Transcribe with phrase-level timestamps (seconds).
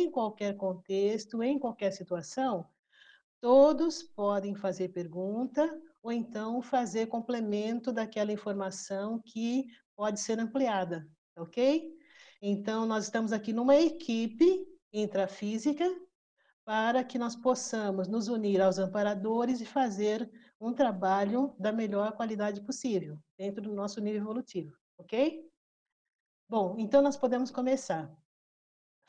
[0.00, 2.66] em qualquer contexto, em qualquer situação,
[3.40, 5.68] todos podem fazer pergunta
[6.02, 9.66] ou então fazer complemento daquela informação que
[9.96, 11.90] pode ser ampliada, ok?
[12.42, 15.84] Então, nós estamos aqui numa equipe intrafísica
[16.64, 20.30] para que nós possamos nos unir aos amparadores e fazer
[20.60, 25.44] um trabalho da melhor qualidade possível, dentro do nosso nível evolutivo, ok?
[26.48, 28.19] Bom, então nós podemos começar.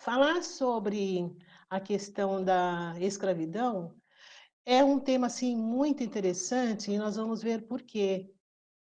[0.01, 1.31] Falar sobre
[1.69, 3.93] a questão da escravidão
[4.65, 8.33] é um tema assim muito interessante e nós vamos ver por quê.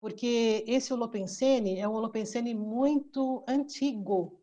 [0.01, 4.41] Porque esse Holopensene é um Holopensene muito antigo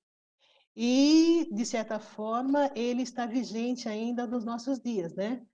[0.77, 5.45] e, de certa forma, ele está vigente ainda nos nossos dias, né?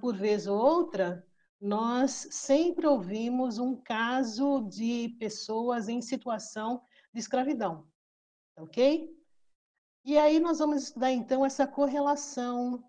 [0.00, 1.22] Por vez ou outra,
[1.60, 6.80] nós sempre ouvimos um caso de pessoas em situação
[7.12, 7.86] de escravidão,
[8.56, 9.21] ok?
[10.04, 12.82] E aí nós vamos estudar então essa correlação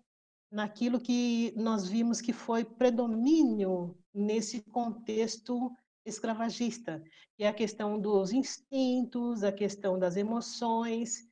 [0.50, 5.70] naquilo que nós vimos que foi predomínio nesse contexto
[6.04, 7.02] escravagista,
[7.36, 11.26] que é a questão dos instintos, a questão das emoções,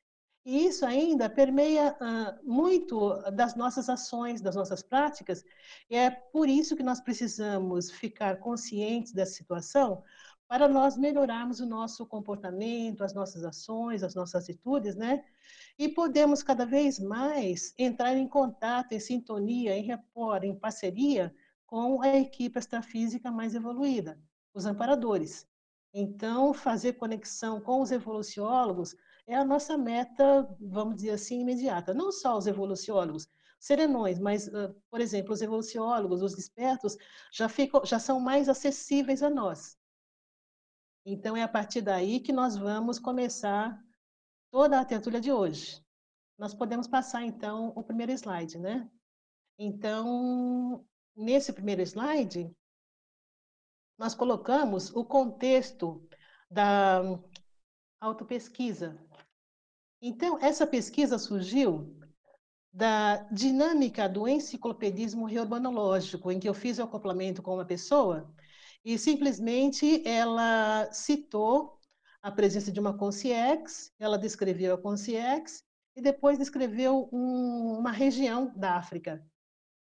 [0.45, 5.45] e isso ainda permeia uh, muito das nossas ações, das nossas práticas,
[5.89, 10.03] e é por isso que nós precisamos ficar conscientes dessa situação,
[10.53, 15.25] para nós melhorarmos o nosso comportamento, as nossas ações, as nossas atitudes, né?
[15.79, 22.03] E podemos cada vez mais entrar em contato, em sintonia, em rapport, em parceria com
[22.03, 24.21] a equipe extrafísica mais evoluída,
[24.53, 25.49] os amparadores.
[25.95, 28.95] Então, fazer conexão com os evoluciólogos
[29.27, 31.95] é a nossa meta, vamos dizer assim, imediata.
[31.95, 33.27] Não só os evoluciólogos,
[33.59, 34.51] serenões, mas,
[34.91, 36.99] por exemplo, os evoluciólogos, os despertos,
[37.33, 39.81] já, ficam, já são mais acessíveis a nós.
[41.05, 43.83] Então, é a partir daí que nós vamos começar
[44.51, 45.83] toda a tertúlia de hoje.
[46.39, 48.89] Nós podemos passar, então, o primeiro slide, né?
[49.59, 50.85] Então,
[51.17, 52.55] nesse primeiro slide,
[53.99, 56.07] nós colocamos o contexto
[56.51, 57.03] da
[58.01, 58.97] autopesquisa.
[60.01, 61.97] Então, essa pesquisa surgiu
[62.73, 68.33] da dinâmica do enciclopedismo reurbanológico, em que eu fiz o acoplamento com uma pessoa
[68.85, 71.79] e simplesmente ela citou
[72.23, 75.65] a presença de uma consciex, ela descreveu a consciex
[75.97, 79.25] e depois descreveu um, uma região da África.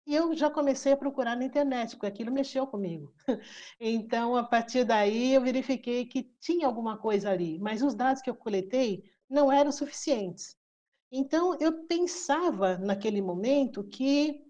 [0.06, 3.14] E eu já comecei a procurar na internet, porque aquilo mexeu comigo.
[3.80, 8.30] Então, a partir daí, eu verifiquei que tinha alguma coisa ali, mas os dados que
[8.30, 10.56] eu coletei não eram suficientes.
[11.12, 14.42] Então, eu pensava naquele momento que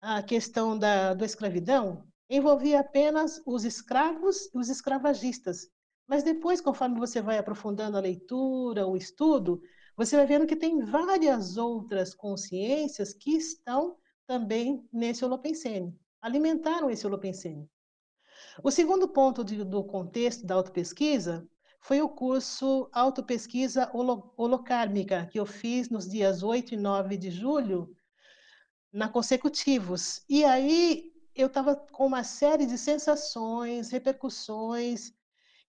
[0.00, 5.68] a questão da, da escravidão envolvia apenas os escravos e os escravagistas.
[6.06, 9.60] Mas depois, conforme você vai aprofundando a leitura, o estudo,
[9.96, 13.96] você vai vendo que tem várias outras consciências que estão
[14.26, 17.68] também nesse holopensene, alimentaram esse holopensene.
[18.62, 21.46] O segundo ponto de, do contexto da autopesquisa
[21.80, 23.90] foi o curso Autopesquisa
[24.36, 27.96] Holocármica, que eu fiz nos dias 8 e 9 de julho,
[28.92, 30.22] na consecutivos.
[30.28, 31.09] E aí
[31.40, 35.12] eu estava com uma série de sensações, repercussões,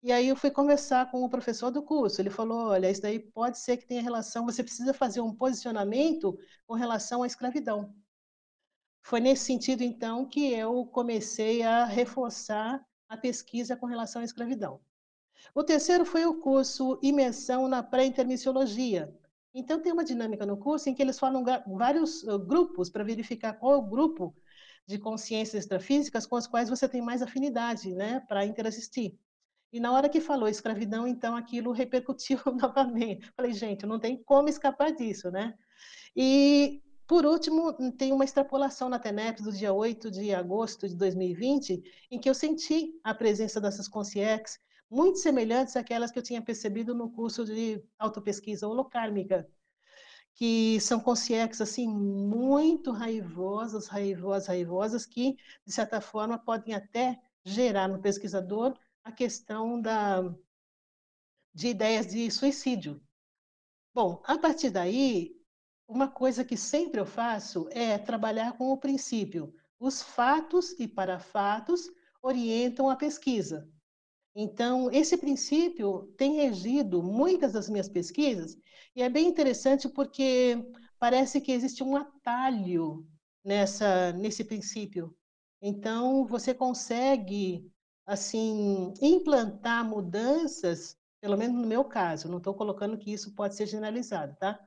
[0.04, 2.20] e aí eu fui conversar com o professor do curso.
[2.20, 6.38] Ele falou: olha, isso daí pode ser que tenha relação, você precisa fazer um posicionamento
[6.66, 7.94] com relação à escravidão.
[9.04, 14.80] Foi nesse sentido, então, que eu comecei a reforçar a pesquisa com relação à escravidão.
[15.56, 19.14] O terceiro foi o curso Imersão na Pré-Intermissiologia.
[19.54, 23.84] Então, tem uma dinâmica no curso em que eles falam vários grupos para verificar qual
[23.84, 24.36] é grupo
[24.88, 29.18] de consciências extrafísicas com as quais você tem mais afinidade, né, para interassistir.
[29.72, 33.32] E na hora que falou escravidão, então aquilo repercutiu novamente.
[33.36, 35.54] Falei, gente, não tem como escapar disso, né?
[36.16, 41.82] E, por último, tem uma extrapolação na TENEP do dia 8 de agosto de 2020,
[42.12, 44.60] em que eu senti a presença dessas consciências
[44.90, 49.48] muito semelhantes àquelas que eu tinha percebido no curso de autopesquisa holocármica,
[50.42, 57.88] que são consciências assim muito raivosas, raivosas, raivosas, que de certa forma podem até gerar
[57.88, 60.34] no pesquisador a questão da
[61.54, 63.00] de ideias de suicídio.
[63.94, 65.40] Bom, a partir daí,
[65.88, 71.20] uma coisa que sempre eu faço é trabalhar com o princípio: os fatos e para
[71.20, 71.88] fatos
[72.20, 73.70] orientam a pesquisa.
[74.36, 78.56] Então, esse princípio tem regido muitas das minhas pesquisas,
[78.96, 80.58] e é bem interessante porque
[80.98, 83.06] parece que existe um atalho
[83.44, 85.16] nessa, nesse princípio.
[85.62, 87.70] Então, você consegue,
[88.06, 93.66] assim, implantar mudanças, pelo menos no meu caso, não estou colocando que isso pode ser
[93.68, 94.60] generalizado, tá?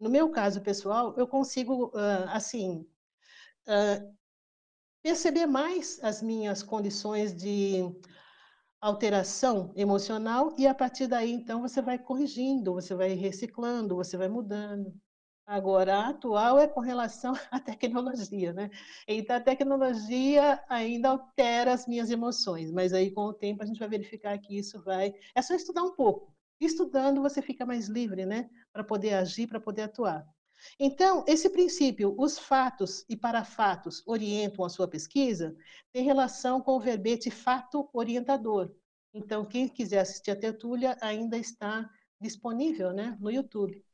[0.00, 1.92] No meu caso pessoal, eu consigo,
[2.28, 2.84] assim,
[5.02, 7.82] perceber mais as minhas condições de
[8.82, 14.28] alteração emocional e a partir daí, então, você vai corrigindo, você vai reciclando, você vai
[14.28, 14.92] mudando.
[15.46, 18.70] Agora, a atual é com relação à tecnologia, né?
[19.06, 23.78] Então, a tecnologia ainda altera as minhas emoções, mas aí com o tempo a gente
[23.78, 25.14] vai verificar que isso vai.
[25.34, 26.34] É só estudar um pouco.
[26.60, 28.50] Estudando, você fica mais livre, né?
[28.72, 30.26] Para poder agir, para poder atuar.
[30.78, 35.56] Então, esse princípio, os fatos e parafatos orientam a sua pesquisa,
[35.92, 38.74] tem relação com o verbete fato orientador.
[39.14, 43.84] Então, quem quiser assistir a tertúlia ainda está disponível né, no YouTube.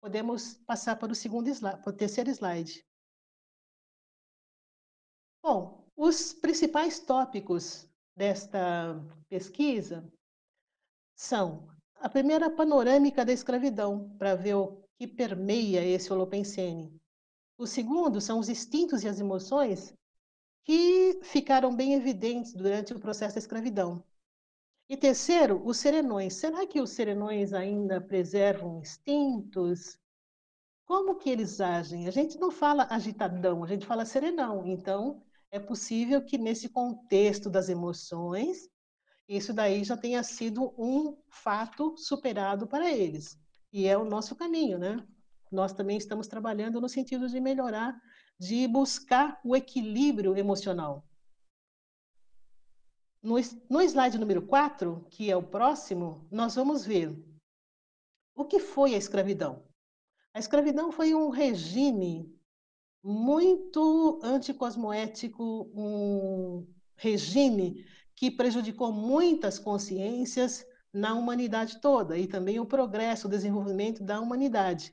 [0.00, 2.86] Podemos passar para o segundo slide, para o terceiro slide.
[5.42, 8.94] Bom, os principais tópicos desta
[9.28, 10.08] pesquisa
[11.16, 16.92] são a primeira panorâmica da escravidão, para ver o que permeia esse Holopensene.
[17.56, 19.94] O segundo são os instintos e as emoções
[20.64, 24.04] que ficaram bem evidentes durante o processo da escravidão.
[24.88, 26.34] E terceiro, os serenões.
[26.34, 29.98] Será que os serenões ainda preservam instintos?
[30.84, 32.08] Como que eles agem?
[32.08, 34.66] A gente não fala agitadão, a gente fala serenão.
[34.66, 38.68] Então, é possível que nesse contexto das emoções,
[39.28, 43.38] isso daí já tenha sido um fato superado para eles.
[43.72, 45.06] E é o nosso caminho, né?
[45.50, 47.98] Nós também estamos trabalhando no sentido de melhorar,
[48.38, 51.04] de buscar o equilíbrio emocional.
[53.22, 53.34] No,
[53.68, 57.16] no slide número 4, que é o próximo, nós vamos ver
[58.34, 59.66] o que foi a escravidão.
[60.32, 62.32] A escravidão foi um regime
[63.02, 66.66] muito anticosmoético, um
[66.96, 67.84] regime
[68.14, 70.64] que prejudicou muitas consciências
[70.98, 74.92] na humanidade toda e também o progresso, o desenvolvimento da humanidade.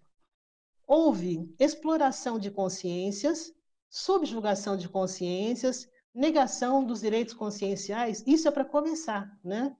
[0.87, 3.51] Houve exploração de consciências,
[3.89, 9.75] subjugação de consciências, negação dos direitos conscienciais, isso é para começar, né?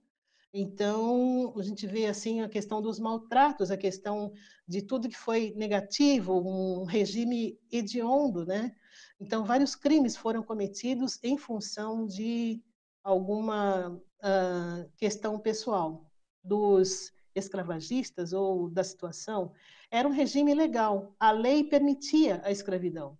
[0.52, 4.32] Então, a gente vê assim a questão dos maltratos, a questão
[4.66, 8.74] de tudo que foi negativo, um regime hediondo, né?
[9.20, 12.62] Então, vários crimes foram cometidos em função de
[13.04, 16.05] alguma uh, questão pessoal
[16.46, 19.52] dos escravagistas ou da situação.
[19.90, 23.18] Era um regime legal, a lei permitia a escravidão.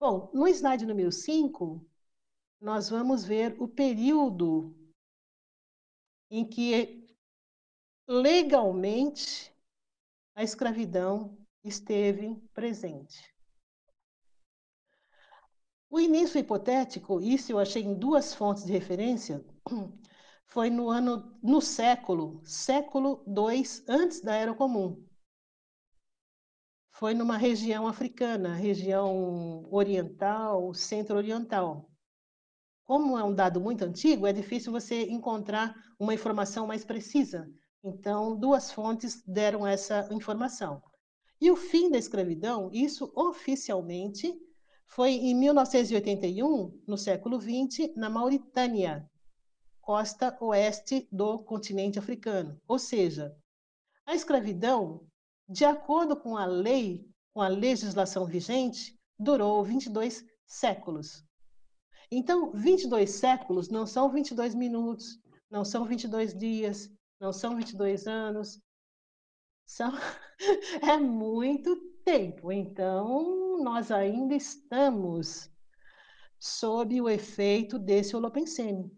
[0.00, 1.86] Bom, no slide número 5,
[2.60, 4.74] nós vamos ver o período
[6.30, 7.06] em que
[8.08, 9.54] legalmente
[10.34, 13.32] a escravidão esteve presente.
[15.90, 19.44] O início hipotético, isso eu achei em duas fontes de referência,
[20.52, 25.02] foi no ano, no século, século II antes da Era Comum
[26.90, 31.90] foi numa região africana, região oriental, centro-oriental.
[32.84, 37.50] Como é um dado muito antigo, é difícil você encontrar uma informação mais precisa.
[37.82, 40.82] Então, duas fontes deram essa informação.
[41.40, 44.32] E o fim da escravidão, isso oficialmente
[44.86, 49.10] foi em 1981, no século 20, na Mauritânia,
[49.82, 52.58] costa oeste do continente africano.
[52.66, 53.36] Ou seja,
[54.06, 55.06] a escravidão
[55.48, 61.24] de acordo com a lei, com a legislação vigente, durou 22 séculos.
[62.10, 65.18] Então, 22 séculos não são 22 minutos,
[65.50, 68.60] não são 22 dias, não são 22 anos.
[69.66, 69.92] São...
[70.82, 72.52] é muito tempo.
[72.52, 75.50] Então, nós ainda estamos
[76.38, 78.90] sob o efeito desse holopensene.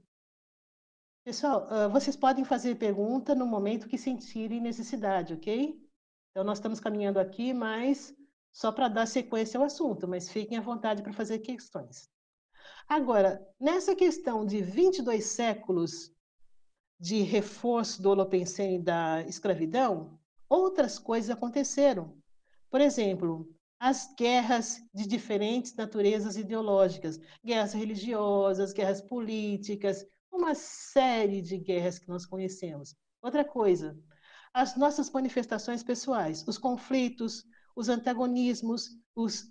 [1.25, 5.75] Pessoal, vocês podem fazer pergunta no momento que sentirem necessidade, ok?
[6.31, 8.15] Então, nós estamos caminhando aqui, mas
[8.53, 12.11] só para dar sequência ao assunto, mas fiquem à vontade para fazer questões.
[12.87, 16.13] Agora, nessa questão de 22 séculos
[17.01, 22.15] de reforço do Holopensene da escravidão, outras coisas aconteceram.
[22.69, 23.49] Por exemplo,
[23.81, 32.09] as guerras de diferentes naturezas ideológicas, guerras religiosas, guerras políticas, uma série de guerras que
[32.09, 32.95] nós conhecemos.
[33.23, 33.99] Outra coisa,
[34.53, 39.51] as nossas manifestações pessoais, os conflitos, os antagonismos, os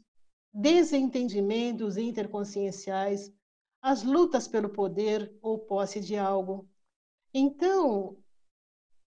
[0.54, 3.32] desentendimentos interconscienciais,
[3.82, 6.70] as lutas pelo poder ou posse de algo.
[7.34, 8.18] Então,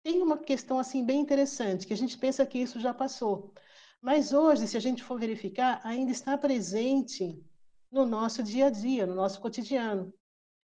[0.02, 3.52] tem uma questão assim bem interessante, que a gente pensa que isso já passou.
[4.00, 7.42] Mas hoje, se a gente for verificar, ainda está presente
[7.90, 10.12] no nosso dia a dia, no nosso cotidiano.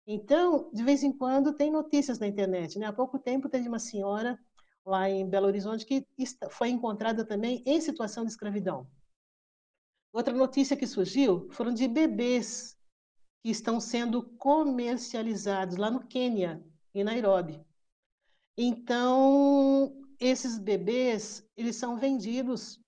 [0.07, 2.87] Então, de vez em quando tem notícias na internet, né?
[2.87, 4.39] Há pouco tempo teve uma senhora
[4.85, 6.07] lá em Belo Horizonte, que
[6.51, 8.87] foi encontrada também em situação de escravidão.
[10.13, 12.77] Outra notícia que surgiu foram de bebês
[13.43, 16.63] que estão sendo comercializados lá no Quênia,
[16.95, 17.65] em Nairobi.
[18.57, 22.81] Então, esses bebês, eles são vendidos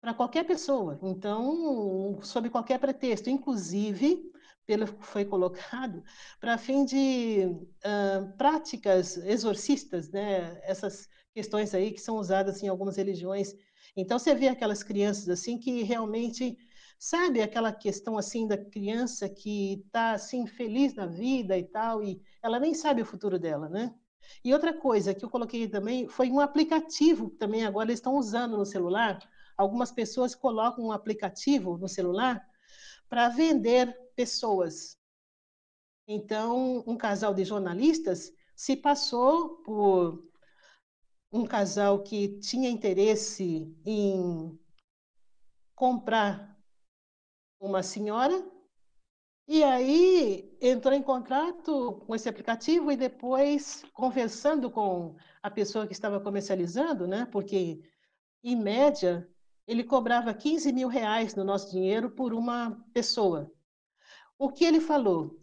[0.00, 0.98] para qualquer pessoa.
[1.02, 4.29] Então, sob qualquer pretexto, inclusive,
[4.70, 6.00] pelo foi colocado,
[6.38, 10.60] para fim de uh, práticas exorcistas, né?
[10.62, 13.52] Essas questões aí que são usadas em algumas religiões.
[13.96, 16.56] Então, você vê aquelas crianças assim que realmente
[17.00, 22.22] sabe aquela questão assim da criança que está assim feliz na vida e tal e
[22.40, 23.92] ela nem sabe o futuro dela, né?
[24.44, 28.14] E outra coisa que eu coloquei também foi um aplicativo que também agora eles estão
[28.14, 29.18] usando no celular.
[29.56, 32.40] Algumas pessoas colocam um aplicativo no celular
[33.10, 34.96] para vender pessoas.
[36.06, 40.30] Então, um casal de jornalistas se passou por
[41.32, 44.58] um casal que tinha interesse em
[45.74, 46.56] comprar
[47.60, 48.48] uma senhora
[49.46, 55.92] e aí entrou em contato com esse aplicativo e depois conversando com a pessoa que
[55.92, 57.26] estava comercializando, né?
[57.26, 57.82] Porque
[58.44, 59.28] em média
[59.70, 63.48] ele cobrava 15 mil reais no nosso dinheiro por uma pessoa.
[64.36, 65.38] O que ele falou?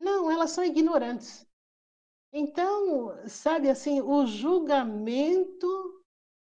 [0.00, 1.46] Não, elas são ignorantes.
[2.32, 5.68] Então, sabe assim, o julgamento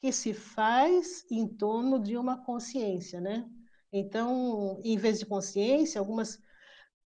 [0.00, 3.48] que se faz em torno de uma consciência, né?
[3.92, 6.40] Então, em vez de consciência, algumas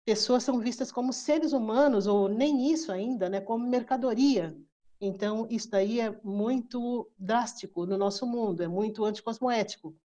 [0.04, 4.56] pessoas são vistas como seres humanos, ou nem isso ainda, né, como mercadoria.
[5.00, 9.96] Então, isso daí é muito drástico no nosso mundo, é muito anticosmoético.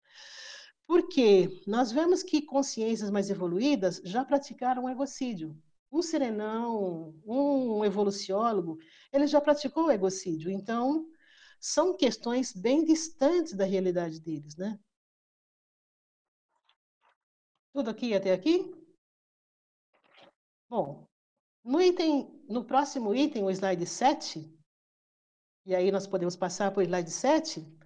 [0.89, 5.55] Porque nós vemos que consciências mais evoluídas já praticaram egocídio.
[5.91, 8.79] Um serenão, um evoluciólogo,
[9.13, 10.49] ele já praticou o egocídio.
[10.49, 11.05] Então,
[11.59, 14.79] são questões bem distantes da realidade deles, né?
[17.71, 18.73] Tudo aqui até aqui?
[20.67, 21.07] Bom,
[21.63, 24.51] no item, no próximo item, o slide 7,
[25.67, 27.78] e aí nós podemos passar para o slide 7,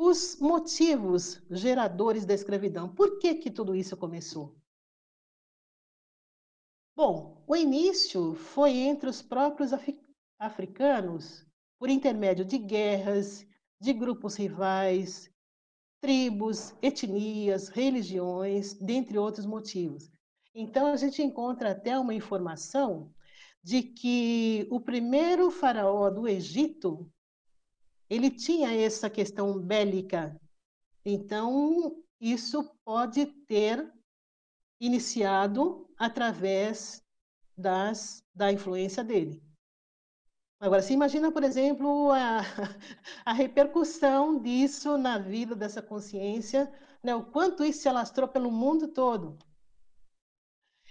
[0.00, 2.88] os motivos geradores da escravidão.
[2.88, 4.56] Por que que tudo isso começou?
[6.96, 9.72] Bom, o início foi entre os próprios
[10.38, 11.44] africanos,
[11.80, 13.44] por intermédio de guerras,
[13.80, 15.28] de grupos rivais,
[16.00, 20.08] tribos, etnias, religiões, dentre outros motivos.
[20.54, 23.12] Então, a gente encontra até uma informação
[23.64, 27.10] de que o primeiro faraó do Egito,
[28.08, 30.38] ele tinha essa questão bélica.
[31.04, 33.92] Então, isso pode ter
[34.80, 37.02] iniciado através
[37.56, 39.42] das, da influência dele.
[40.60, 42.40] Agora, se imagina, por exemplo, a,
[43.24, 46.72] a repercussão disso na vida dessa consciência,
[47.02, 47.14] né?
[47.14, 49.38] o quanto isso se alastrou pelo mundo todo.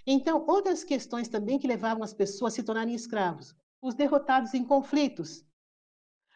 [0.06, 3.54] Então, outras questões também que levavam as pessoas a se tornarem escravos.
[3.82, 5.44] Os derrotados em conflitos.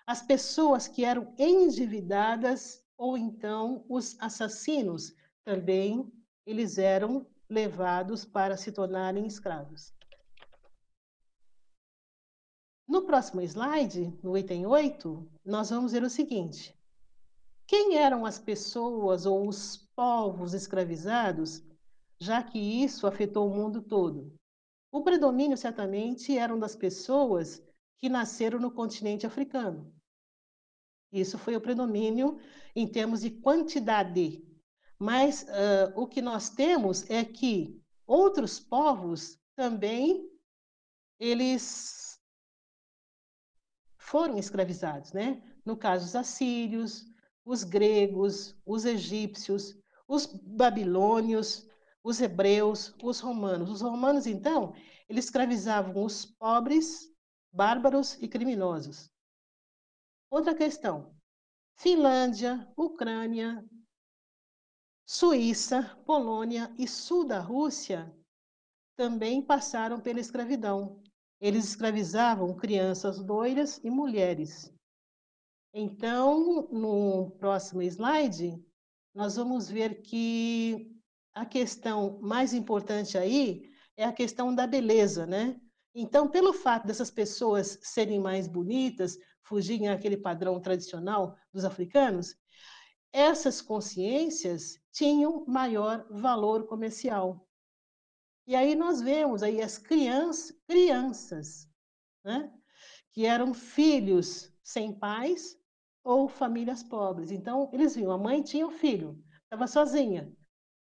[0.06, 6.10] As pessoas que eram endividadas ou então os assassinos também
[6.44, 9.92] eles eram levados para se tornarem escravos.
[12.88, 16.76] No próximo slide, no item 8, nós vamos ver o seguinte:
[17.66, 21.62] quem eram as pessoas ou os povos escravizados
[22.22, 24.32] já que isso afetou o mundo todo.
[24.92, 27.60] O predomínio, certamente, eram das pessoas
[28.02, 29.94] que nasceram no continente africano.
[31.12, 32.40] Isso foi o predomínio
[32.74, 34.44] em termos de quantidade.
[34.98, 40.28] Mas uh, o que nós temos é que outros povos também
[41.16, 42.18] eles
[43.96, 45.40] foram escravizados, né?
[45.64, 47.06] No caso, os assírios,
[47.44, 49.78] os gregos, os egípcios,
[50.08, 51.68] os babilônios,
[52.02, 53.70] os hebreus, os romanos.
[53.70, 54.74] Os romanos, então,
[55.08, 57.11] eles escravizavam os pobres,
[57.52, 59.10] bárbaros e criminosos.
[60.30, 61.14] Outra questão:
[61.76, 63.64] Finlândia, Ucrânia,
[65.04, 68.14] Suíça, Polônia e sul da Rússia
[68.96, 71.02] também passaram pela escravidão.
[71.40, 74.72] Eles escravizavam crianças loiras e mulheres.
[75.74, 78.62] Então, no próximo slide,
[79.14, 80.94] nós vamos ver que
[81.34, 85.60] a questão mais importante aí é a questão da beleza, né?
[85.94, 92.34] Então, pelo fato dessas pessoas serem mais bonitas, fugirem aquele padrão tradicional dos africanos,
[93.12, 97.46] essas consciências tinham maior valor comercial.
[98.46, 101.68] E aí nós vemos aí as crianças,
[102.24, 102.50] né?
[103.12, 105.60] que eram filhos sem pais,
[106.04, 107.30] ou famílias pobres.
[107.30, 110.32] Então, eles viam, a mãe tinha um filho, estava sozinha.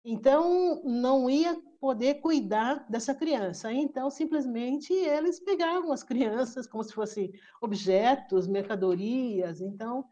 [0.04, 3.72] Então, não ia poder cuidar dessa criança.
[3.72, 9.60] Então, simplesmente, eles pegavam as crianças como se fossem objetos, mercadorias.
[9.60, 10.08] Então,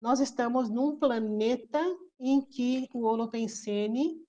[0.00, 1.80] nós estamos num planeta
[2.18, 4.20] em que o Holopensene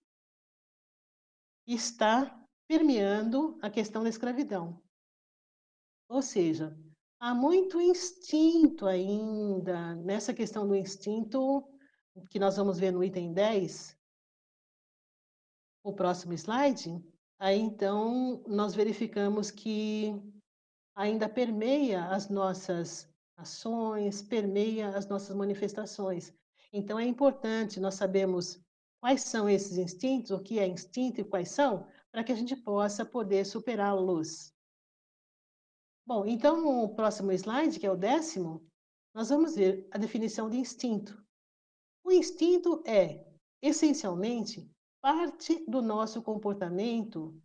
[1.65, 4.81] está permeando a questão da escravidão.
[6.07, 6.77] Ou seja,
[7.19, 11.67] há muito instinto ainda, nessa questão do instinto,
[12.29, 13.96] que nós vamos ver no item 10,
[15.87, 17.01] o próximo slide,
[17.39, 20.13] aí então nós verificamos que
[20.93, 26.33] ainda permeia as nossas ações, permeia as nossas manifestações.
[26.73, 28.59] Então é importante nós sabemos
[28.99, 32.55] quais são esses instintos, o que é instinto e quais são, para que a gente
[32.55, 34.53] possa poder superá-los.
[36.05, 38.61] Bom, então no próximo slide, que é o décimo,
[39.13, 41.23] nós vamos ver a definição de instinto.
[42.03, 43.25] O instinto é,
[43.61, 44.69] essencialmente,
[45.01, 47.39] parte do nosso comportamento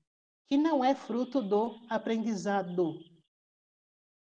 [0.49, 2.99] que não é fruto do aprendizado.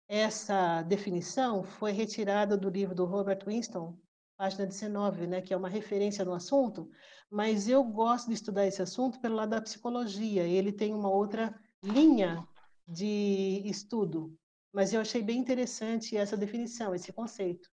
[0.08, 3.98] Essa definição foi retirada do livro do Robert Winston,
[4.36, 6.90] página 19, né, que é uma referência no assunto,
[7.30, 10.44] mas eu gosto de estudar esse assunto pelo lado da psicologia.
[10.44, 12.46] Ele tem uma outra linha
[12.86, 14.36] de estudo,
[14.72, 17.70] mas eu achei bem interessante essa definição, esse conceito.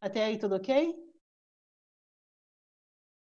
[0.00, 1.05] Até aí tudo ok?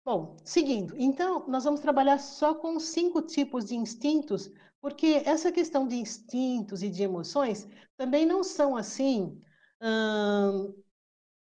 [0.09, 4.51] Bom, seguindo, então nós vamos trabalhar só com cinco tipos de instintos,
[4.81, 9.39] porque essa questão de instintos e de emoções também não são assim,
[9.83, 10.75] hum,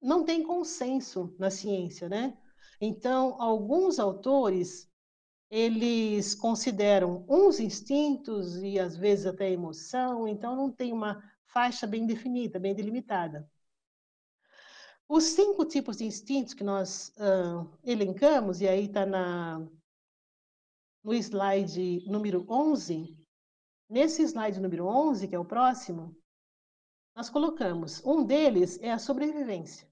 [0.02, 2.36] não tem consenso na ciência, né?
[2.78, 4.86] Então, alguns autores
[5.50, 12.06] eles consideram uns instintos e às vezes até emoção, então não tem uma faixa bem
[12.06, 13.48] definida, bem delimitada.
[15.10, 22.44] Os cinco tipos de instintos que nós uh, elencamos, e aí está no slide número
[22.46, 23.16] 11,
[23.88, 26.14] nesse slide número 11, que é o próximo,
[27.16, 29.90] nós colocamos, um deles é a sobrevivência.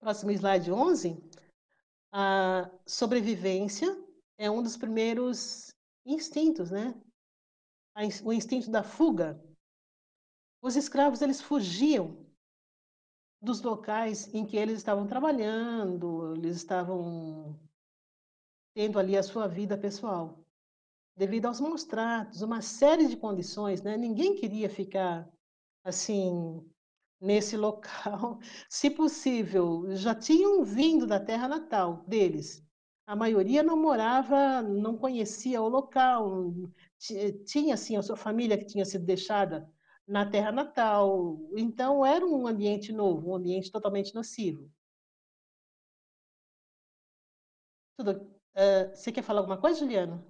[0.00, 1.22] Próximo slide 11,
[2.10, 3.86] a sobrevivência
[4.38, 5.74] é um dos primeiros
[6.06, 6.98] instintos, né?
[8.24, 9.38] O instinto da fuga.
[10.62, 12.31] Os escravos eles fugiam
[13.42, 17.58] dos locais em que eles estavam trabalhando, eles estavam
[18.74, 20.38] tendo ali a sua vida pessoal,
[21.16, 23.96] devido aos maus tratos, uma série de condições, né?
[23.96, 25.28] Ninguém queria ficar
[25.84, 26.64] assim
[27.20, 28.38] nesse local,
[28.70, 32.64] se possível, já tinham vindo da terra natal deles.
[33.04, 36.54] A maioria não morava, não conhecia o local,
[37.44, 39.68] tinha assim a sua família que tinha sido deixada
[40.06, 41.38] na terra natal.
[41.56, 44.70] Então era um ambiente novo, um ambiente totalmente nocivo.
[47.96, 50.22] Tudo, uh, você quer falar alguma coisa, Juliana?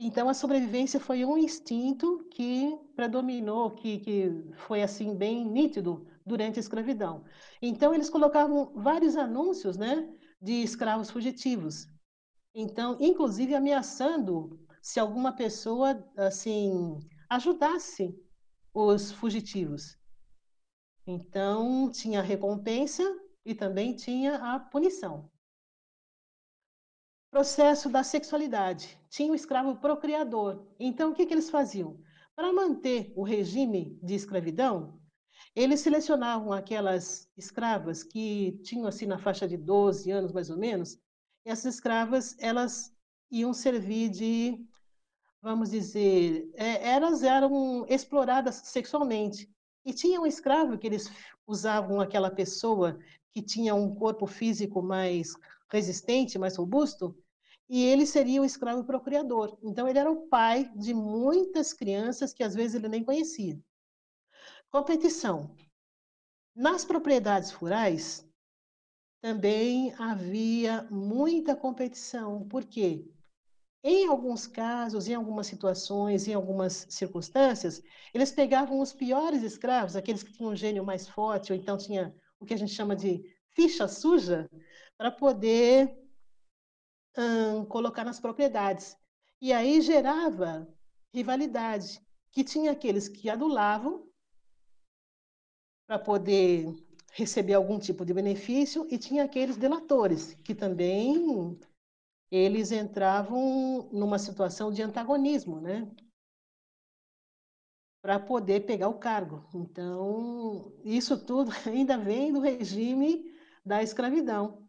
[0.00, 4.30] Então, a sobrevivência foi um instinto que predominou, que, que
[4.66, 7.24] foi assim bem nítido durante a escravidão.
[7.60, 10.08] Então, eles colocavam vários anúncios né,
[10.40, 11.86] de escravos fugitivos.
[12.54, 18.14] Então, inclusive ameaçando se alguma pessoa assim ajudasse
[18.74, 19.98] os fugitivos.
[21.06, 23.02] Então, tinha recompensa
[23.44, 25.30] e também tinha a punição.
[27.30, 28.98] Processo da sexualidade.
[29.08, 30.66] Tinha o escravo procriador.
[30.78, 32.00] Então, o que, que eles faziam?
[32.34, 35.00] Para manter o regime de escravidão,
[35.54, 40.98] eles selecionavam aquelas escravas que tinham assim na faixa de 12 anos mais ou menos.
[41.44, 42.92] Essas escravas, elas
[43.30, 44.66] iam servir de,
[45.40, 49.50] vamos dizer, é, elas eram exploradas sexualmente.
[49.84, 51.10] E tinha um escravo que eles
[51.46, 52.98] usavam aquela pessoa
[53.32, 55.32] que tinha um corpo físico mais
[55.70, 57.16] resistente, mais robusto,
[57.68, 59.56] e ele seria o escravo procriador.
[59.62, 63.58] Então, ele era o pai de muitas crianças que às vezes ele nem conhecia.
[64.70, 65.54] Competição.
[66.54, 68.26] Nas propriedades rurais,
[69.20, 72.46] também havia muita competição.
[72.48, 73.04] Por quê?
[73.82, 80.22] Em alguns casos, em algumas situações, em algumas circunstâncias, eles pegavam os piores escravos, aqueles
[80.22, 83.22] que tinham um gênio mais forte, ou então tinha o que a gente chama de
[83.54, 84.48] ficha suja,
[84.98, 85.98] para poder
[87.16, 88.96] hum, colocar nas propriedades.
[89.40, 90.68] E aí gerava
[91.12, 94.06] rivalidade, que tinha aqueles que adulavam
[95.86, 96.72] para poder
[97.10, 101.58] receber algum tipo de benefício e tinha aqueles delatores que também
[102.30, 105.90] eles entravam numa situação de antagonismo, né?
[108.02, 109.46] para poder pegar o cargo.
[109.54, 113.30] Então, isso tudo ainda vem do regime
[113.64, 114.66] da escravidão.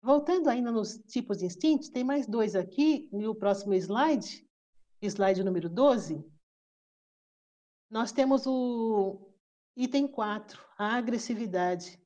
[0.00, 4.46] Voltando ainda nos tipos de instintos, tem mais dois aqui, no próximo slide,
[5.02, 6.24] slide número 12.
[7.90, 9.27] Nós temos o
[9.78, 12.02] item 4, a agressividade.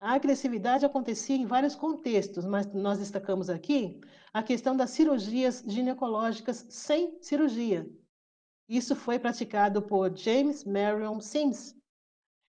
[0.00, 4.00] A agressividade acontecia em vários contextos, mas nós destacamos aqui
[4.32, 7.86] a questão das cirurgias ginecológicas sem cirurgia.
[8.66, 11.76] Isso foi praticado por James Marion Sims.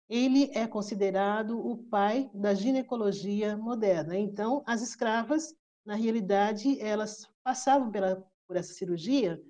[0.09, 4.17] Ele é considerado o pai da ginecologia moderna.
[4.17, 9.43] Então, as escravas, na realidade, elas passavam pela, por essa cirurgia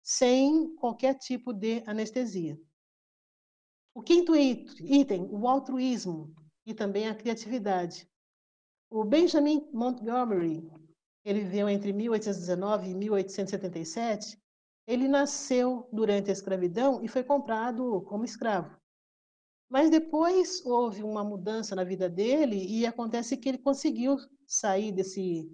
[0.00, 2.56] sem qualquer tipo de anestesia.
[3.94, 8.08] O quinto item, o altruísmo e também a criatividade.
[8.90, 10.70] O Benjamin Montgomery,
[11.24, 14.40] ele viveu entre 1819 e 1877,
[14.86, 18.76] ele nasceu durante a escravidão e foi comprado como escravo.
[19.68, 25.50] Mas depois houve uma mudança na vida dele e acontece que ele conseguiu sair desse,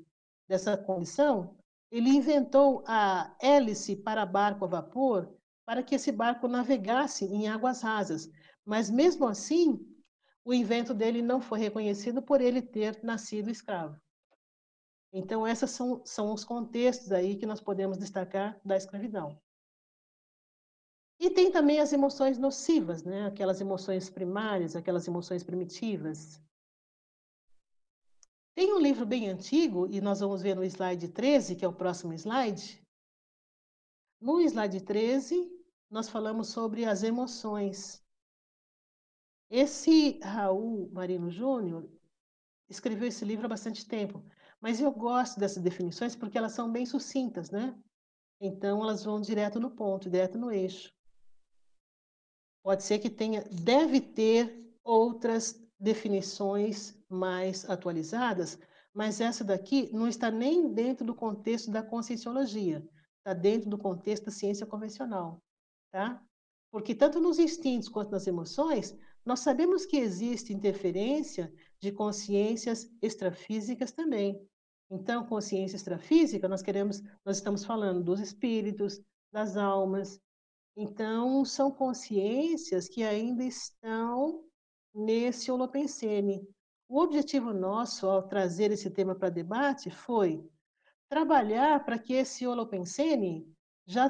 [0.49, 1.57] dessa condição.
[1.91, 5.38] Ele inventou a hélice para barco a vapor
[5.69, 8.31] para que esse barco navegasse em águas rasas.
[8.65, 9.79] Mas mesmo assim,
[10.43, 13.95] o invento dele não foi reconhecido por ele ter nascido escravo.
[15.13, 19.39] Então, esses são, são os contextos aí que nós podemos destacar da escravidão.
[21.21, 23.27] E tem também as emoções nocivas, né?
[23.27, 26.41] aquelas emoções primárias, aquelas emoções primitivas.
[28.55, 31.77] Tem um livro bem antigo, e nós vamos ver no slide 13, que é o
[31.77, 32.83] próximo slide.
[34.19, 35.58] No slide 13,
[35.91, 38.03] nós falamos sobre as emoções.
[39.51, 41.89] Esse Raul Marino Júnior
[42.69, 44.23] escreveu esse livro há bastante tempo,
[44.61, 47.75] mas eu gosto dessas definições porque elas são bem sucintas, né?
[48.41, 50.93] Então elas vão direto no ponto, direto no eixo.
[52.63, 58.59] Pode ser que tenha, deve ter outras definições mais atualizadas,
[58.93, 62.87] mas essa daqui não está nem dentro do contexto da conscienciologia,
[63.19, 65.41] está dentro do contexto da ciência convencional,
[65.91, 66.23] tá?
[66.71, 73.93] Porque tanto nos instintos quanto nas emoções, nós sabemos que existe interferência de consciências extrafísicas
[73.93, 74.41] também.
[74.91, 80.19] Então, consciência extrafísica, nós queremos, nós estamos falando dos espíritos, das almas.
[80.77, 84.45] Então, são consciências que ainda estão
[84.95, 86.47] nesse holopensene.
[86.89, 90.43] O objetivo nosso ao trazer esse tema para debate foi
[91.09, 93.47] trabalhar para que esse holopensene
[93.87, 94.09] já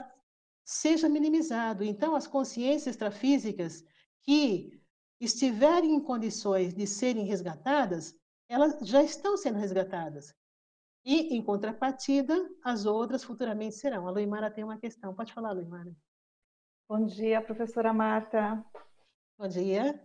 [0.69, 1.83] seja minimizado.
[1.83, 3.83] Então, as consciências extrafísicas
[4.23, 4.79] que
[5.19, 8.15] estiverem em condições de serem resgatadas,
[8.51, 10.35] elas já estão sendo resgatadas.
[11.07, 14.07] E, em contrapartida, as outras futuramente serão.
[14.07, 15.15] A Luimara tem uma questão.
[15.15, 15.91] Pode falar, Luimara.
[16.87, 18.63] Bom dia, professora Marta.
[19.39, 19.99] Bom dia.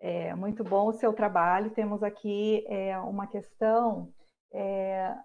[0.00, 1.70] É muito bom o seu trabalho.
[1.70, 4.12] Temos aqui é, uma questão
[4.52, 5.16] é,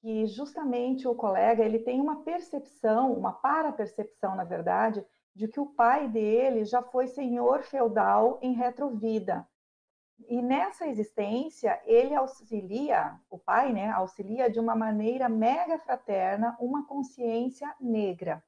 [0.00, 5.66] que justamente o colega ele tem uma percepção, uma para-percepção, na verdade, de que o
[5.66, 9.46] pai dele já foi senhor feudal em retrovida.
[10.26, 16.86] E nessa existência, ele auxilia, o pai, né, auxilia de uma maneira mega fraterna uma
[16.86, 18.42] consciência negra.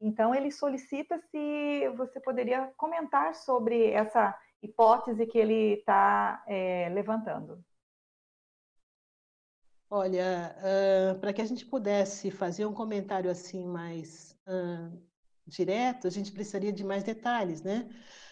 [0.00, 7.62] Então, ele solicita se você poderia comentar sobre essa hipótese que ele está é, levantando.
[9.94, 14.98] Olha, uh, para que a gente pudesse fazer um comentário assim mais uh,
[15.46, 17.90] direto, a gente precisaria de mais detalhes, né?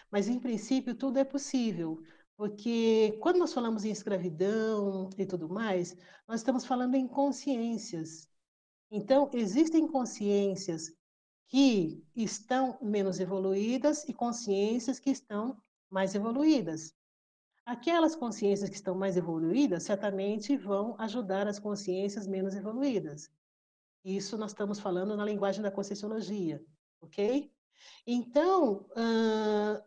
[0.09, 2.01] Mas, em princípio, tudo é possível,
[2.35, 5.95] porque quando nós falamos em escravidão e tudo mais,
[6.27, 8.27] nós estamos falando em consciências.
[8.89, 10.91] Então, existem consciências
[11.47, 16.91] que estão menos evoluídas e consciências que estão mais evoluídas.
[17.65, 23.29] Aquelas consciências que estão mais evoluídas certamente vão ajudar as consciências menos evoluídas.
[24.03, 26.63] Isso nós estamos falando na linguagem da conscienciologia
[27.01, 27.51] ok?
[28.05, 29.83] Então, uh,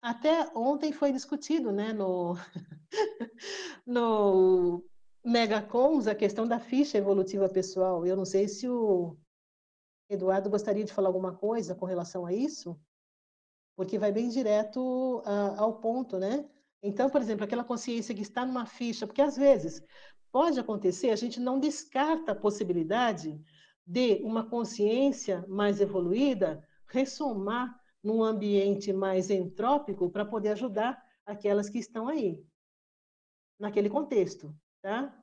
[0.00, 2.34] até ontem foi discutido né, no,
[3.86, 4.84] no
[5.24, 8.06] Megacons a questão da ficha evolutiva pessoal.
[8.06, 9.16] Eu não sei se o
[10.08, 12.80] Eduardo gostaria de falar alguma coisa com relação a isso,
[13.80, 16.46] porque vai bem direto uh, ao ponto, né?
[16.82, 19.82] Então, por exemplo, aquela consciência que está numa ficha, porque às vezes
[20.30, 23.40] pode acontecer, a gente não descarta a possibilidade
[23.86, 31.78] de uma consciência mais evoluída ressomar num ambiente mais entrópico para poder ajudar aquelas que
[31.78, 32.38] estão aí,
[33.58, 35.18] naquele contexto, tá?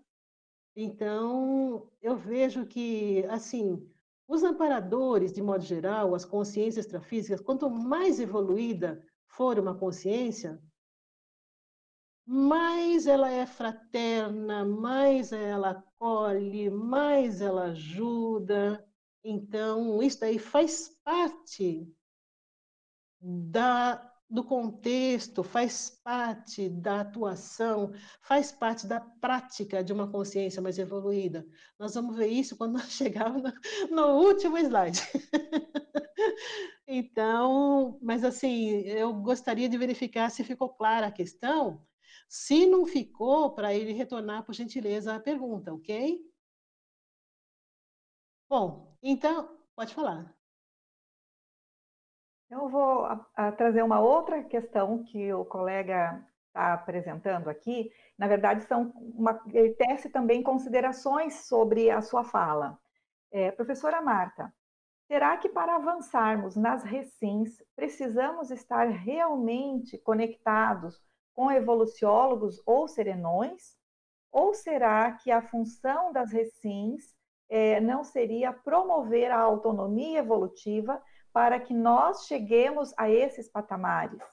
[0.76, 3.88] Então, eu vejo que, assim,
[4.28, 10.62] Os amparadores, de modo geral, as consciências extrafísicas, quanto mais evoluída for uma consciência,
[12.26, 18.86] mais ela é fraterna, mais ela acolhe, mais ela ajuda.
[19.24, 21.90] Então, isso aí faz parte
[23.22, 30.78] da, do contexto, faz parte da atuação, faz parte da prática de uma consciência mais
[30.78, 31.46] evoluída.
[31.80, 33.42] Nós vamos ver isso quando nós chegarmos
[33.90, 35.00] no, no último slide.
[36.88, 41.86] então, mas assim, eu gostaria de verificar se ficou clara a questão.
[42.30, 46.20] Se não ficou, para ele retornar, por gentileza, a pergunta, ok?
[48.50, 50.37] Bom, então, pode falar.
[52.50, 57.92] Eu vou a, a trazer uma outra questão que o colega está apresentando aqui.
[58.18, 62.80] Na verdade, são uma, ele tece também considerações sobre a sua fala.
[63.32, 64.54] É, professora Marta,
[65.08, 71.02] será que para avançarmos nas recins precisamos estar realmente conectados
[71.34, 73.76] com evoluciólogos ou serenões?
[74.32, 77.14] Ou será que a função das recins
[77.50, 81.02] é, não seria promover a autonomia evolutiva
[81.38, 84.24] para que nós cheguemos a esses patamares.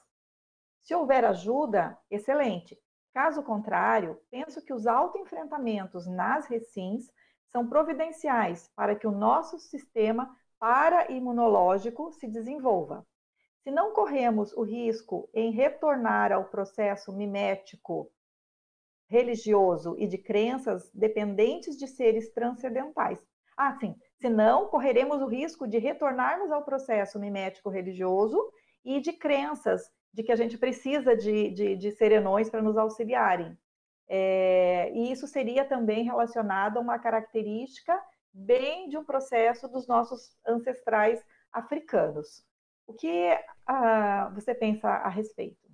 [0.81, 2.75] Se houver ajuda, excelente.
[3.13, 7.11] Caso contrário, penso que os autoenfrentamentos nas recins
[7.51, 13.05] são providenciais para que o nosso sistema para-imunológico se desenvolva.
[13.61, 18.11] Se não corremos o risco em retornar ao processo mimético
[19.07, 23.23] religioso e de crenças dependentes de seres transcendentais.
[23.55, 28.51] Ah, sim, senão correremos o risco de retornarmos ao processo mimético religioso
[28.83, 33.55] e de crenças de que a gente precisa de, de, de serenões para nos auxiliarem.
[34.09, 38.01] É, e isso seria também relacionado a uma característica
[38.33, 42.43] bem de um processo dos nossos ancestrais africanos.
[42.87, 43.29] O que
[43.67, 45.69] ah, você pensa a respeito?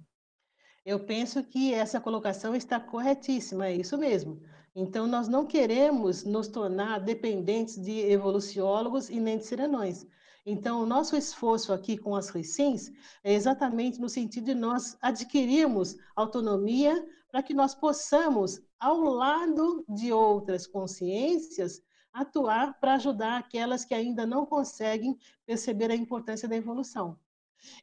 [0.85, 4.41] Eu penso que essa colocação está corretíssima, é isso mesmo.
[4.73, 10.07] Então, nós não queremos nos tornar dependentes de evoluciólogos e nem de serenões.
[10.45, 12.91] Então, o nosso esforço aqui com as recins
[13.23, 20.11] é exatamente no sentido de nós adquirirmos autonomia para que nós possamos, ao lado de
[20.11, 21.81] outras consciências,
[22.11, 27.17] atuar para ajudar aquelas que ainda não conseguem perceber a importância da evolução.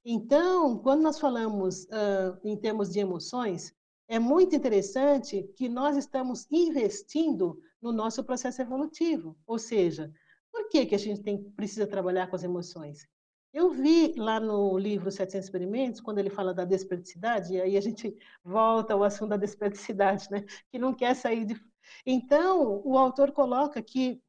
[0.05, 3.73] Então, quando nós falamos uh, em termos de emoções,
[4.09, 9.37] é muito interessante que nós estamos investindo no nosso processo evolutivo.
[9.47, 10.11] Ou seja,
[10.51, 13.07] por que, que a gente tem, precisa trabalhar com as emoções?
[13.53, 17.81] Eu vi lá no livro 700 Experimentos, quando ele fala da desperdicidade, e aí a
[17.81, 20.45] gente volta ao assunto da desperdicidade, né?
[20.71, 21.61] que não quer sair de.
[22.05, 24.23] Então, o autor coloca que,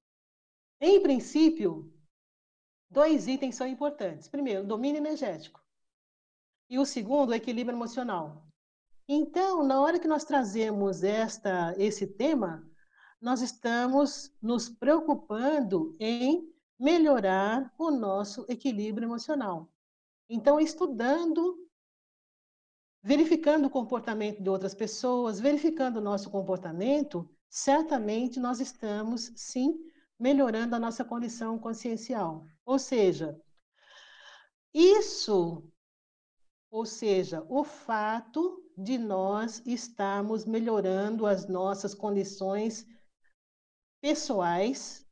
[0.82, 1.92] em princípio,
[2.90, 4.28] dois itens são importantes.
[4.28, 5.62] Primeiro, domínio energético.
[6.70, 8.49] E o segundo, equilíbrio emocional.
[9.12, 12.64] Então, na hora que nós trazemos esta, esse tema,
[13.20, 16.48] nós estamos nos preocupando em
[16.80, 19.68] melhorar o nosso equilíbrio emocional.
[20.30, 21.68] Então, estudando,
[23.02, 29.74] verificando o comportamento de outras pessoas, verificando o nosso comportamento, certamente nós estamos, sim,
[30.20, 32.46] melhorando a nossa condição consciencial.
[32.64, 33.42] Ou seja,
[34.72, 35.68] isso,
[36.70, 42.88] ou seja, o fato de nós estarmos melhorando as nossas condições
[44.02, 45.06] pessoais,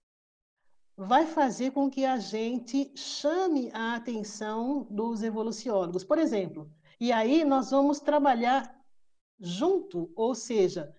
[0.95, 6.05] vai fazer com que a gente chame a atenção dos evoluciólogos.
[6.05, 8.73] Por exemplo, e aí nós vamos trabalhar
[9.37, 10.95] junto, ou seja,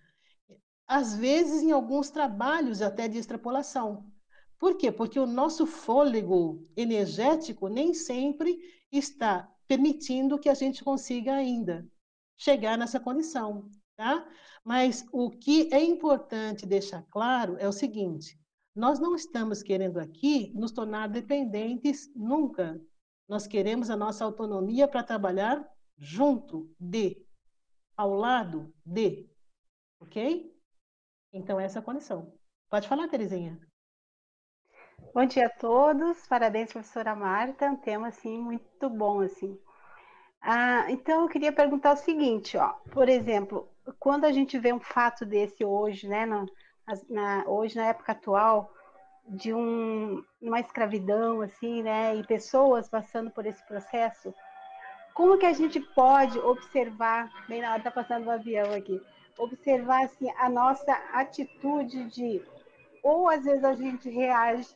[0.87, 4.13] às vezes em alguns trabalhos até de extrapolação.
[4.59, 4.93] Por quê?
[4.93, 8.61] Porque o nosso fôlego energético nem sempre
[8.93, 11.89] está permitindo que a gente consiga ainda
[12.38, 14.27] chegar nessa condição, tá?
[14.64, 18.38] Mas o que é importante deixar claro é o seguinte:
[18.74, 22.81] nós não estamos querendo aqui nos tornar dependentes nunca.
[23.29, 27.27] Nós queremos a nossa autonomia para trabalhar junto de,
[27.96, 29.29] ao lado de,
[30.01, 30.57] ok?
[31.33, 32.33] Então, essa é a condição.
[32.70, 33.61] Pode falar, Terezinha.
[35.12, 39.59] Bom dia a todos, parabéns, professora Marta, um tema, assim, muito bom, assim.
[40.40, 44.81] Ah, então, eu queria perguntar o seguinte, ó, por exemplo, quando a gente vê um
[44.81, 46.46] fato desse hoje, né, na,
[47.09, 48.72] na, hoje na época atual,
[49.27, 54.33] de um, uma escravidão, assim, né, e pessoas passando por esse processo,
[55.12, 59.03] como que a gente pode observar, bem na hora tá passando o um avião aqui,
[59.37, 62.42] observar, assim, a nossa atitude de,
[63.03, 64.68] ou às vezes a gente reage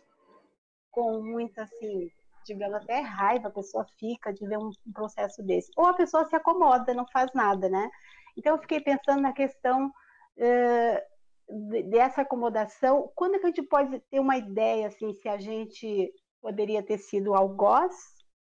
[0.91, 2.11] com muita, assim,
[2.45, 5.71] digamos, até raiva, a pessoa fica de ver um, um processo desse.
[5.77, 7.91] Ou a pessoa se acomoda, não faz nada, né?
[8.37, 13.11] Então, eu fiquei pensando na questão uh, dessa acomodação.
[13.15, 16.99] Quando é que a gente pode ter uma ideia, assim, se a gente poderia ter
[16.99, 17.95] sido algoz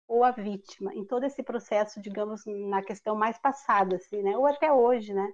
[0.07, 4.37] ou a vítima em todo esse processo, digamos, na questão mais passada, assim, né?
[4.37, 5.31] Ou até hoje, né?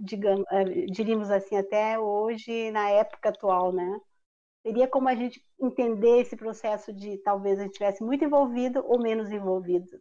[0.00, 0.44] Digamos,
[0.90, 4.00] diríamos assim, até hoje, na época atual, né?
[4.64, 8.98] Teria como a gente entender esse processo de talvez a gente tivesse muito envolvido ou
[8.98, 10.00] menos envolvido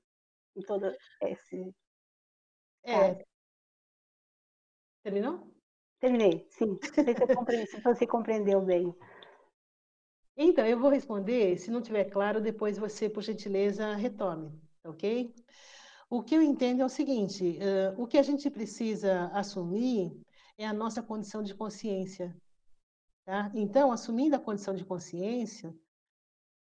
[0.55, 0.89] em todo
[1.21, 1.75] esse.
[2.85, 3.25] É.
[5.03, 5.53] Terminou?
[5.99, 6.79] Terminei, sim.
[7.67, 8.95] Se, você compreendeu bem.
[10.37, 14.49] Então, eu vou responder, se não tiver claro, depois você, por gentileza, retome,
[14.85, 15.35] ok?
[16.09, 20.17] O que eu entendo é o seguinte: uh, o que a gente precisa assumir
[20.57, 22.33] é a nossa condição de consciência.
[23.25, 23.49] Tá?
[23.53, 25.73] Então, assumindo a condição de consciência,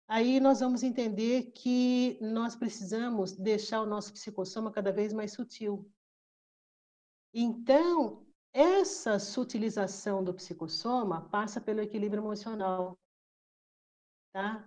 [0.09, 5.91] aí nós vamos entender que nós precisamos deixar o nosso psicossoma cada vez mais sutil.
[7.35, 12.99] Então, essa sutilização do psicossoma passa pelo equilíbrio emocional.
[14.33, 14.67] Tá?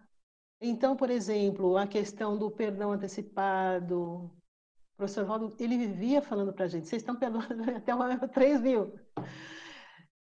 [0.61, 6.65] Então, por exemplo, a questão do perdão antecipado, o professor Valdo, ele vivia falando para
[6.65, 8.93] a gente, vocês estão perdoando até uma, 3 mil.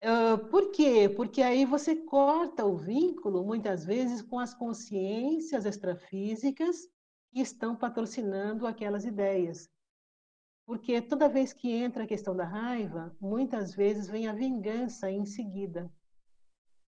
[0.05, 1.09] Uh, por quê?
[1.09, 6.89] Porque aí você corta o vínculo, muitas vezes, com as consciências extrafísicas
[7.31, 9.71] que estão patrocinando aquelas ideias.
[10.67, 15.25] Porque toda vez que entra a questão da raiva, muitas vezes vem a vingança em
[15.25, 15.89] seguida.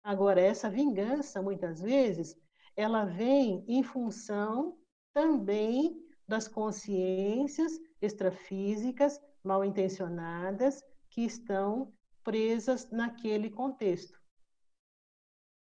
[0.04, 2.36] Agora, essa vingança, muitas vezes,
[2.76, 4.78] ela vem em função
[5.14, 11.92] também das consciências extrafísicas mal intencionadas que estão
[12.28, 14.20] presas naquele contexto.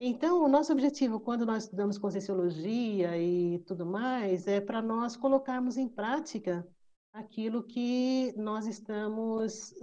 [0.01, 5.77] Então, o nosso objetivo, quando nós estudamos conscienciologia e tudo mais, é para nós colocarmos
[5.77, 6.67] em prática
[7.13, 9.73] aquilo que nós estamos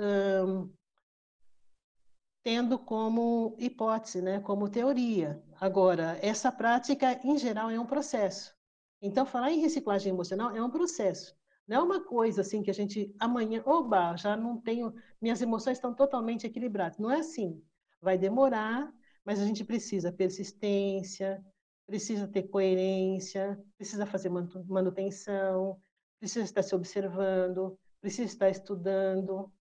[2.45, 5.43] tendo como hipótese, né, como teoria.
[5.59, 8.55] Agora, essa prática, em geral, é um processo.
[9.01, 11.35] Então, falar em reciclagem emocional é um processo.
[11.67, 15.79] Não é uma coisa assim que a gente amanhã, oba, já não tenho, minhas emoções
[15.79, 16.99] estão totalmente equilibradas.
[16.99, 17.63] Não é assim.
[18.01, 18.93] Vai demorar,
[19.25, 21.45] mas a gente precisa persistência,
[21.87, 25.81] precisa ter coerência, precisa fazer manutenção,
[26.21, 29.53] precisa estar se observando, precisa estar estudando,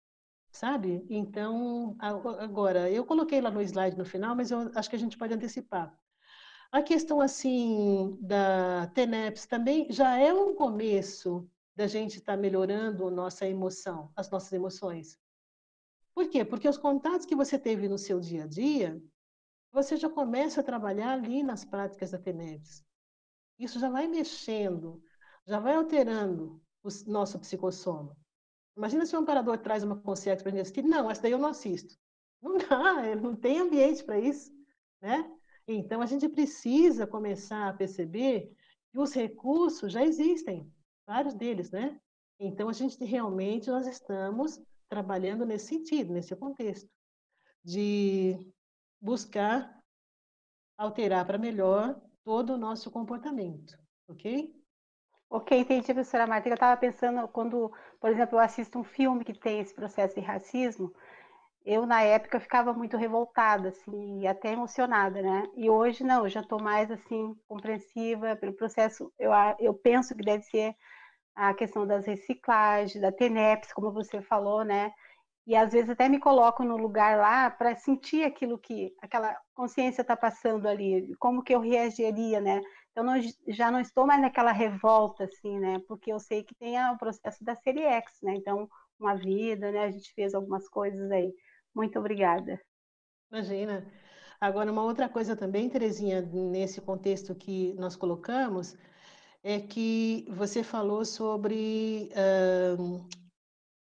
[0.51, 1.05] sabe?
[1.09, 5.17] Então, agora, eu coloquei lá no slide no final, mas eu acho que a gente
[5.17, 5.97] pode antecipar.
[6.71, 13.11] A questão, assim, da TENEPS também já é um começo da gente estar tá melhorando
[13.11, 15.19] nossa emoção, as nossas emoções.
[16.13, 16.45] Por quê?
[16.45, 19.01] Porque os contatos que você teve no seu dia a dia,
[19.71, 22.81] você já começa a trabalhar ali nas práticas da TENEPS.
[23.59, 25.03] Isso já vai mexendo,
[25.45, 28.15] já vai alterando o nosso psicossoma.
[28.77, 30.83] Imagina se um amparador traz uma consciência para a gente assistir.
[30.83, 31.97] Não, essa daí eu não assisto.
[32.41, 34.51] Não dá, não tem ambiente para isso,
[35.01, 35.29] né?
[35.67, 38.55] Então, a gente precisa começar a perceber
[38.91, 40.71] que os recursos já existem
[41.05, 41.99] vários deles, né?
[42.39, 46.89] Então, a gente realmente, nós estamos trabalhando nesse sentido, nesse contexto,
[47.63, 48.37] de
[49.01, 49.81] buscar
[50.77, 54.53] alterar para melhor todo o nosso comportamento, ok?
[55.29, 56.49] Ok, entendi, professora Marta.
[56.49, 60.21] Eu estava pensando, quando, por exemplo, eu assisto um filme que tem esse processo de
[60.21, 60.93] racismo,
[61.65, 65.43] eu, na época, ficava muito revoltada, assim, e até emocionada, né?
[65.55, 69.11] E hoje, não, eu já estou mais, assim, compreensiva pelo processo.
[69.17, 70.75] Eu, eu penso que deve ser
[71.35, 74.91] a questão das reciclagens, da TENEPS, como você falou, né?
[75.45, 80.01] E às vezes até me coloco no lugar lá para sentir aquilo que aquela consciência
[80.01, 82.61] está passando ali, como que eu reagiria, né?
[82.91, 83.15] Então não,
[83.49, 85.79] já não estou mais naquela revolta assim, né?
[85.87, 88.35] Porque eu sei que tem o processo da série X, né?
[88.35, 88.67] Então
[88.99, 89.85] uma vida, né?
[89.85, 91.31] A gente fez algumas coisas aí.
[91.75, 92.59] Muito obrigada.
[93.31, 93.85] Imagina.
[94.39, 98.77] Agora uma outra coisa também, Terezinha, nesse contexto que nós colocamos,
[99.45, 103.07] é que você falou sobre uh,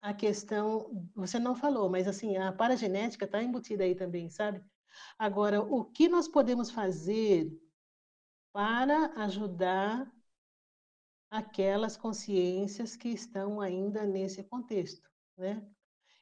[0.01, 4.59] a questão, você não falou, mas assim, a paragenética está embutida aí também, sabe?
[5.19, 7.47] Agora, o que nós podemos fazer
[8.51, 10.11] para ajudar
[11.29, 15.07] aquelas consciências que estão ainda nesse contexto,
[15.37, 15.63] né?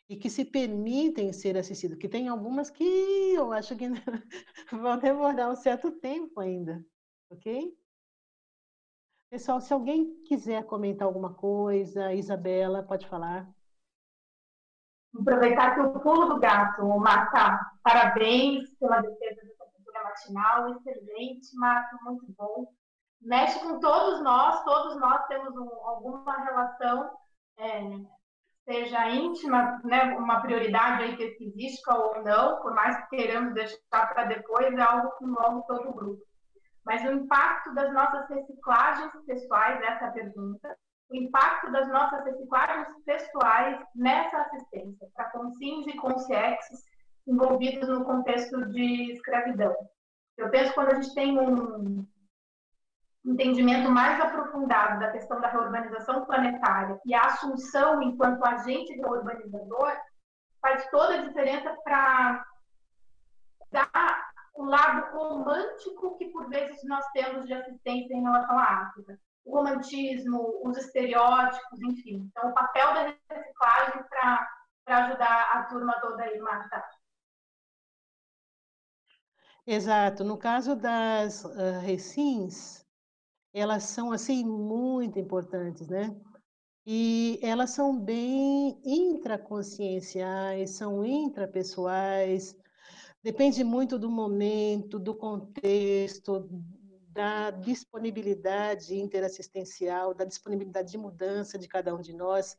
[0.09, 3.85] E que se permitem ser assistidas, que tem algumas que eu acho que
[4.69, 6.85] vão demorar um certo tempo ainda,
[7.29, 7.78] ok?
[9.29, 13.47] Pessoal, se alguém quiser comentar alguma coisa, Isabela, pode falar.
[15.15, 22.03] Aproveitar que o pulo do gato, Marta, parabéns pela defesa dessa cultura matinal, excelente, Marco,
[22.05, 22.73] muito bom.
[23.21, 27.11] Mexe com todos nós, todos nós temos um, alguma relação,
[27.57, 27.81] é,
[28.65, 34.25] seja íntima, né, uma prioridade aí pesquisística ou não, por mais que queiramos deixar para
[34.25, 36.28] depois, é algo que envolve todo o grupo.
[36.85, 40.77] Mas o impacto das nossas reciclagens pessoais, essa é pergunta,
[41.09, 46.83] o impacto das nossas reciclagens pessoais nessa assistência para conscientes e conscientes
[47.27, 49.75] envolvidos no contexto de escravidão.
[50.37, 52.07] Eu penso quando a gente tem um
[53.25, 59.93] entendimento mais aprofundado da questão da reurbanização planetária e a assunção enquanto agente reurbanizador,
[60.61, 62.45] faz toda a diferença para
[63.71, 64.28] dar
[64.59, 69.17] o lado romântico que por vezes nós temos de assistência em relação à África.
[69.45, 72.29] O romantismo, os estereótipos, enfim.
[72.29, 74.49] Então, o papel da reciclagem para
[74.87, 76.83] ajudar a turma toda aí, Marta.
[79.65, 80.25] Exato.
[80.25, 82.85] No caso das uh, recins,
[83.53, 86.13] elas são assim muito importantes, né?
[86.85, 92.58] E elas são bem intraconscienciais, são intrapessoais,
[93.23, 96.49] depende muito do momento, do contexto,
[97.09, 102.57] da disponibilidade interassistencial, da disponibilidade de mudança de cada um de nós.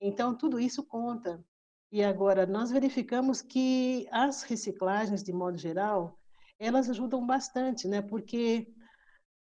[0.00, 1.44] Então, tudo isso conta.
[1.92, 6.18] E agora, nós verificamos que as reciclagens, de modo geral,
[6.58, 8.00] elas ajudam bastante, né?
[8.00, 8.72] Porque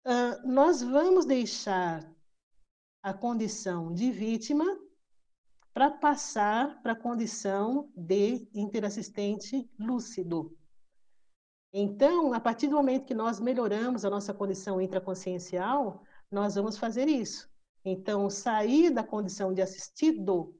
[0.06, 2.10] uh, nós vamos deixar
[3.02, 4.64] a condição de vítima
[5.72, 10.56] para passar para a condição de interassistente lúcido.
[11.72, 17.08] Então, a partir do momento que nós melhoramos a nossa condição intraconsciencial, nós vamos fazer
[17.08, 17.48] isso.
[17.84, 20.54] Então, sair da condição de assistido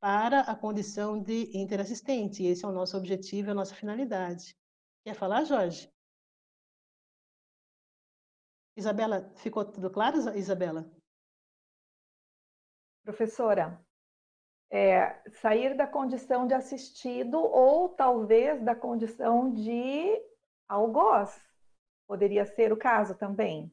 [0.00, 2.44] para a condição de interassistente.
[2.44, 4.56] Esse é o nosso objetivo, é a nossa finalidade.
[5.04, 5.92] Quer falar, Jorge?
[8.76, 10.90] Isabela, ficou tudo claro, Isabela?
[13.04, 13.84] Professora,
[14.72, 20.18] é, sair da condição de assistido ou talvez da condição de
[20.66, 21.38] algoz.
[22.06, 23.70] Poderia ser o caso também.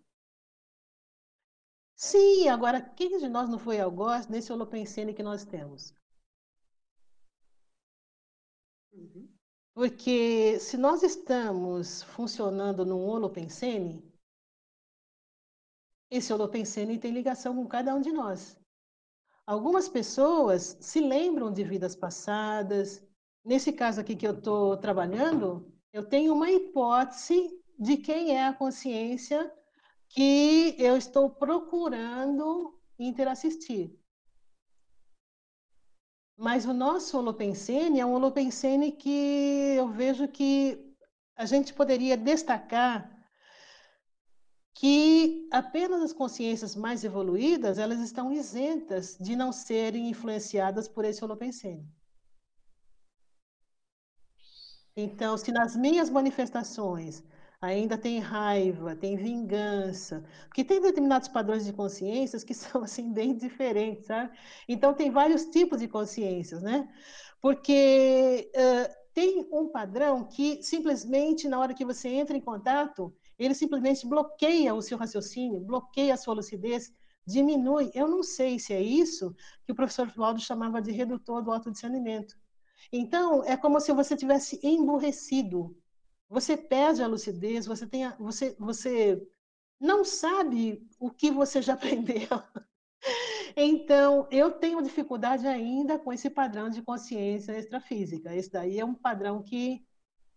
[1.96, 5.94] Sim, agora quem de nós não foi algoz nesse holopensene que nós temos?
[8.92, 9.34] Uhum.
[9.74, 14.04] Porque se nós estamos funcionando num holopensene,
[16.12, 18.59] esse holopensene tem ligação com cada um de nós.
[19.50, 23.04] Algumas pessoas se lembram de vidas passadas.
[23.44, 28.54] Nesse caso aqui que eu estou trabalhando, eu tenho uma hipótese de quem é a
[28.54, 29.52] consciência
[30.08, 33.92] que eu estou procurando interassistir.
[36.38, 40.96] Mas o nosso holopensene é um holopensene que eu vejo que
[41.36, 43.19] a gente poderia destacar
[44.74, 51.24] que apenas as consciências mais evoluídas elas estão isentas de não serem influenciadas por esse
[51.24, 51.88] holopensene.
[54.96, 57.24] Então, se nas minhas manifestações
[57.62, 63.36] ainda tem raiva, tem vingança, porque tem determinados padrões de consciências que são assim bem
[63.36, 64.38] diferentes, sabe?
[64.68, 66.88] Então tem vários tipos de consciências, né?
[67.42, 73.56] Porque uh, tem um padrão que simplesmente na hora que você entra em contato ele
[73.56, 76.92] simplesmente bloqueia o seu raciocínio, bloqueia a sua lucidez,
[77.26, 77.90] diminui.
[77.94, 79.34] Eu não sei se é isso
[79.66, 82.38] que o professor Waldo chamava de redutor do autodiscernimento.
[82.92, 85.78] Então, é como se você tivesse emburrecido.
[86.30, 89.26] Você perde a lucidez, você, tem a, você, você
[89.80, 92.28] não sabe o que você já aprendeu.
[93.56, 98.36] Então, eu tenho dificuldade ainda com esse padrão de consciência extrafísica.
[98.36, 99.86] Esse daí é um padrão que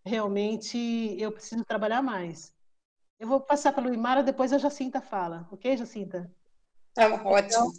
[0.05, 0.79] realmente
[1.19, 2.53] eu preciso trabalhar mais.
[3.23, 5.47] Eu vou passar para a Luimara, depois a Jacinta fala.
[5.53, 6.29] Ok, Jacinta?
[6.93, 7.37] Tá ótimo.
[7.39, 7.73] Então,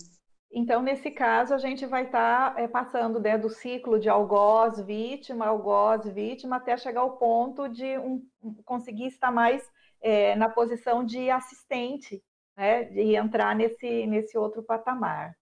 [0.53, 4.79] então nesse caso, a gente vai estar tá, é, passando né, do ciclo de algoz,
[4.79, 8.25] vítima, algoz, vítima, até chegar ao ponto de um,
[8.63, 9.69] conseguir estar mais
[9.99, 12.23] é, na posição de assistente,
[12.55, 15.35] né, de entrar nesse, nesse outro patamar.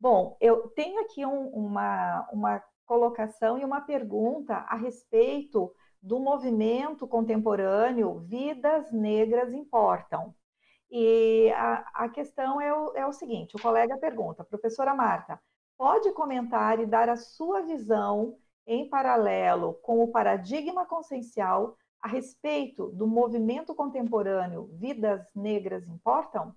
[0.00, 5.70] Bom, eu tenho aqui um, uma, uma colocação e uma pergunta a respeito
[6.04, 10.34] do movimento contemporâneo Vidas Negras Importam.
[10.90, 15.40] E a, a questão é o, é o seguinte: o colega pergunta, professora Marta,
[15.78, 18.36] pode comentar e dar a sua visão
[18.66, 26.54] em paralelo com o paradigma consciencial a respeito do movimento contemporâneo Vidas Negras Importam?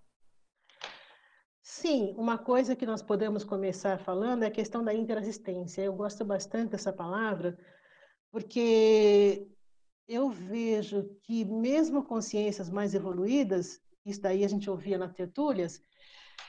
[1.62, 5.82] Sim, uma coisa que nós podemos começar falando é a questão da interassistência.
[5.82, 7.58] Eu gosto bastante dessa palavra,
[8.38, 9.48] porque
[10.08, 15.82] eu vejo que mesmo consciências mais evoluídas, isso daí a gente ouvia nas tertúlias,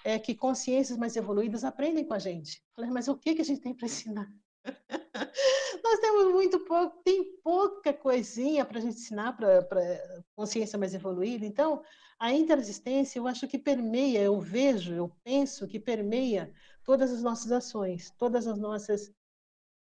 [0.05, 2.63] é que consciências mais evoluídas aprendem com a gente.
[2.77, 4.31] Falei, mas o que, que a gente tem para ensinar?
[5.83, 11.47] Nós temos muito pouco, tem pouca coisinha para a gente ensinar para consciência mais evoluída.
[11.47, 11.83] Então,
[12.21, 16.53] a interexistência, eu acho que permeia, eu vejo, eu penso que permeia
[16.85, 19.11] todas as nossas ações, todas as nossas.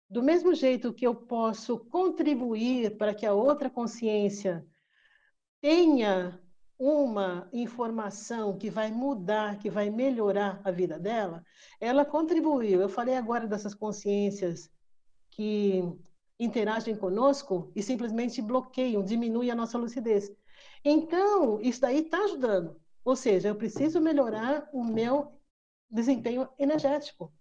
[0.10, 4.66] Do mesmo jeito que eu posso contribuir para que a outra consciência
[5.62, 6.42] tenha
[6.80, 11.44] uma informação que vai mudar, que vai melhorar a vida dela,
[11.80, 12.80] ela contribuiu.
[12.80, 14.70] Eu falei agora dessas consciências
[15.32, 15.84] que
[16.40, 20.32] interagem conosco e simplesmente bloqueiam, diminuem a nossa lucidez.
[20.86, 22.80] Então, isso daí está ajudando.
[23.04, 25.40] Ou seja, eu preciso melhorar o meu
[25.90, 27.34] desempenho energético.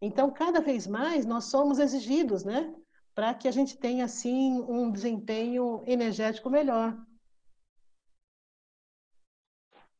[0.00, 2.74] Então, cada vez mais, nós somos exigidos, né?
[3.14, 6.96] Para que a gente tenha, assim, um desempenho energético melhor.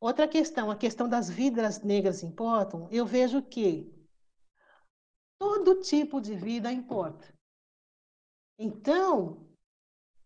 [0.01, 2.89] Outra questão, a questão das vidas negras importam.
[2.91, 3.93] Eu vejo que
[5.39, 7.27] todo tipo de vida importa.
[8.59, 9.47] Então,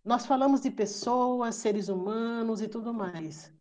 [0.05, 3.53] nós falamos de pessoas, seres humanos e tudo mais.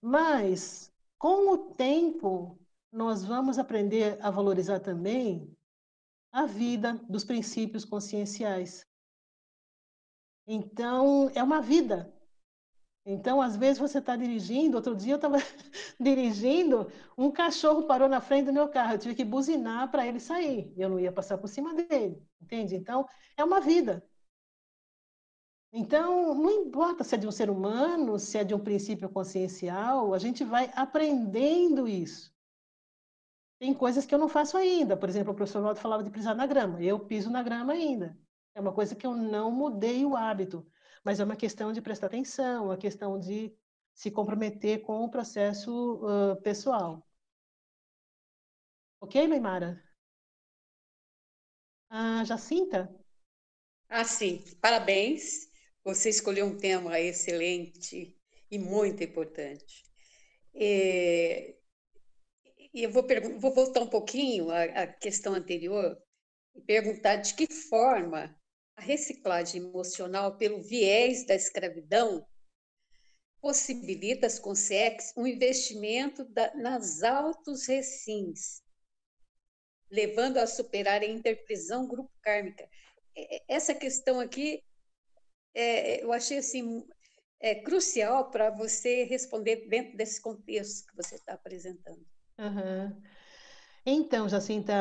[0.00, 2.58] Mas, com o tempo,
[2.92, 5.56] nós vamos aprender a valorizar também
[6.30, 8.86] a vida dos princípios conscienciais.
[10.46, 12.12] Então, é uma vida.
[13.04, 14.76] Então, às vezes você está dirigindo.
[14.76, 15.38] Outro dia eu estava
[15.98, 18.94] dirigindo, um cachorro parou na frente do meu carro.
[18.94, 20.72] Eu tive que buzinar para ele sair.
[20.76, 22.76] Eu não ia passar por cima dele, entende?
[22.76, 24.06] Então, é uma vida.
[25.72, 30.12] Então, não importa se é de um ser humano, se é de um princípio consciencial,
[30.12, 32.31] a gente vai aprendendo isso.
[33.62, 34.96] Tem coisas que eu não faço ainda.
[34.96, 36.82] Por exemplo, o professor Waldo falava de pisar na grama.
[36.82, 38.18] Eu piso na grama ainda.
[38.56, 40.66] É uma coisa que eu não mudei o hábito
[41.04, 43.52] mas é uma questão de prestar atenção, uma questão de
[43.94, 47.06] se comprometer com o processo uh, pessoal.
[49.00, 49.82] Ok, Leimara?
[51.90, 52.88] Ah, Jacinta?
[53.88, 54.42] Ah, sim.
[54.60, 55.50] Parabéns.
[55.84, 58.16] Você escolheu um tema excelente
[58.50, 59.82] e muito importante.
[60.54, 61.56] E
[62.74, 63.06] eu vou,
[63.38, 65.96] vou, voltar um pouquinho à, à questão anterior
[66.54, 68.34] e perguntar de que forma
[68.76, 72.26] a reciclagem emocional pelo viés da escravidão
[73.40, 78.62] possibilita as consex um investimento da, nas altos recins,
[79.90, 82.66] levando a superar a interprisão grupo kármica.
[83.48, 84.62] Essa questão aqui,
[85.52, 86.86] é, eu achei assim,
[87.40, 92.11] é, crucial para você responder dentro desse contexto que você está apresentando.
[92.38, 93.02] Uhum.
[93.86, 94.74] Então, Jacinta,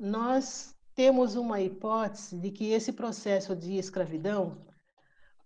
[0.00, 4.66] nós temos uma hipótese de que esse processo de escravidão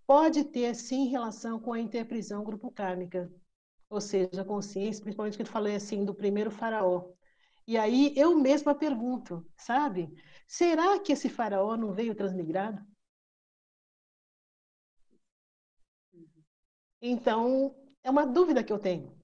[0.07, 3.31] pode ter, sim, relação com a interprisão grupo kármica,
[3.89, 7.11] ou seja, a consciência, principalmente que eu falei assim, do primeiro faraó.
[7.67, 10.13] E aí eu mesma pergunto, sabe?
[10.47, 12.81] Será que esse faraó não veio transmigrado?
[17.01, 19.15] Então, é uma dúvida que eu tenho.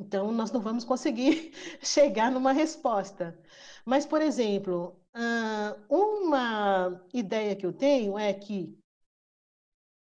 [0.00, 1.52] Então, nós não vamos conseguir
[1.84, 3.38] chegar numa resposta.
[3.84, 4.98] Mas, por exemplo,
[5.88, 8.78] uma ideia que eu tenho é que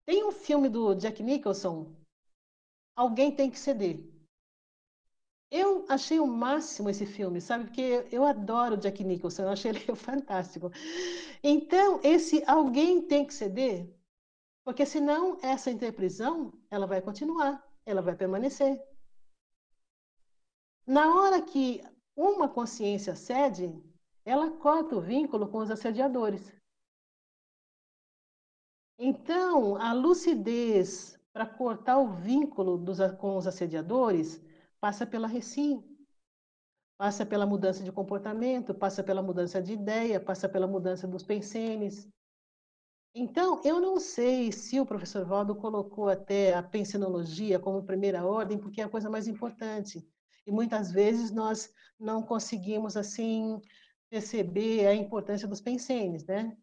[0.07, 1.95] tem um filme do Jack Nicholson,
[2.95, 3.99] Alguém Tem que Ceder.
[5.51, 7.65] Eu achei o máximo esse filme, sabe?
[7.65, 10.71] Porque eu adoro Jack Nicholson, eu achei ele fantástico.
[11.43, 13.87] Então, esse Alguém Tem que Ceder,
[14.63, 18.81] porque senão essa interprisão, ela vai continuar, ela vai permanecer.
[20.87, 21.81] Na hora que
[22.15, 23.73] uma consciência cede,
[24.23, 26.53] ela corta o vínculo com os assediadores.
[28.97, 34.39] Então, a lucidez para cortar o vínculo dos, com os assediadores
[34.79, 35.83] passa pela recim,
[36.97, 42.07] passa pela mudança de comportamento, passa pela mudança de ideia, passa pela mudança dos pensenes.
[43.13, 48.57] Então, eu não sei se o professor Valdo colocou até a pensenologia como primeira ordem,
[48.57, 50.07] porque é a coisa mais importante.
[50.45, 53.59] E muitas vezes nós não conseguimos, assim,
[54.09, 56.55] perceber a importância dos pensenes, né?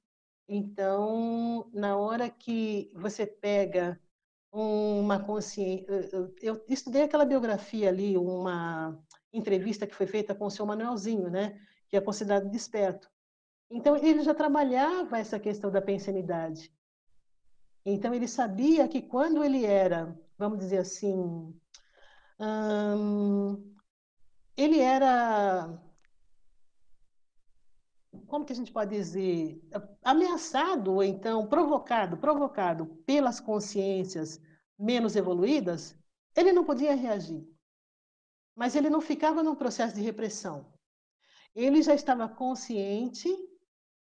[0.49, 3.99] Então, na hora que você pega
[4.53, 5.87] uma consciência...
[6.41, 8.99] Eu estudei aquela biografia ali, uma
[9.33, 11.59] entrevista que foi feita com o seu Manuelzinho, né?
[11.89, 13.11] Que é considerado desperto.
[13.70, 16.70] Então, ele já trabalhava essa questão da pensenidade.
[17.85, 21.55] Então, ele sabia que quando ele era, vamos dizer assim,
[22.39, 23.71] hum,
[24.57, 25.80] ele era
[28.26, 29.62] como que a gente pode dizer,
[30.03, 34.40] ameaçado ou então provocado, provocado pelas consciências
[34.78, 35.96] menos evoluídas,
[36.34, 37.46] ele não podia reagir.
[38.55, 40.72] Mas ele não ficava num processo de repressão.
[41.55, 43.28] Ele já estava consciente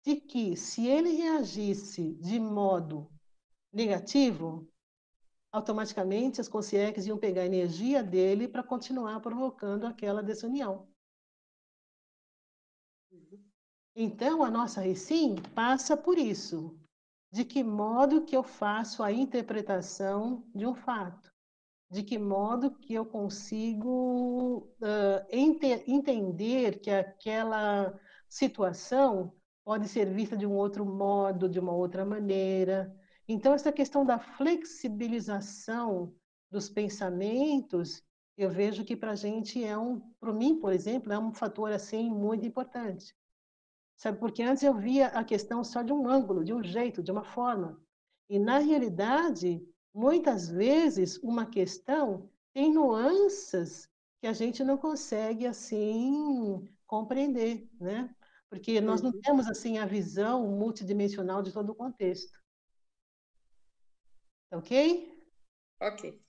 [0.06, 3.12] de que se ele reagisse de modo
[3.72, 4.68] negativo,
[5.52, 10.88] automaticamente as consciências iam pegar a energia dele para continuar provocando aquela desunião.
[13.96, 16.80] Então, a nossa recim passa por isso.
[17.32, 21.32] De que modo que eu faço a interpretação de um fato?
[21.92, 29.34] De que modo que eu consigo uh, ente entender que aquela situação
[29.66, 32.96] pode ser vista de um outro modo, de uma outra maneira.
[33.32, 36.12] Então, essa questão da flexibilização
[36.50, 38.02] dos pensamentos,
[38.36, 41.72] eu vejo que para a gente é um, para mim, por exemplo, é um fator
[41.72, 43.16] assim muito importante.
[43.96, 47.12] Sabe, porque antes eu via a questão só de um ângulo, de um jeito, de
[47.12, 47.80] uma forma.
[48.28, 49.64] E, na realidade,
[49.94, 53.88] muitas vezes, uma questão tem nuances
[54.22, 58.10] que a gente não consegue, assim, compreender, né?
[58.50, 59.22] Porque nós não uhum.
[59.22, 62.39] temos, assim, a visão multidimensional de todo o contexto.
[64.52, 64.72] Ok?
[65.80, 66.22] Ok.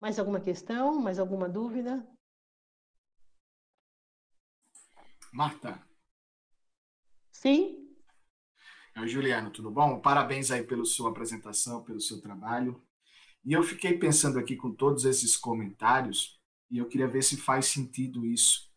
[0.00, 1.00] Mais alguma questão?
[1.00, 2.06] Mais alguma dúvida?
[5.32, 5.84] Marta.
[7.32, 7.84] Sim.
[8.94, 10.00] É Juliano, tudo bom?
[10.00, 12.80] Parabéns aí pela sua apresentação, pelo seu trabalho.
[13.44, 16.40] E eu fiquei pensando aqui com todos esses comentários
[16.70, 18.72] e eu queria ver se faz sentido isso.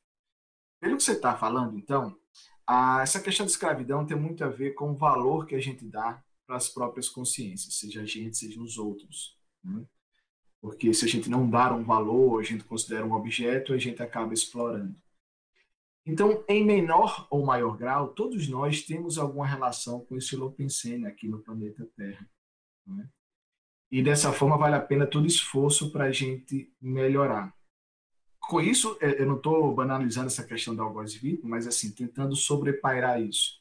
[0.80, 2.20] Pelo que você está falando, então,
[2.68, 5.86] a, essa questão da escravidão tem muito a ver com o valor que a gente
[5.86, 9.38] dá para as próprias consciências, seja a gente, seja os outros.
[9.63, 9.86] Né?
[10.61, 14.01] Porque se a gente não dar um valor, a gente considera um objeto, a gente
[14.03, 14.95] acaba explorando.
[16.05, 21.28] Então, em menor ou maior grau, todos nós temos alguma relação com esse Holopensene aqui
[21.28, 22.30] no planeta Terra.
[22.86, 23.09] Né?
[23.91, 27.53] E dessa forma vale a pena todo esforço para a gente melhorar.
[28.48, 32.36] Com isso, é, eu não estou banalizando essa questão da algoz vivo, mas assim, tentando
[32.36, 33.60] sobrepairar isso.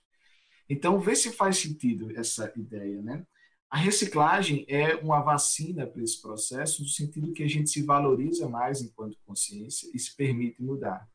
[0.69, 3.25] Então, vê se faz sentido essa ideia, né?
[3.69, 8.49] A reciclagem é uma vacina para esse processo, no sentido que a gente se valoriza
[8.49, 11.09] mais enquanto consciência e se permite mudar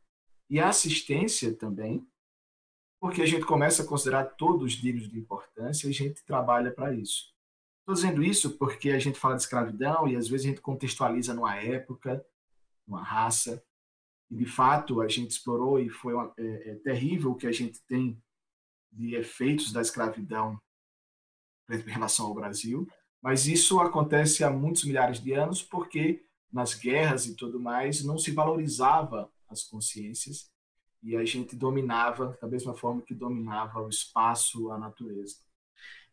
[0.52, 2.06] e a assistência também,
[3.00, 6.94] porque a gente começa a considerar todos dignos de importância e a gente trabalha para
[6.94, 7.34] isso.
[7.80, 11.34] Estou dizendo isso porque a gente fala de escravidão e às vezes a gente contextualiza
[11.34, 12.24] numa época,
[12.92, 13.64] numa raça,
[14.30, 17.52] e de fato a gente explorou e foi uma, é, é terrível o que a
[17.52, 18.22] gente tem
[18.92, 20.62] de efeitos da escravidão
[21.70, 22.86] em relação ao Brasil,
[23.22, 28.18] mas isso acontece há muitos milhares de anos porque nas guerras e tudo mais não
[28.18, 30.52] se valorizava as consciências
[31.02, 35.38] e a gente dominava da mesma forma que dominava o espaço, a natureza.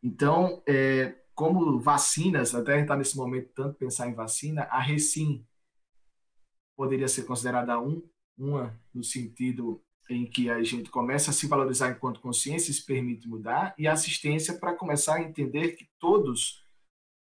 [0.02, 5.44] Então, é, como vacinas, até está nesse momento tanto pensar em vacina, a Recim
[6.78, 8.00] poderia ser considerada um,
[8.38, 13.28] uma no sentido em que a gente começa a se valorizar enquanto consciência, se permite
[13.28, 16.64] mudar, e assistência para começar a entender que todos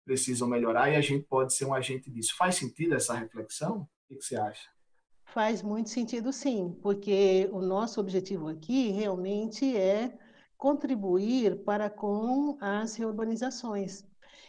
[0.06, 2.34] precisam melhorar e a gente pode ser um agente disso.
[2.38, 3.82] Faz sentido essa reflexão?
[4.10, 4.70] O que você acha?
[5.26, 10.18] Faz muito sentido, sim, porque o nosso objetivo aqui realmente é
[10.58, 14.06] contribuir para com as reurbanizações.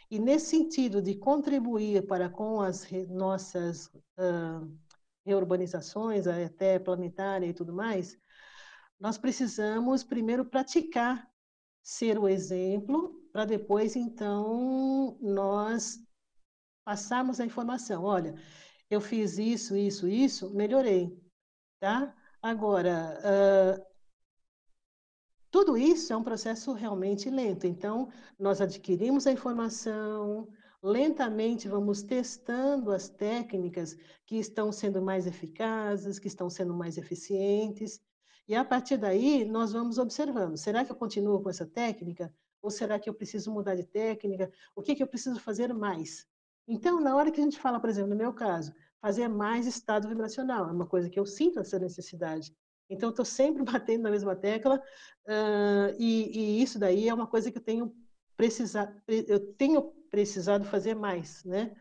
[0.08, 3.86] E nesse sentido de contribuir para com as nossas
[4.18, 4.70] uh,
[5.24, 8.18] reurbanizações, até planetária e tudo mais,
[8.98, 11.28] nós precisamos primeiro praticar,
[11.82, 15.98] ser o exemplo, para depois, então, nós
[16.84, 18.04] passarmos a informação.
[18.04, 18.34] Olha,
[18.90, 21.18] eu fiz isso, isso, isso, melhorei,
[21.80, 22.14] tá?
[22.40, 23.92] Agora, uh,
[25.50, 27.66] tudo isso é um processo realmente lento.
[27.66, 30.48] Então, nós adquirimos a informação,
[30.82, 38.00] lentamente vamos testando as técnicas que estão sendo mais eficazes, que estão sendo mais eficientes,
[38.48, 42.34] e a partir daí nós vamos observando: será que eu continuo com essa técnica?
[42.60, 44.50] Ou será que eu preciso mudar de técnica?
[44.74, 46.26] O que, que eu preciso fazer mais?
[46.66, 50.08] Então, na hora que a gente fala, por exemplo, no meu caso, fazer mais estado
[50.08, 52.54] vibracional, é uma coisa que eu sinto essa necessidade.
[52.88, 54.76] Então, estou sempre batendo na mesma tecla,
[55.26, 57.92] uh, e, e, isso daí é uma coisa que eu tenho
[58.36, 61.74] precisado, eu tenho precisado fazer mais, né?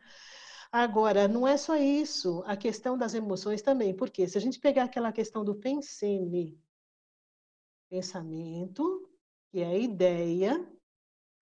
[0.72, 4.86] Agora, não é só isso, a questão das emoções também, porque se a gente pegar
[4.86, 6.58] aquela questão do pensene,
[7.90, 9.10] pensamento,
[9.50, 10.66] que é a ideia,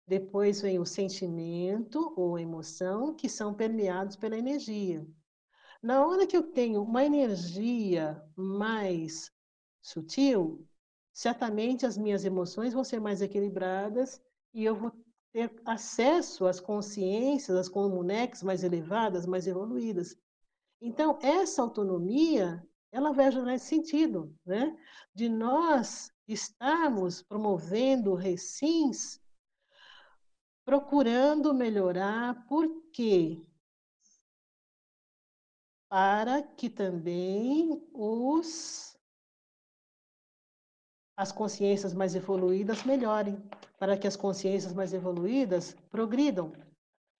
[0.08, 5.06] depois vem o sentimento ou emoção, que são permeados pela energia.
[5.80, 9.30] Na hora que eu tenho uma energia mais
[9.80, 10.66] sutil,
[11.12, 14.20] certamente as minhas emoções vão ser mais equilibradas
[14.54, 14.92] e eu vou
[15.32, 20.16] ter acesso às consciências, às comunex mais elevadas, mais evoluídas.
[20.80, 24.76] Então, essa autonomia, ela vai nesse sentido, né?
[25.14, 29.20] De nós estarmos promovendo recins,
[30.64, 33.40] procurando melhorar, por quê?
[35.88, 38.91] Para que também os
[41.16, 43.36] as consciências mais evoluídas melhorem,
[43.78, 46.52] para que as consciências mais evoluídas progridam.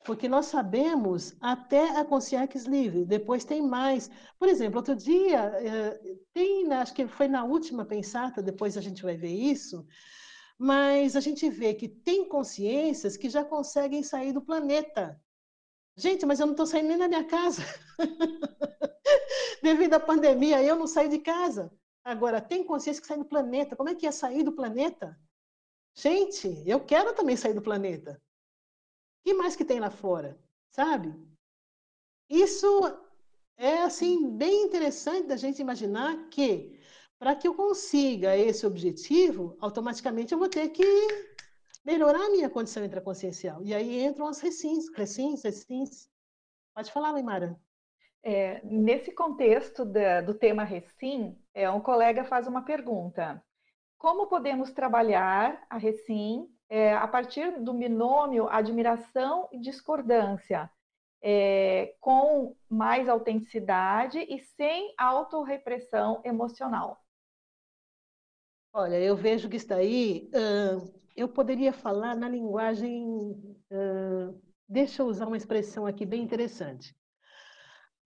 [0.04, 4.10] Porque nós sabemos até a consciência livre, depois tem mais.
[4.38, 9.02] Por exemplo, outro dia, eh, tem, acho que foi na última pensata, depois a gente
[9.02, 9.86] vai ver isso,
[10.58, 15.20] mas a gente vê que tem consciências que já conseguem sair do planeta.
[15.96, 17.62] Gente, mas eu não estou saindo nem da minha casa.
[19.62, 21.70] Devido à pandemia, eu não saí de casa.
[22.04, 23.76] Agora, tem consciência que sai do planeta.
[23.76, 25.18] Como é que é sair do planeta?
[25.94, 28.20] Gente, eu quero também sair do planeta.
[29.20, 30.38] O que mais que tem lá fora?
[30.70, 31.14] Sabe?
[32.28, 32.66] Isso
[33.56, 36.80] é assim bem interessante da gente imaginar que
[37.18, 40.82] para que eu consiga esse objetivo, automaticamente eu vou ter que
[41.84, 43.62] melhorar a minha condição intraconsciencial.
[43.64, 46.08] E aí entram as recins, recins, recins.
[46.74, 47.60] Pode falar, Leimara.
[48.24, 53.42] É, nesse contexto da, do tema Recim, é, um colega faz uma pergunta.
[53.98, 60.70] Como podemos trabalhar a Recim é, a partir do binômio admiração e discordância,
[61.20, 67.02] é, com mais autenticidade e sem autorrepressão emocional?
[68.72, 70.30] Olha, eu vejo que está aí.
[70.34, 73.04] Uh, eu poderia falar na linguagem.
[73.70, 76.96] Uh, deixa eu usar uma expressão aqui bem interessante.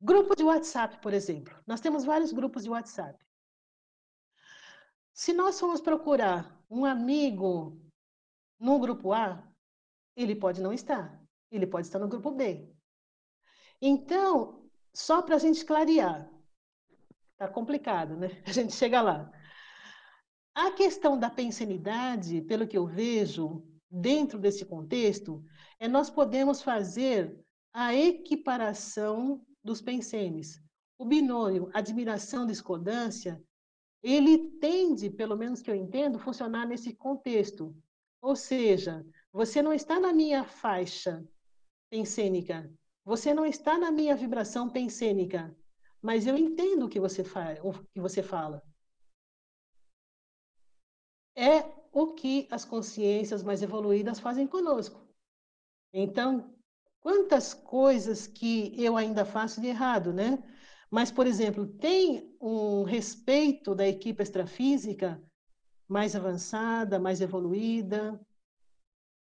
[0.00, 1.54] Grupo de WhatsApp, por exemplo.
[1.66, 3.18] Nós temos vários grupos de WhatsApp.
[5.12, 7.80] Se nós formos procurar um amigo
[8.58, 9.42] no grupo A,
[10.14, 11.22] ele pode não estar.
[11.50, 12.70] Ele pode estar no grupo B.
[13.80, 16.30] Então, só para a gente clarear,
[17.36, 18.28] tá complicado, né?
[18.46, 19.30] A gente chega lá.
[20.54, 25.44] A questão da pensanidade, pelo que eu vejo, dentro desse contexto,
[25.78, 27.38] é nós podemos fazer
[27.72, 30.62] a equiparação dos pensenes.
[30.96, 33.42] O binômio admiração-discordância,
[34.02, 37.76] ele tende, pelo menos que eu entendo, funcionar nesse contexto.
[38.22, 41.22] Ou seja, você não está na minha faixa
[41.90, 42.72] pensênica,
[43.04, 45.54] você não está na minha vibração pensênica,
[46.00, 48.62] mas eu entendo o que você, faz, o que você fala.
[51.36, 51.62] É
[51.92, 55.06] o que as consciências mais evoluídas fazem conosco.
[55.92, 56.55] Então,
[57.06, 60.42] quantas coisas que eu ainda faço de errado, né?
[60.90, 65.22] Mas, por exemplo, tem um respeito da equipe extrafísica
[65.86, 68.20] mais avançada, mais evoluída.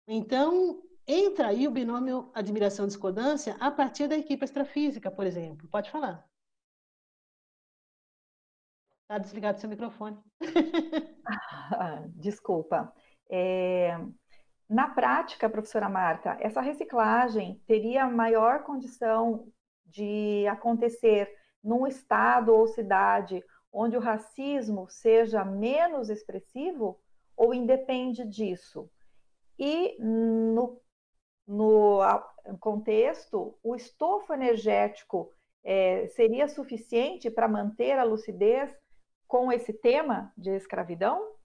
[0.06, 5.68] Então, entra aí o binômio admiração-discordância a partir da equipe extrafísica, por exemplo.
[5.68, 6.26] Pode falar.
[9.02, 10.18] Está desligado seu microfone.
[12.16, 12.90] Desculpa.
[13.30, 13.94] É,
[14.68, 19.50] na prática, professora Marta, essa reciclagem teria maior condição
[19.86, 23.42] de acontecer num estado ou cidade
[23.72, 27.00] onde o racismo seja menos expressivo
[27.36, 28.90] ou independe disso?
[29.58, 30.80] E no,
[31.46, 32.00] no
[32.60, 35.32] contexto, o estofo energético
[35.64, 38.70] é, seria suficiente para manter a lucidez
[39.26, 41.37] com esse tema de escravidão?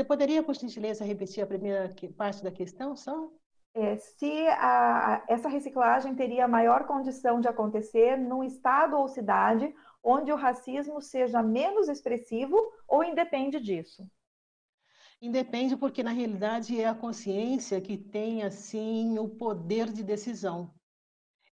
[0.00, 3.30] Você poderia, por gentileza, repetir a primeira parte da questão só?
[3.74, 10.32] É, se a, essa reciclagem teria maior condição de acontecer num estado ou cidade onde
[10.32, 12.56] o racismo seja menos expressivo
[12.88, 14.08] ou independe disso?
[15.20, 20.72] Independe porque na realidade é a consciência que tem assim o poder de decisão.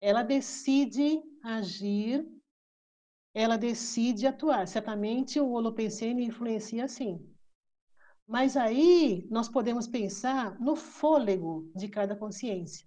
[0.01, 2.27] Ela decide agir,
[3.35, 4.67] ela decide atuar.
[4.67, 7.28] Certamente o Holopensene influencia sim.
[8.29, 12.87] Mas aí nós podemos pensar no fôlego de cada consciência.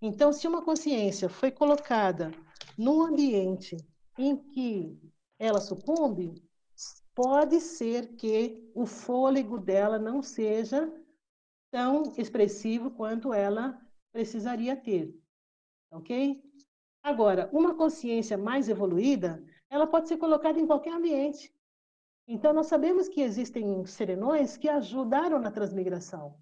[0.00, 2.30] Então, se uma consciência foi colocada
[2.78, 3.76] num ambiente
[4.16, 4.96] em que
[5.40, 6.40] ela sucumbe,
[7.12, 10.88] pode ser que o fôlego dela não seja
[11.72, 13.80] tão expressivo quanto ela
[14.12, 15.12] precisaria ter.
[15.90, 16.40] Ok?
[17.02, 21.55] Agora, uma consciência mais evoluída, ela pode ser colocada em qualquer ambiente.
[22.26, 26.36] Então, nós sabemos que existem serenões que ajudaram na transmigração.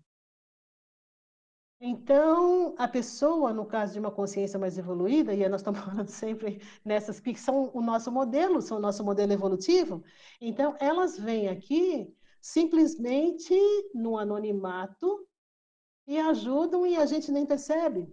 [1.86, 6.62] Então, a pessoa, no caso de uma consciência mais evoluída, e nós estamos falando sempre
[6.82, 10.02] nessas que são o nosso modelo, são o nosso modelo evolutivo,
[10.40, 12.10] então elas vêm aqui
[12.40, 13.54] simplesmente
[13.94, 15.26] no anonimato
[16.06, 18.08] e ajudam e a gente nem percebe.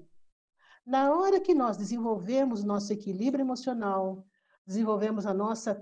[0.86, 4.26] Na hora que nós desenvolvemos nosso equilíbrio emocional,
[4.66, 5.82] desenvolvemos a nossa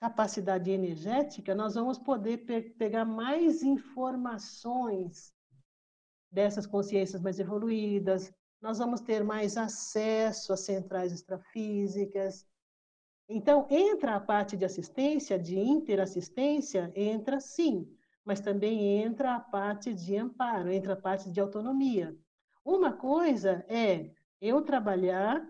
[0.00, 5.32] capacidade energética, nós vamos poder pe pegar mais informações
[6.32, 8.32] dessas consciências mais evoluídas,
[8.62, 12.46] nós vamos ter mais acesso às centrais extrafísicas.
[13.28, 17.86] Então, entra a parte de assistência, de interassistência, entra sim,
[18.24, 22.16] mas também entra a parte de amparo, entra a parte de autonomia.
[22.64, 25.46] Uma coisa é eu trabalhar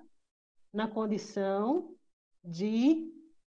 [0.73, 1.95] na condição
[2.45, 3.10] de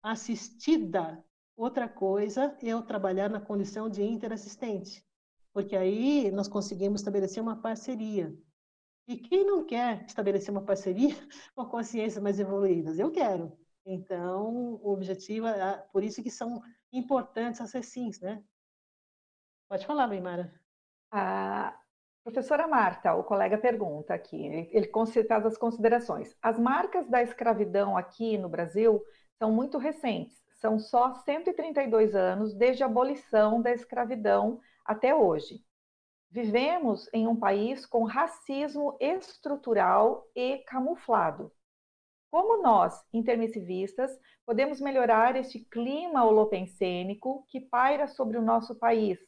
[0.03, 1.24] assistida,
[1.57, 5.05] outra coisa é eu trabalhar na condição de interassistente
[5.53, 8.34] porque aí nós conseguimos estabelecer uma parceria.
[9.07, 11.14] E quem não quer estabelecer uma parceria
[11.55, 12.98] com consciências mais evoluídas?
[12.98, 13.57] Eu quero.
[13.84, 18.42] Então, o objetivo é, por isso que são importantes as recins, né?
[19.68, 20.53] Pode falar, Weimara.
[21.11, 21.76] A
[22.22, 24.90] professora Marta, o colega pergunta aqui, ele, ele
[25.26, 26.36] faz as considerações.
[26.40, 29.03] As marcas da escravidão aqui no Brasil
[29.43, 35.61] são muito recentes, são só 132 anos desde a abolição da escravidão até hoje.
[36.30, 41.51] Vivemos em um país com racismo estrutural e camuflado.
[42.30, 44.16] Como nós, intermissivistas,
[44.47, 49.18] podemos melhorar este clima holopensênico que paira sobre o nosso país,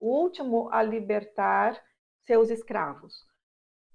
[0.00, 1.78] o último a libertar
[2.22, 3.26] seus escravos?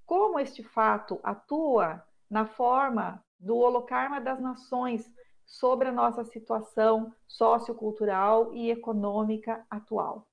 [0.05, 5.11] Como este fato atua na forma do holocarma das nações
[5.49, 10.27] sobre a nossa situação sociocultural e econômica atual?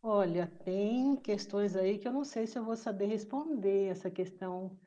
[0.00, 4.78] Olha, tem questões aí que eu não sei se eu vou saber responder essa questão,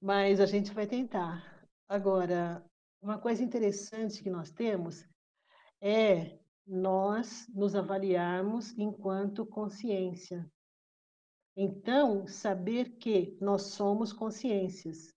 [0.00, 1.66] mas a gente vai tentar.
[1.88, 2.64] Agora,
[3.00, 5.06] uma coisa interessante que nós temos
[5.80, 10.50] é nós nos avaliarmos enquanto consciência.
[11.56, 15.13] Então, saber que nós somos consciências.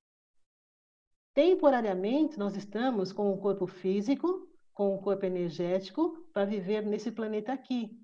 [1.38, 7.53] Temporariamente, nós estamos com o corpo físico, com o corpo energético, para viver nesse planeta
[7.53, 7.95] aqui.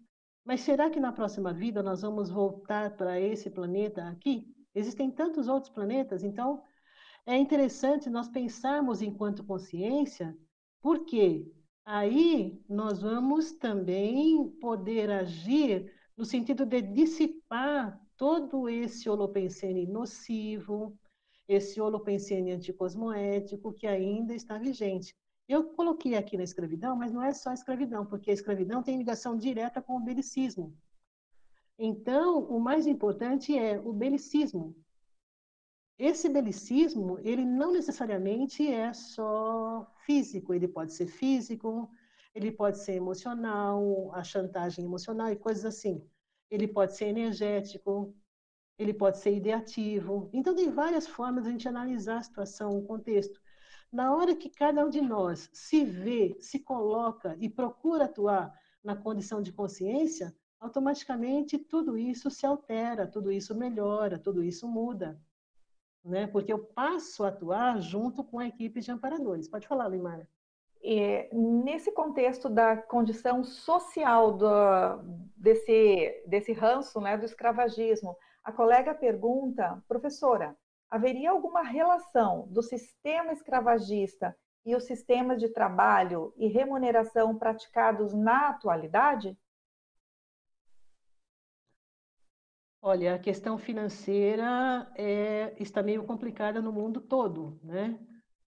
[0.45, 4.45] Mas será que na próxima vida nós vamos voltar para esse planeta aqui?
[4.75, 6.61] Existem tantos outros planetas, então
[7.25, 10.37] é interessante nós pensarmos enquanto consciência,
[10.79, 11.51] porque
[11.83, 20.95] aí nós vamos também poder agir no sentido de dissipar todo esse holopensene nocivo,
[21.53, 25.15] esse holopensene anticosmoético que ainda está vigente.
[25.47, 28.97] Eu coloquei aqui na escravidão, mas não é só a escravidão, porque a escravidão tem
[28.97, 30.75] ligação direta com o belicismo.
[31.77, 34.75] Então, o mais importante é o belicismo.
[35.97, 41.89] Esse belicismo, ele não necessariamente é só físico, ele pode ser físico,
[42.33, 46.03] ele pode ser emocional, a chantagem emocional e coisas assim.
[46.49, 48.15] Ele pode ser energético,
[48.83, 50.29] ele pode ser ideativo.
[50.33, 53.41] Então, tem várias formas de a gente analisar a situação, o contexto.
[53.91, 58.53] Na hora que cada um de nós se vê, se coloca e procura atuar
[58.83, 65.19] na condição de consciência, automaticamente tudo isso se altera, tudo isso melhora, tudo isso muda.
[66.03, 66.25] Né?
[66.27, 69.47] Porque eu passo a atuar junto com a equipe de amparadores.
[69.47, 70.27] Pode falar, Limara.
[70.85, 74.47] É, nesse contexto da condição social do,
[75.37, 80.55] desse, desse ranço né, do escravagismo, a colega pergunta, professora,
[80.89, 84.35] haveria alguma relação do sistema escravagista
[84.65, 89.37] e os sistemas de trabalho e remuneração praticados na atualidade?
[92.81, 97.97] Olha, a questão financeira é, está meio complicada no mundo todo, né?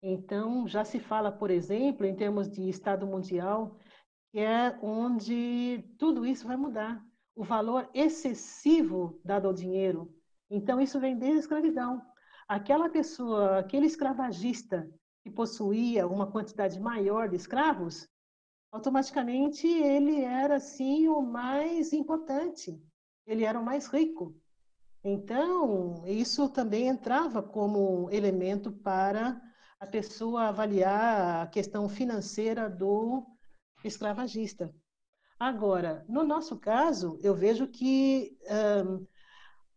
[0.01, 3.79] Então, já se fala, por exemplo, em termos de Estado mundial,
[4.31, 7.01] que é onde tudo isso vai mudar.
[7.36, 10.13] O valor excessivo dado ao dinheiro.
[10.49, 12.01] Então, isso vem desde a escravidão
[12.47, 14.89] aquela pessoa, aquele escravagista
[15.23, 18.07] que possuía uma quantidade maior de escravos,
[18.71, 22.79] automaticamente ele era assim o mais importante,
[23.25, 24.36] ele era o mais rico.
[25.03, 29.41] Então, isso também entrava como elemento para
[29.79, 33.25] a pessoa avaliar a questão financeira do
[33.83, 34.73] escravagista.
[35.39, 38.38] Agora, no nosso caso, eu vejo que
[38.86, 39.05] um,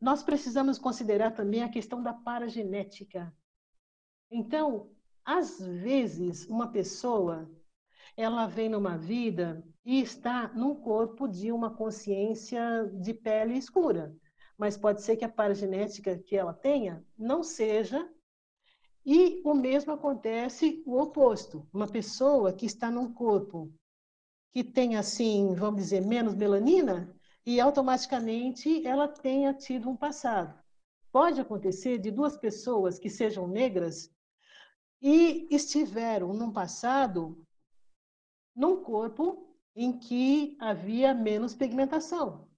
[0.01, 3.35] nós precisamos considerar também a questão da paragenética.
[4.31, 4.91] Então,
[5.25, 7.51] às vezes, uma pessoa
[8.17, 14.15] ela vem numa vida e está num corpo de uma consciência de pele escura.
[14.57, 18.11] mas pode ser que a paragenética que ela tenha não seja.
[19.07, 21.67] E o mesmo acontece o oposto.
[21.73, 23.73] Uma pessoa que está num corpo
[24.53, 30.59] que tem, assim, vamos dizer, menos melanina, e automaticamente ela tenha tido um passado.
[31.11, 34.11] Pode acontecer de duas pessoas que sejam negras
[35.01, 37.43] e estiveram num passado
[38.55, 42.49] num corpo em que havia menos pigmentação.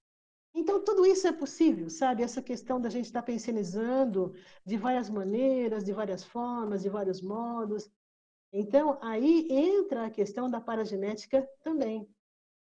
[0.53, 2.23] Então, tudo isso é possível, sabe?
[2.23, 4.33] Essa questão da gente estar pensionizando
[4.65, 7.89] de várias maneiras, de várias formas, de vários modos.
[8.53, 12.07] Então, aí entra a questão da paragenética também.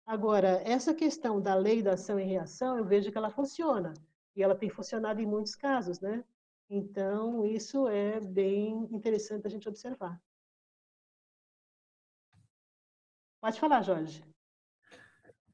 [0.05, 3.93] Agora, essa questão da lei da ação e reação, eu vejo que ela funciona.
[4.35, 6.23] E ela tem funcionado em muitos casos, né?
[6.69, 10.19] Então, isso é bem interessante a gente observar.
[13.39, 14.23] Pode falar, Jorge.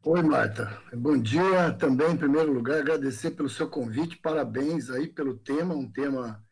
[0.06, 0.82] Oi, Marta.
[0.94, 5.90] Bom dia também, em primeiro lugar, agradecer pelo seu convite, parabéns aí pelo tema, um
[5.90, 6.44] tema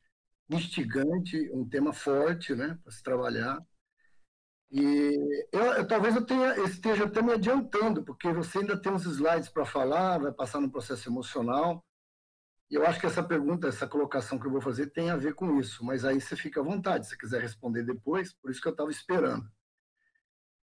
[0.55, 3.57] instigante, um tema forte, né, para se trabalhar.
[4.71, 9.05] E eu, eu, talvez eu tenha, esteja até me adiantando, porque você ainda tem uns
[9.05, 11.83] slides para falar, vai passar no processo emocional.
[12.69, 15.35] E eu acho que essa pergunta, essa colocação que eu vou fazer tem a ver
[15.35, 18.67] com isso, mas aí você fica à vontade, se quiser responder depois, por isso que
[18.67, 19.45] eu estava esperando.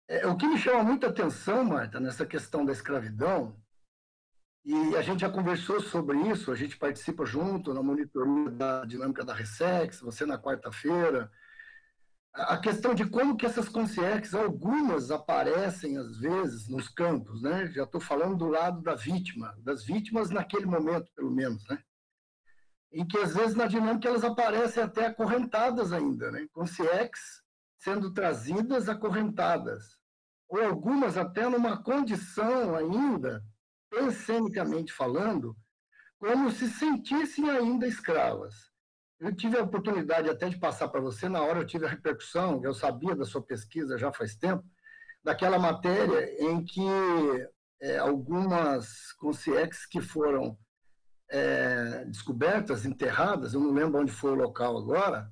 [0.07, 3.59] É, o que me chama muita atenção, Marta, nessa questão da escravidão,
[4.65, 9.23] e a gente já conversou sobre isso, a gente participa junto na monitoria da dinâmica
[9.23, 11.31] da Resex, você na quarta-feira,
[12.33, 17.67] a questão de como que essas consciências, algumas aparecem às vezes nos campos, né?
[17.67, 21.77] Já estou falando do lado da vítima, das vítimas naquele momento, pelo menos, né?
[22.91, 26.47] Em que às vezes na dinâmica elas aparecem até acorrentadas ainda, né?
[26.51, 27.43] Consciências
[27.77, 29.99] sendo trazidas acorrentadas,
[30.49, 33.43] ou algumas até numa condição ainda,
[33.95, 35.55] pensenicamente falando,
[36.19, 38.53] como se sentissem ainda escravas.
[39.17, 42.61] Eu tive a oportunidade até de passar para você, na hora eu tive a repercussão,
[42.61, 44.65] eu sabia da sua pesquisa já faz tempo,
[45.23, 46.81] daquela matéria em que
[47.81, 50.57] é, algumas consciências que foram
[51.31, 55.31] é, descobertas, enterradas, eu não lembro onde foi o local agora,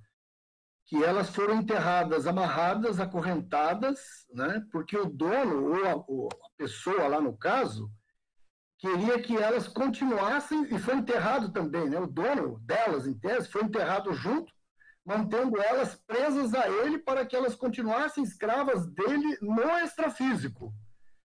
[0.85, 3.99] que elas foram enterradas amarradas, acorrentadas,
[4.33, 4.65] né?
[4.71, 7.91] porque o dono, ou a, ou a pessoa lá no caso,
[8.83, 11.97] queria que elas continuassem, e foi enterrado também, né?
[11.97, 14.51] o dono delas, em tese, foi enterrado junto,
[15.05, 20.73] mantendo elas presas a ele para que elas continuassem escravas dele no extrafísico.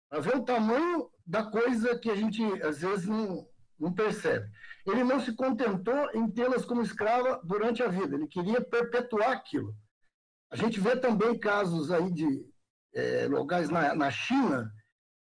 [0.09, 3.47] Para ver o tamanho da coisa que a gente, às vezes, não,
[3.79, 4.49] não percebe.
[4.87, 9.71] Ele não se contentou em tê-las como escrava durante a vida, ele queria perpetuar aquilo.
[10.51, 12.43] A gente vê também casos aí de
[12.95, 14.71] é, lugares na, na China,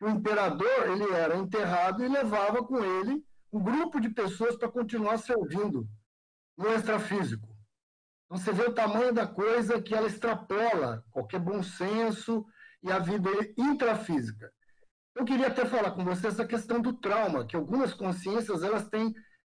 [0.00, 5.18] o imperador ele era enterrado e levava com ele um grupo de pessoas para continuar
[5.18, 5.88] servindo
[6.56, 7.48] no extrafísico.
[8.26, 12.44] Então você vê o tamanho da coisa que ela extrapola qualquer bom senso
[12.82, 14.52] e a vida intrafísica.
[15.14, 19.12] Eu queria até falar com você essa questão do trauma, que algumas consciências elas têm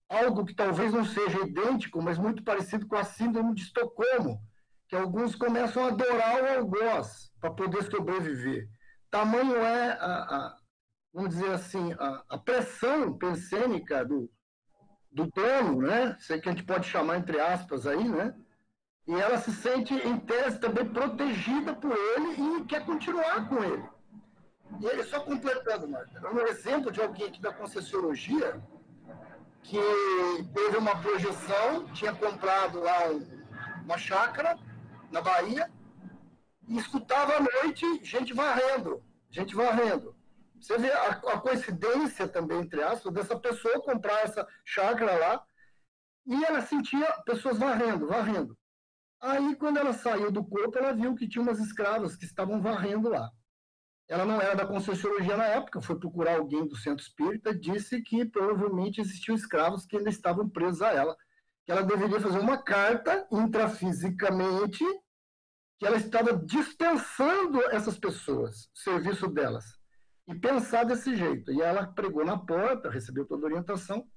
[0.10, 4.42] algo que talvez não seja idêntico, mas muito parecido com a síndrome de Estocolmo,
[4.88, 8.68] que alguns começam a adorar o algoz para poder sobreviver.
[9.14, 10.58] Tamanho é, a, a,
[11.14, 14.28] vamos dizer assim, a, a pressão pensênica do,
[15.12, 16.18] do dono, né?
[16.20, 18.34] Sei que a gente pode chamar entre aspas aí, né?
[19.06, 23.88] E ela se sente, em tese, também protegida por ele e quer continuar com ele.
[24.82, 28.60] E ele só completando, Marta, um exemplo de alguém aqui da Concessiologia
[29.62, 29.78] que
[30.56, 32.98] teve uma projeção, tinha comprado lá
[33.86, 34.58] uma chácara
[35.12, 35.70] na Bahia
[36.78, 40.16] escutava à noite gente varrendo, gente varrendo.
[40.60, 45.46] Você vê a, a coincidência também, entre aspas, dessa pessoa comprar essa chácara lá
[46.26, 48.58] e ela sentia pessoas varrendo, varrendo.
[49.20, 53.10] Aí, quando ela saiu do corpo, ela viu que tinha umas escravas que estavam varrendo
[53.10, 53.30] lá.
[54.08, 58.26] Ela não era da Conscienciologia na época, foi procurar alguém do centro espírita, disse que
[58.26, 61.16] provavelmente existiam escravos que ainda estavam presos a ela,
[61.66, 64.84] que ela deveria fazer uma carta intrafisicamente
[65.80, 69.66] que ela estava dispensando essas pessoas, o serviço delas,
[70.28, 71.52] e pensar desse jeito.
[71.52, 74.08] E ela pregou na porta, recebeu toda a orientação,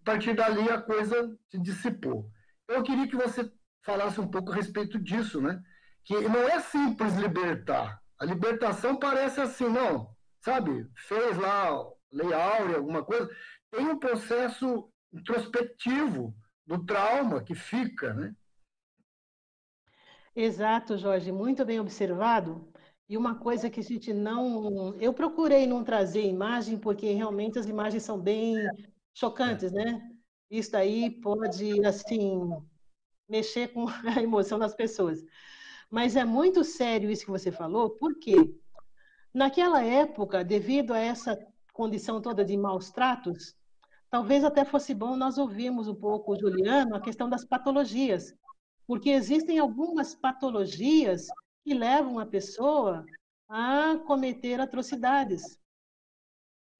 [0.00, 2.28] a partir dali a coisa se dissipou.
[2.68, 3.50] Eu queria que você
[3.84, 5.62] falasse um pouco a respeito disso, né?
[6.04, 10.88] Que não é simples libertar, a libertação parece assim, não, sabe?
[10.96, 11.70] Fez lá
[12.12, 13.28] lei áurea, alguma coisa.
[13.70, 16.34] Tem um processo introspectivo
[16.66, 18.34] do trauma que fica, né?
[20.34, 22.66] Exato, Jorge, muito bem observado.
[23.08, 24.94] E uma coisa que a gente não.
[25.00, 28.56] Eu procurei não trazer imagem, porque realmente as imagens são bem
[29.14, 30.10] chocantes, né?
[30.50, 32.40] isso aí pode, assim,
[33.28, 33.86] mexer com
[34.18, 35.22] a emoção das pessoas.
[35.90, 38.34] Mas é muito sério isso que você falou, por quê?
[39.32, 41.38] Naquela época, devido a essa
[41.72, 43.56] condição toda de maus tratos,
[44.10, 48.34] talvez até fosse bom nós ouvirmos um pouco, Juliano, a questão das patologias,
[48.86, 51.26] porque existem algumas patologias
[51.64, 53.04] que levam a pessoa
[53.48, 55.58] a cometer atrocidades.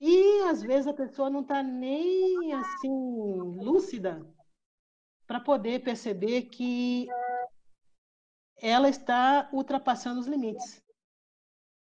[0.01, 4.21] E às vezes a pessoa não está nem assim lúcida
[5.27, 7.07] para poder perceber que
[8.61, 10.83] ela está ultrapassando os limites.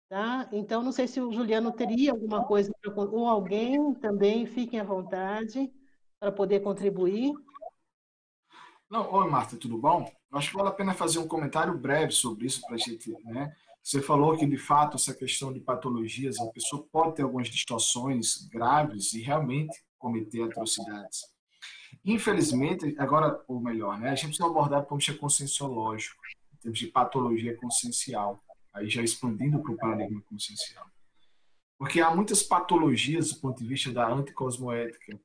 [0.09, 0.49] Tá?
[0.53, 5.71] Então, não sei se o Juliano teria alguma coisa, ou alguém também, fiquem à vontade
[6.19, 7.33] para poder contribuir.
[8.91, 10.11] Não, oi, Marta, tudo bom?
[10.33, 13.55] Acho que vale a pena fazer um comentário breve sobre isso para a gente, né?
[13.83, 18.49] Você falou que, de fato, essa questão de patologias, a pessoa pode ter algumas distorções
[18.49, 21.21] graves e realmente cometer atrocidades.
[22.05, 26.17] Infelizmente, agora, ou melhor, né, a gente precisa abordar do ponto de conscienciológico,
[26.55, 30.87] em termos de patologia consciencial aí já expandindo para o paradigma consciencial.
[31.79, 35.19] Porque há muitas patologias do ponto de vista da anticosmoética.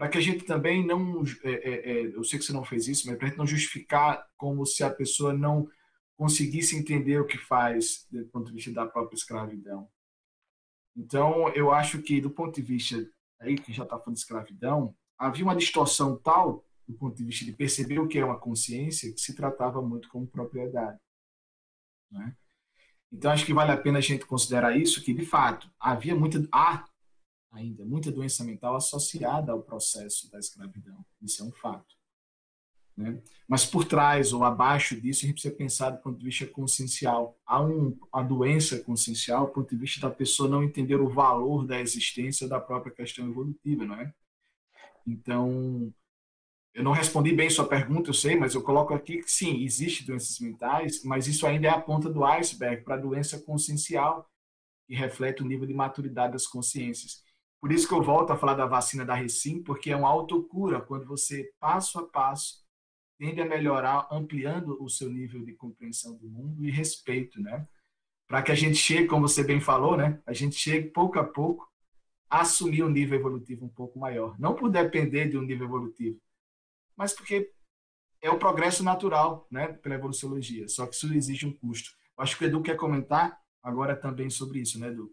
[0.00, 1.22] Para que a gente também não.
[1.44, 3.46] É, é, é, eu sei que você não fez isso, mas para a gente não
[3.46, 5.68] justificar como se a pessoa não
[6.16, 9.90] conseguisse entender o que faz do ponto de vista da própria escravidão.
[10.96, 12.96] Então, eu acho que, do ponto de vista,
[13.38, 17.44] aí que já está falando de escravidão, havia uma distorção tal, do ponto de vista
[17.44, 20.98] de perceber o que é uma consciência, que se tratava muito como propriedade.
[22.10, 22.34] Né?
[23.12, 26.42] Então, acho que vale a pena a gente considerar isso, que, de fato, havia muita,
[26.50, 26.86] há
[27.52, 31.04] ainda muita doença mental associada ao processo da escravidão.
[31.20, 32.00] Isso é um fato.
[32.96, 33.20] Né?
[33.48, 37.38] Mas por trás ou abaixo disso, a gente precisa pensar do ponto de vista consciencial.
[37.46, 41.66] Há um, a doença consciencial do ponto de vista da pessoa não entender o valor
[41.66, 44.12] da existência da própria questão evolutiva, não é?
[45.06, 45.92] Então,
[46.74, 50.04] eu não respondi bem sua pergunta, eu sei, mas eu coloco aqui que sim, existe
[50.04, 54.30] doenças mentais, mas isso ainda é a ponta do iceberg para a doença consciencial,
[54.86, 57.24] que reflete o nível de maturidade das consciências.
[57.60, 60.80] Por isso que eu volto a falar da vacina da Recim, porque é uma autocura,
[60.80, 62.64] quando você, passo a passo,
[63.18, 67.68] tende a melhorar, ampliando o seu nível de compreensão do mundo e respeito, né?
[68.26, 70.22] Para que a gente chegue, como você bem falou, né?
[70.24, 71.70] A gente chegue pouco a pouco
[72.30, 74.38] a assumir um nível evolutivo um pouco maior.
[74.38, 76.18] Não por depender de um nível evolutivo,
[76.96, 77.52] mas porque
[78.22, 80.68] é o progresso natural, né, pela evoluciologia.
[80.68, 81.90] Só que isso exige um custo.
[82.16, 85.12] Acho que o Edu quer comentar agora também sobre isso, né, Edu?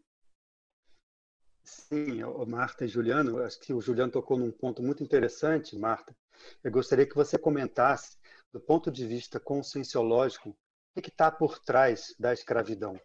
[1.68, 6.16] Sim, Marta e Juliano, acho que o Juliano tocou num ponto muito interessante, Marta.
[6.64, 8.18] Eu gostaria que você comentasse,
[8.54, 10.58] do ponto de vista conscienciológico,
[10.96, 13.00] o que está por trás da escravidão?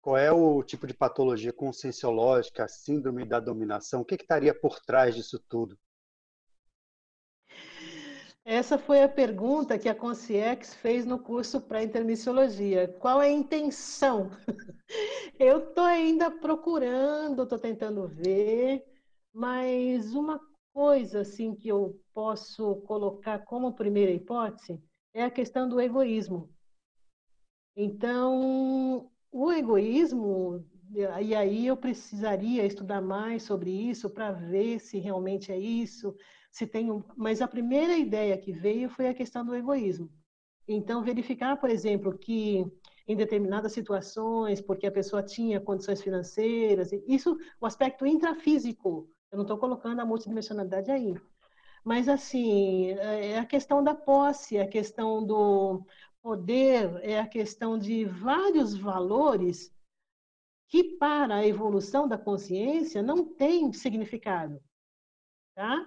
[0.00, 4.02] Qual é o tipo de patologia conscienciológica, a síndrome da dominação?
[4.02, 5.78] O que, que estaria por trás disso tudo?
[8.44, 12.88] Essa foi a pergunta que a Conciex fez no curso para intermissiologia.
[12.98, 14.30] Qual é a intenção?
[15.38, 18.84] Eu estou ainda procurando, estou tentando ver,
[19.32, 20.40] mas uma
[20.72, 24.82] coisa assim que eu posso colocar como primeira hipótese
[25.14, 26.50] é a questão do egoísmo.
[27.76, 35.50] Então, o egoísmo, e aí eu precisaria estudar mais sobre isso para ver se realmente
[35.50, 36.14] é isso
[36.52, 37.02] se tem um...
[37.16, 40.12] Mas a primeira ideia que veio foi a questão do egoísmo.
[40.68, 42.64] Então, verificar, por exemplo, que
[43.08, 49.42] em determinadas situações, porque a pessoa tinha condições financeiras, isso, o aspecto intrafísico, eu não
[49.42, 51.16] estou colocando a multidimensionalidade aí.
[51.82, 55.84] Mas, assim, é a questão da posse, é a questão do
[56.22, 59.74] poder, é a questão de vários valores
[60.68, 64.62] que, para a evolução da consciência, não tem significado.
[65.54, 65.86] Tá?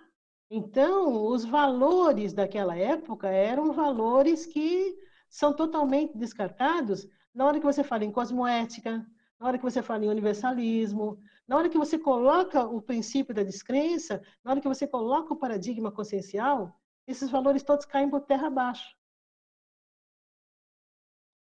[0.57, 7.83] Então, os valores daquela época eram valores que são totalmente descartados na hora que você
[7.83, 9.05] fala em cosmoética,
[9.37, 13.43] na hora que você fala em universalismo, na hora que você coloca o princípio da
[13.43, 18.47] descrença, na hora que você coloca o paradigma consciencial, esses valores todos caem por terra
[18.47, 18.95] abaixo.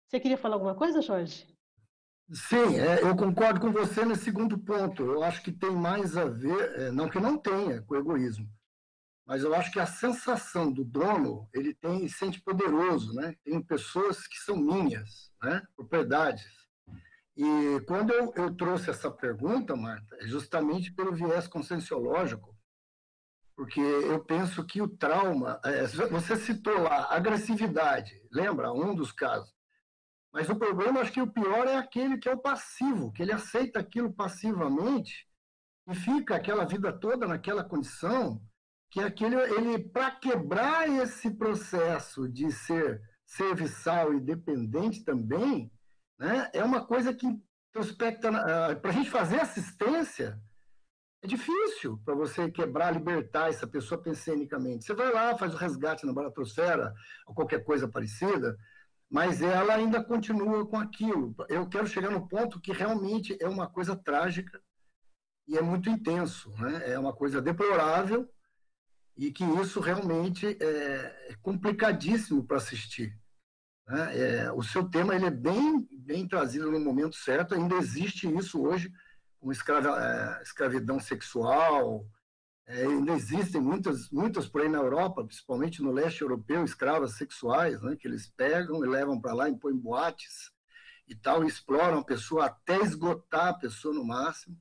[0.08, 1.46] Você queria falar alguma coisa, Jorge?
[2.32, 5.04] Sim, é, eu concordo com você nesse segundo ponto.
[5.04, 8.48] Eu acho que tem mais a ver, é, não que não tenha, com egoísmo,
[9.26, 13.36] mas eu acho que a sensação do dono ele tem sente poderoso, né?
[13.44, 15.62] Tem pessoas que são minhas, né?
[15.76, 16.64] Propriedades.
[17.36, 22.56] E quando eu, eu trouxe essa pergunta, Marta, é justamente pelo viés conscienciológico,
[23.56, 29.54] porque eu penso que o trauma, é, você citou lá agressividade, lembra um dos casos.
[30.32, 33.32] Mas o problema, acho que o pior é aquele que é o passivo, que ele
[33.32, 35.28] aceita aquilo passivamente
[35.88, 38.42] e fica aquela vida toda naquela condição
[38.94, 45.72] que aquele, ele para quebrar esse processo de ser serviçal e dependente também,
[46.20, 47.26] né, é uma coisa que
[47.72, 48.32] prospecta
[48.76, 50.40] para a gente fazer assistência
[51.24, 54.86] é difícil para você quebrar, libertar essa pessoa pensenicamente.
[54.86, 56.94] Você vai lá, faz o resgate na baratrosfera
[57.26, 58.56] ou qualquer coisa parecida,
[59.10, 61.34] mas ela ainda continua com aquilo.
[61.50, 64.62] Eu quero chegar no ponto que realmente é uma coisa trágica
[65.48, 66.92] e é muito intenso, né?
[66.92, 68.30] É uma coisa deplorável
[69.16, 73.18] e que isso realmente é, complicadíssimo para assistir.
[73.88, 74.18] Né?
[74.18, 77.54] É, o seu tema ele é bem, bem trazido no momento certo.
[77.54, 78.92] Ainda existe isso hoje
[79.40, 82.08] como escrava, é, escravidão sexual.
[82.66, 87.82] É, ainda existem muitas, muitas por aí na Europa, principalmente no leste europeu, escravas sexuais,
[87.82, 90.50] né, que eles pegam e levam para lá, impõem boates
[91.06, 94.58] e tal, e exploram a pessoa até esgotar a pessoa no máximo.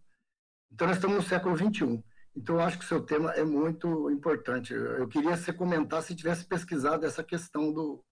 [0.72, 2.02] Então, nós estamos no século XXI.
[2.34, 4.72] Então, eu acho que o seu tema é muito importante.
[4.72, 8.02] Eu queria que você comentasse se tivesse pesquisado essa questão do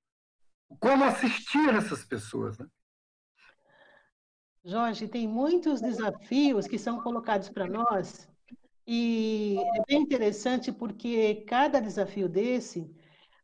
[0.78, 2.58] como assistir essas pessoas.
[2.58, 2.66] Né?
[4.64, 8.28] Jorge, tem muitos desafios que são colocados para nós
[8.86, 12.90] e é bem interessante porque cada desafio desse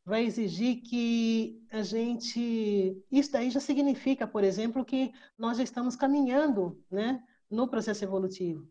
[0.04, 3.02] vai exigir que a gente.
[3.10, 8.68] Isso daí já significa, por exemplo, que nós já estamos caminhando né, no processo evolutivo.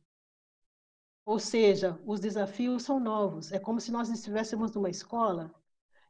[1.25, 3.51] Ou seja, os desafios são novos.
[3.51, 5.53] É como se nós estivéssemos numa escola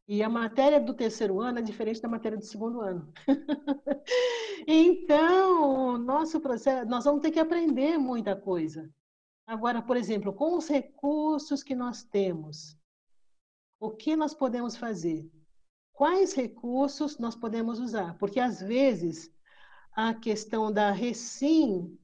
[0.07, 3.11] e a matéria do terceiro ano é diferente da matéria do segundo ano.
[4.67, 8.93] então, nosso processo, nós vamos ter que aprender muita coisa.
[9.47, 12.77] Agora, por exemplo, com os recursos que nós temos,
[13.79, 15.31] o que nós podemos fazer?
[15.93, 18.17] Quais recursos nós podemos usar?
[18.17, 19.33] Porque às vezes
[19.93, 21.97] a questão da recim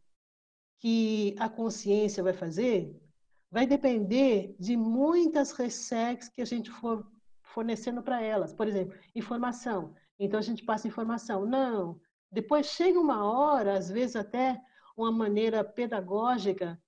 [0.79, 3.00] que a consciência vai fazer
[3.51, 7.05] vai depender de muitas ressex que a gente for
[7.43, 8.53] fornecendo para elas.
[8.53, 9.93] Por exemplo, informação.
[10.17, 11.45] Então a gente passa informação.
[11.45, 11.99] Não.
[12.31, 14.59] Depois chega uma hora, às vezes até
[14.95, 16.81] uma maneira pedagógica,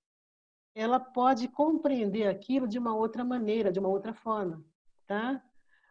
[0.74, 4.64] ela pode compreender aquilo de uma outra maneira, de uma outra forma,
[5.06, 5.42] tá?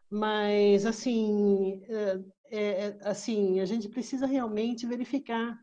[0.10, 2.20] Mas assim, é,
[2.52, 5.60] é, assim, a gente precisa realmente verificar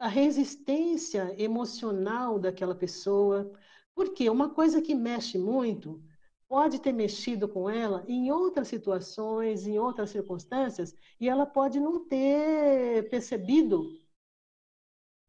[0.00, 3.52] a resistência emocional daquela pessoa,
[3.94, 6.02] porque uma coisa que mexe muito
[6.48, 12.08] pode ter mexido com ela em outras situações, em outras circunstâncias, e ela pode não
[12.08, 14.00] ter percebido.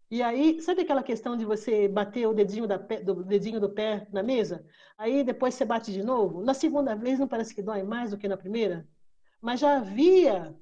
[0.09, 4.07] E aí, sabe aquela questão de você bater o dedinho, da, do dedinho do pé
[4.11, 4.65] na mesa?
[4.97, 6.41] Aí depois você bate de novo?
[6.43, 8.87] Na segunda vez não parece que dói mais do que na primeira?
[9.41, 10.55] Mas já havia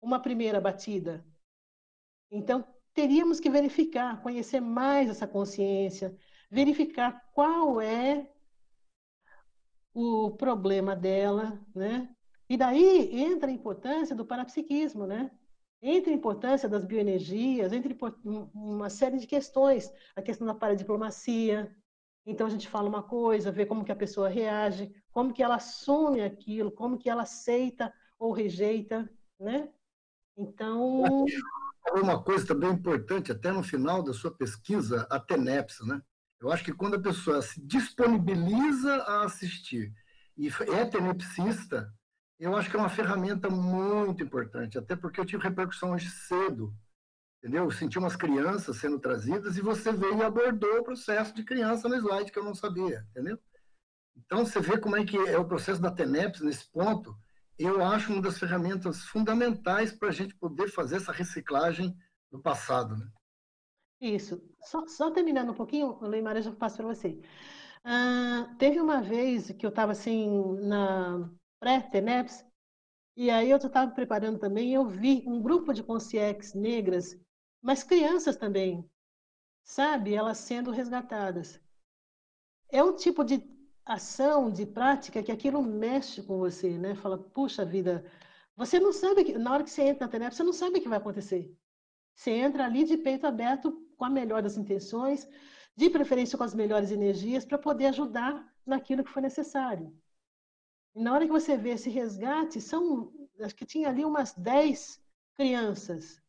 [0.00, 1.24] uma primeira batida.
[2.30, 2.64] Então,
[2.94, 6.16] teríamos que verificar, conhecer mais essa consciência,
[6.50, 8.28] verificar qual é
[9.94, 12.08] o problema dela, né?
[12.48, 15.30] E daí entra a importância do parapsiquismo, né?
[15.80, 17.94] Entra a importância das bioenergias, entra
[18.24, 21.74] uma série de questões, a questão da paradiplomacia.
[22.26, 25.56] Então a gente fala uma coisa, vê como que a pessoa reage, como que ela
[25.56, 29.68] assume aquilo, como que ela aceita ou rejeita, né?
[30.36, 31.26] Então
[31.94, 36.00] uma coisa também importante até no final da sua pesquisa, a TENEPS, né?
[36.40, 39.92] Eu acho que quando a pessoa se disponibiliza a assistir
[40.36, 41.92] e é tenepsista,
[42.38, 46.72] eu acho que é uma ferramenta muito importante, até porque eu tive repercussão hoje cedo,
[47.38, 47.64] entendeu?
[47.64, 51.88] Eu senti umas crianças sendo trazidas e você veio e abordou o processo de criança
[51.88, 53.38] no slide que eu não sabia, entendeu?
[54.16, 57.16] Então, você vê como é que é o processo da TENEPS nesse ponto,
[57.58, 61.96] eu acho uma das ferramentas fundamentais para a gente poder fazer essa reciclagem
[62.30, 63.06] do passado, né?
[64.00, 64.40] Isso.
[64.60, 67.20] Só, só terminando um pouquinho, Leimar, eu já passo para você.
[67.84, 72.44] Uh, teve uma vez que eu estava assim na pré-TENEPS,
[73.16, 77.18] e aí eu estava preparando também, eu vi um grupo de consciex negras,
[77.60, 78.88] mas crianças também,
[79.64, 80.14] sabe?
[80.14, 81.60] Elas sendo resgatadas.
[82.70, 83.38] É um tipo de
[83.88, 86.94] ação, de prática, que aquilo mexe com você, né?
[86.94, 88.04] Fala, puxa vida,
[88.54, 90.82] você não sabe, que, na hora que você entra na TENEPS, você não sabe o
[90.82, 91.56] que vai acontecer.
[92.14, 95.26] Você entra ali de peito aberto com a melhor das intenções,
[95.76, 99.96] de preferência com as melhores energias, para poder ajudar naquilo que for necessário.
[100.94, 105.00] E na hora que você vê esse resgate, são, acho que tinha ali umas 10
[105.36, 106.20] crianças.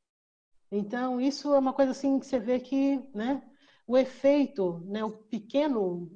[0.71, 3.41] Então, isso é uma coisa assim que você vê que, né,
[3.87, 6.11] o efeito, né, o pequeno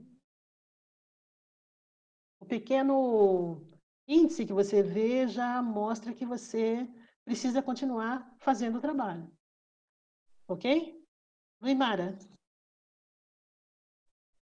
[2.44, 3.62] o pequeno
[4.06, 6.86] índice que você vê já mostra que você
[7.24, 9.32] precisa continuar fazendo o trabalho.
[10.46, 11.02] Ok?
[11.62, 12.18] Luimara.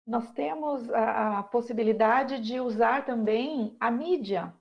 [0.08, 4.54] Nós temos a, a possibilidade de usar também a mídia,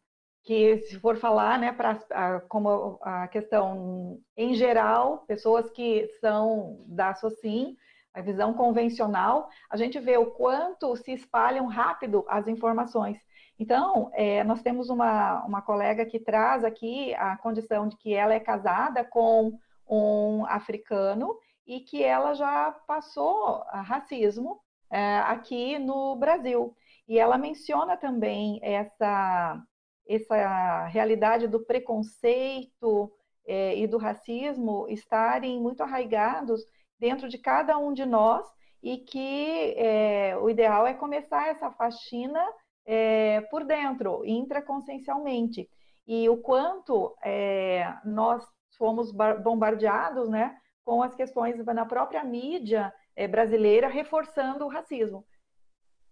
[0.43, 7.15] que se for falar, né, para como a questão em geral, pessoas que são da
[7.15, 7.77] SOCIM,
[8.15, 13.19] a visão convencional, a gente vê o quanto se espalham rápido as informações.
[13.59, 18.35] Então, é, nós temos uma, uma colega que traz aqui a condição de que ela
[18.35, 19.59] é casada com
[19.89, 24.61] um africano e que ela já passou racismo
[24.91, 26.75] é, aqui no Brasil.
[27.09, 29.63] E ela menciona também essa,
[30.09, 33.13] essa realidade do preconceito
[33.47, 36.65] é, e do racismo estarem muito arraigados
[37.03, 38.47] dentro de cada um de nós
[38.81, 42.41] e que é, o ideal é começar essa faxina
[42.87, 45.69] é, por dentro, intraconsciencialmente.
[46.07, 48.47] E o quanto é, nós
[48.79, 49.11] fomos
[49.43, 55.27] bombardeados né, com as questões na própria mídia é, brasileira reforçando o racismo.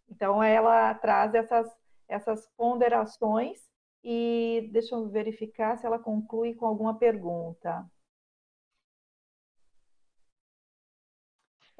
[0.08, 1.70] Então, ela traz essas,
[2.08, 3.60] essas ponderações
[4.02, 7.88] e deixa eu verificar se ela conclui com alguma pergunta.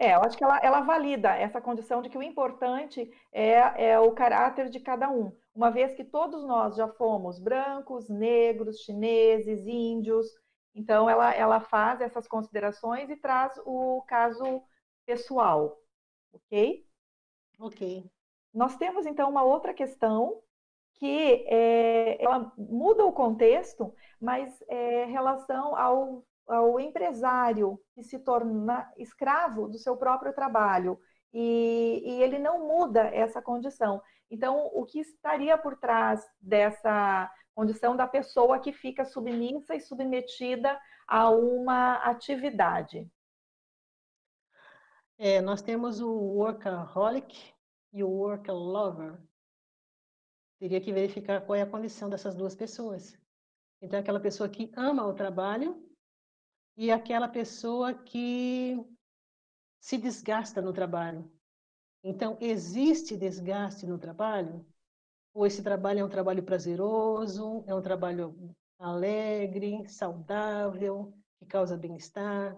[0.00, 4.00] É, eu acho que ela, ela valida essa condição de que o importante é, é
[4.00, 9.66] o caráter de cada um, uma vez que todos nós já fomos brancos, negros, chineses,
[9.66, 10.26] índios,
[10.74, 14.62] então ela, ela faz essas considerações e traz o caso
[15.04, 15.76] pessoal,
[16.32, 16.82] ok?
[17.58, 18.10] Ok.
[18.54, 20.40] Nós temos então uma outra questão
[20.94, 28.90] que é, ela muda o contexto, mas é relação ao ao empresário que se torna
[28.98, 30.98] escravo do seu próprio trabalho
[31.32, 34.02] e, e, ele não muda essa condição.
[34.28, 40.78] Então, o que estaria por trás dessa condição da pessoa que fica submissa e submetida
[41.06, 43.08] a uma atividade?
[45.18, 47.54] É, nós temos o workaholic
[47.92, 49.20] e o workalover.
[50.58, 53.16] Teria que verificar qual é a condição dessas duas pessoas.
[53.80, 55.89] Então, aquela pessoa que ama o trabalho
[56.80, 58.74] e aquela pessoa que
[59.78, 61.30] se desgasta no trabalho.
[62.02, 64.64] Então, existe desgaste no trabalho?
[65.34, 68.34] Ou esse trabalho é um trabalho prazeroso, é um trabalho
[68.78, 72.56] alegre, saudável, que causa bem-estar?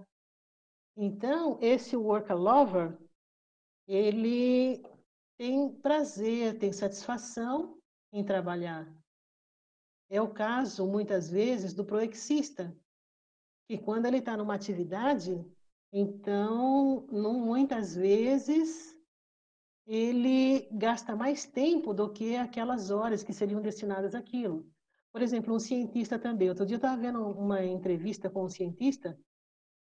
[0.97, 2.97] Então, esse work lover,
[3.89, 4.85] ele
[5.37, 7.77] tem prazer, tem satisfação
[8.13, 8.89] em trabalhar.
[10.09, 12.73] É o caso, muitas vezes, do proexista,
[13.67, 15.45] que quando ele está numa atividade,
[15.93, 18.97] então, não, muitas vezes,
[19.87, 24.67] ele gasta mais tempo do que aquelas horas que seriam destinadas àquilo.
[25.13, 26.49] Por exemplo, um cientista também.
[26.49, 29.19] Outro dia eu estava vendo uma entrevista com um cientista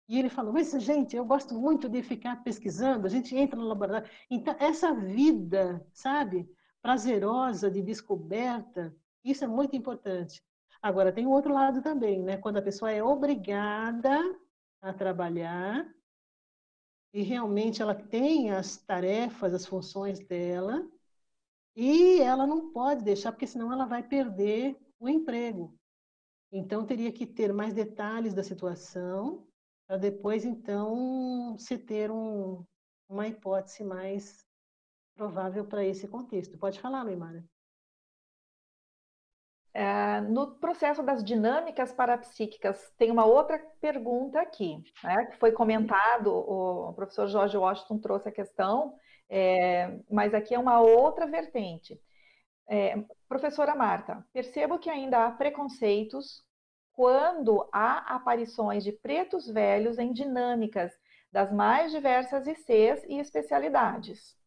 [0.08, 3.66] e ele falou: Mas, gente, eu gosto muito de ficar pesquisando, a gente entra no
[3.66, 4.10] laboratório.
[4.30, 6.48] Então, essa vida, sabe,
[6.80, 10.42] prazerosa de descoberta, isso é muito importante.
[10.82, 12.36] Agora, tem o outro lado também, né?
[12.36, 14.18] Quando a pessoa é obrigada
[14.80, 15.86] a trabalhar
[17.12, 20.88] e realmente ela tem as tarefas, as funções dela,
[21.74, 25.74] e ela não pode deixar, porque senão ela vai perder o emprego.
[26.52, 29.46] Então, teria que ter mais detalhes da situação,
[29.86, 32.64] para depois, então, se ter um,
[33.08, 34.44] uma hipótese mais
[35.14, 36.58] provável para esse contexto.
[36.58, 37.44] Pode falar, Leimara.
[39.74, 46.32] É, no processo das dinâmicas parapsíquicas, tem uma outra pergunta aqui, né, que foi comentado,
[46.32, 48.94] o professor Jorge Washington trouxe a questão,
[49.28, 52.00] é, mas aqui é uma outra vertente.
[52.68, 52.96] É,
[53.28, 56.44] professora Marta, percebo que ainda há preconceitos
[56.92, 60.92] quando há aparições de pretos velhos em dinâmicas
[61.30, 64.37] das mais diversas ICs e especialidades.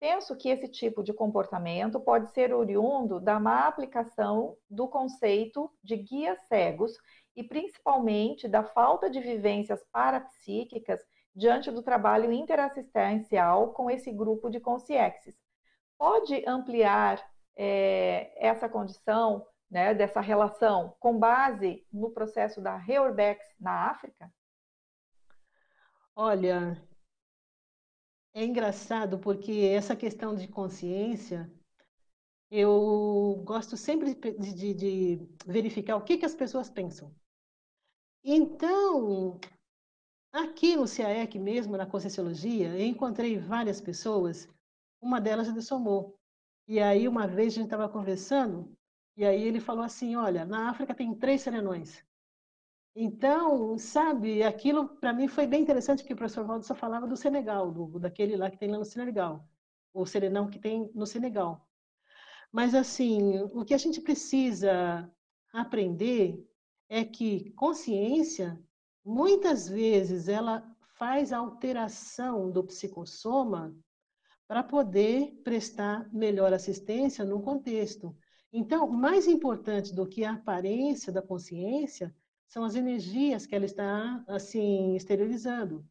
[0.00, 5.96] Penso que esse tipo de comportamento pode ser oriundo da má aplicação do conceito de
[5.96, 6.96] guias cegos
[7.34, 11.00] e principalmente da falta de vivências parapsíquicas
[11.34, 15.36] diante do trabalho interassistencial com esse grupo de consciexes.
[15.96, 17.24] Pode ampliar
[17.56, 24.32] é, essa condição, né, dessa relação, com base no processo da Reurbex na África?
[26.14, 26.80] Olha,
[28.38, 31.50] é engraçado porque essa questão de consciência,
[32.48, 37.12] eu gosto sempre de, de, de verificar o que, que as pessoas pensam.
[38.22, 39.40] Então,
[40.32, 44.48] aqui no CAEC mesmo, na Conscienciologia, eu encontrei várias pessoas,
[45.00, 46.14] uma delas é do Somô.
[46.68, 48.72] E aí, uma vez a gente estava conversando,
[49.16, 52.04] e aí ele falou assim, olha, na África tem três serenões.
[52.94, 57.16] Então, sabe, aquilo para mim foi bem interessante, porque o professor Valdo só falava do
[57.16, 59.48] Senegal, do, daquele lá que tem lá no Senegal.
[59.94, 61.68] o serenão que tem no Senegal.
[62.52, 65.10] Mas, assim, o que a gente precisa
[65.52, 66.44] aprender
[66.88, 68.60] é que consciência,
[69.04, 70.64] muitas vezes, ela
[70.98, 73.74] faz alteração do psicossoma
[74.46, 78.16] para poder prestar melhor assistência no contexto.
[78.52, 82.14] Então, mais importante do que a aparência da consciência
[82.48, 85.86] são as energias que ela está assim exteriorizando.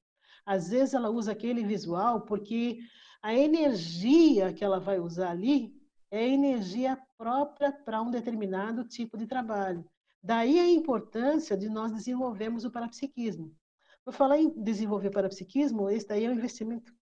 [0.45, 2.79] Às vezes ela usa aquele visual porque
[3.21, 5.73] a energia que ela vai usar ali
[6.09, 9.85] é energia própria para um determinado tipo de trabalho.
[10.23, 13.55] Daí a importância de nós desenvolvermos o parapsiquismo.
[14.03, 16.93] Por falar em desenvolver parapsiquismo, esse daí é um investimento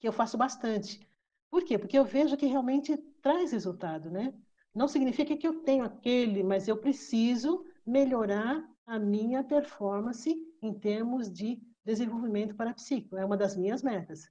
[0.00, 1.00] que eu faço bastante.
[1.48, 1.78] Por quê?
[1.78, 4.34] Porque eu vejo que realmente traz resultado, né?
[4.74, 11.30] Não significa que eu tenho aquele, mas eu preciso melhorar a minha performance em termos
[11.30, 13.16] de desenvolvimento parapsíquico.
[13.16, 14.30] É uma das minhas metas.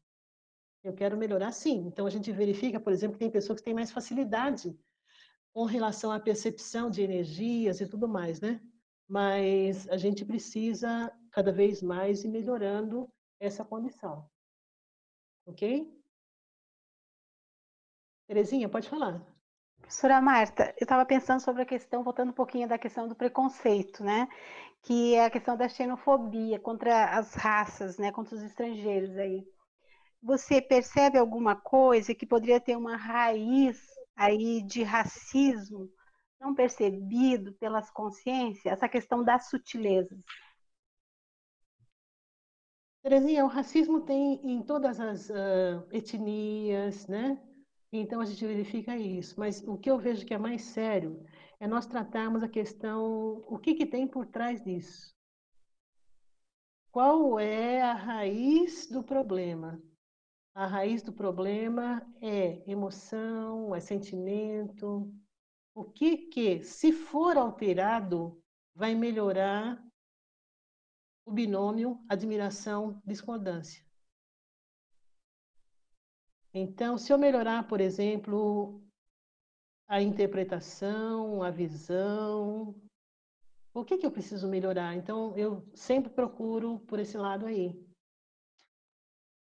[0.84, 1.86] Eu quero melhorar sim.
[1.88, 4.76] Então a gente verifica, por exemplo, que tem pessoas que têm mais facilidade
[5.53, 8.61] com relação à percepção de energias e tudo mais, né?
[9.07, 14.30] Mas a gente precisa cada vez mais ir melhorando essa condição.
[15.45, 15.91] Ok?
[18.28, 19.31] Terezinha, pode falar.
[19.91, 24.01] Professora Marta, eu estava pensando sobre a questão, voltando um pouquinho da questão do preconceito,
[24.01, 24.26] né?
[24.84, 28.09] Que é a questão da xenofobia contra as raças, né?
[28.09, 29.45] Contra os estrangeiros aí.
[30.23, 33.85] Você percebe alguma coisa que poderia ter uma raiz
[34.15, 35.89] aí de racismo
[36.39, 38.73] não percebido pelas consciências?
[38.73, 40.18] Essa questão das sutilezas.
[43.03, 47.38] Terezinha, o racismo tem em todas as uh, etnias, né?
[47.91, 49.39] Então a gente verifica isso.
[49.39, 51.23] Mas o que eu vejo que é mais sério
[51.59, 55.13] é nós tratarmos a questão, o que, que tem por trás disso?
[56.91, 59.81] Qual é a raiz do problema?
[60.53, 65.13] A raiz do problema é emoção, é sentimento.
[65.73, 68.41] O que que, se for alterado,
[68.76, 69.81] vai melhorar
[71.26, 73.85] o binômio admiração-discordância.
[76.53, 78.82] Então, se eu melhorar, por exemplo,
[79.88, 82.76] a interpretação, a visão,
[83.73, 84.95] o que, que eu preciso melhorar?
[84.95, 87.73] Então, eu sempre procuro por esse lado aí.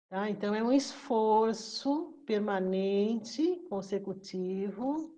[0.09, 0.29] Tá?
[0.29, 5.17] Então, é um esforço permanente, consecutivo,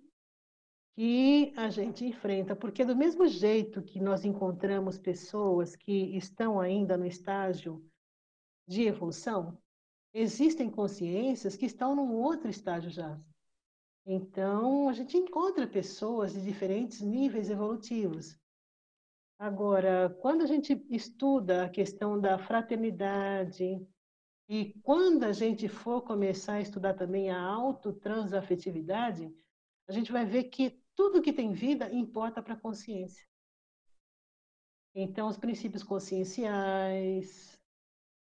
[0.95, 6.97] que a gente enfrenta, porque do mesmo jeito que nós encontramos pessoas que estão ainda
[6.97, 7.83] no estágio
[8.67, 9.57] de evolução,
[10.13, 13.19] existem consciências que estão num outro estágio já.
[14.05, 18.37] Então, a gente encontra pessoas de diferentes níveis evolutivos.
[19.37, 23.87] Agora, quando a gente estuda a questão da fraternidade,
[24.49, 29.31] e quando a gente for começar a estudar também a autotransafetividade,
[29.87, 33.23] a gente vai ver que tudo que tem vida importa para a consciência.
[34.95, 37.58] Então, os princípios conscienciais,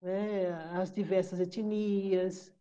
[0.03, 2.53] né, as diversas etnias,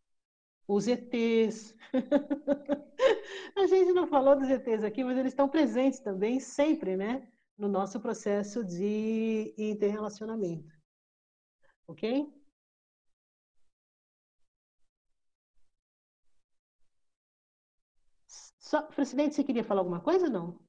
[0.67, 1.75] os ETs.
[3.57, 7.27] a gente não falou dos ETs aqui, mas eles estão presentes também, sempre, né,
[7.57, 10.71] no nosso processo de interrelacionamento.
[11.87, 12.31] Ok?
[18.59, 20.59] Só, presidente, você queria falar alguma coisa ou não?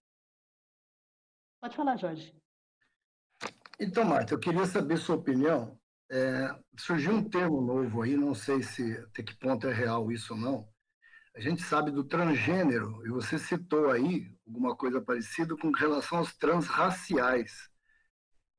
[1.61, 2.35] Pode falar, Jorge.
[3.79, 5.81] Então, Marta, eu queria saber sua opinião.
[6.15, 10.35] É, surgiu um termo novo aí, não sei se até que ponto é real isso
[10.35, 10.69] ou não.
[11.35, 16.37] A gente sabe do transgênero, e você citou aí alguma coisa parecida com relação aos
[16.37, 17.71] transraciais.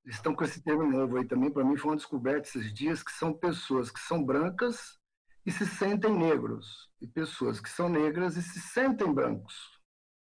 [0.04, 3.04] Eles estão com esse termo novo aí também, para mim foi uma descoberta esses dias,
[3.04, 4.98] que são pessoas que são brancas
[5.46, 9.80] e se sentem negros, e pessoas que são negras e se sentem brancos.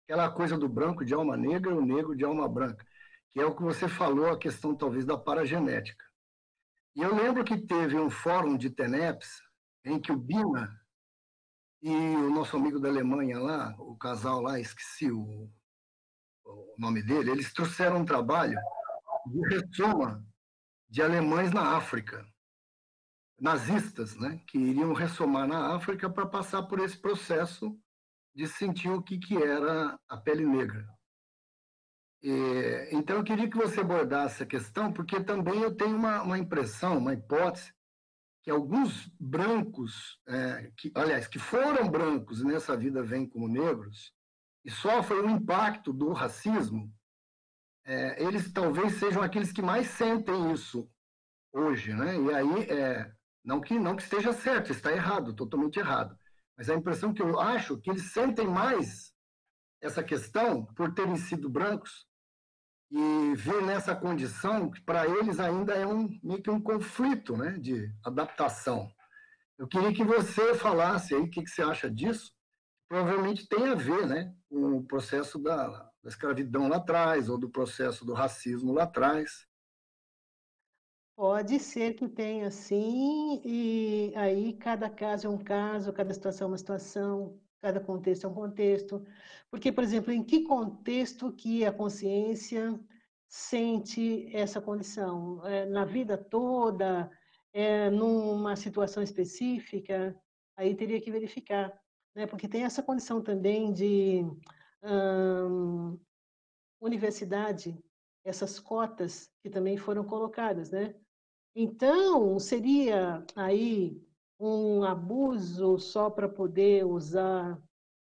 [0.05, 2.85] Aquela coisa do branco de alma negra e o negro de alma branca,
[3.33, 6.06] que é o que você falou, a questão talvez da paragenética.
[6.97, 9.43] E eu lembro que teve um fórum de TENEPS,
[9.85, 10.81] em que o Bina
[11.83, 15.53] e o nosso amigo da Alemanha lá, o casal lá, esqueci o,
[16.43, 18.59] o nome dele, eles trouxeram um trabalho
[19.27, 20.27] de ressoma
[20.89, 22.27] de alemães na África
[23.39, 27.79] nazistas, né, que iriam ressomar na África para passar por esse processo
[28.35, 30.89] de sentir o que, que era a pele negra.
[32.29, 36.37] E, então, eu queria que você abordasse a questão, porque também eu tenho uma, uma
[36.37, 37.73] impressão, uma hipótese,
[38.43, 44.13] que alguns brancos, é, que, aliás, que foram brancos nessa vida vêm como negros,
[44.65, 46.93] e sofrem o impacto do racismo,
[47.85, 50.91] é, eles talvez sejam aqueles que mais sentem isso
[51.53, 52.21] hoje, né?
[52.21, 53.13] E aí é,
[53.45, 56.19] não que não que esteja certo, está errado, totalmente errado.
[56.57, 59.13] mas a impressão que eu acho é que eles sentem mais
[59.81, 62.06] essa questão por terem sido brancos
[62.91, 67.59] e ver nessa condição que para eles ainda é um meio que um conflito, né,
[67.59, 68.89] de adaptação.
[69.59, 72.33] Eu queria que você falasse aí o que, que você acha disso.
[72.89, 77.51] Provavelmente tem a ver, né, com o processo da, da escravidão lá atrás ou do
[77.51, 79.47] processo do racismo lá atrás.
[81.17, 86.51] Pode ser que tenha sim, e aí cada caso é um caso, cada situação é
[86.51, 89.05] uma situação, cada contexto é um contexto.
[89.51, 92.79] Porque, por exemplo, em que contexto que a consciência
[93.29, 95.45] sente essa condição?
[95.45, 97.11] É, na vida toda?
[97.53, 100.17] É, numa situação específica?
[100.57, 101.77] Aí teria que verificar,
[102.15, 102.25] né?
[102.25, 104.25] Porque tem essa condição também de
[104.85, 105.99] hum,
[106.81, 107.77] universidade,
[108.25, 110.95] essas cotas que também foram colocadas, né?
[111.53, 114.06] Então, seria aí
[114.39, 117.61] um abuso só para poder usar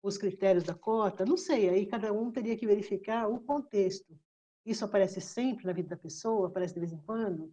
[0.03, 1.25] os critérios da cota?
[1.25, 4.19] Não sei, aí cada um teria que verificar o contexto.
[4.65, 7.53] Isso aparece sempre na vida da pessoa, aparece de vez em quando?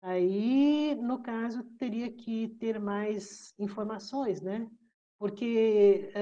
[0.00, 4.70] Aí, no caso, teria que ter mais informações, né?
[5.18, 6.12] Porque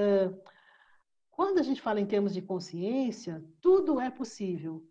[1.29, 4.83] quando a gente fala em termos de consciência, tudo é possível,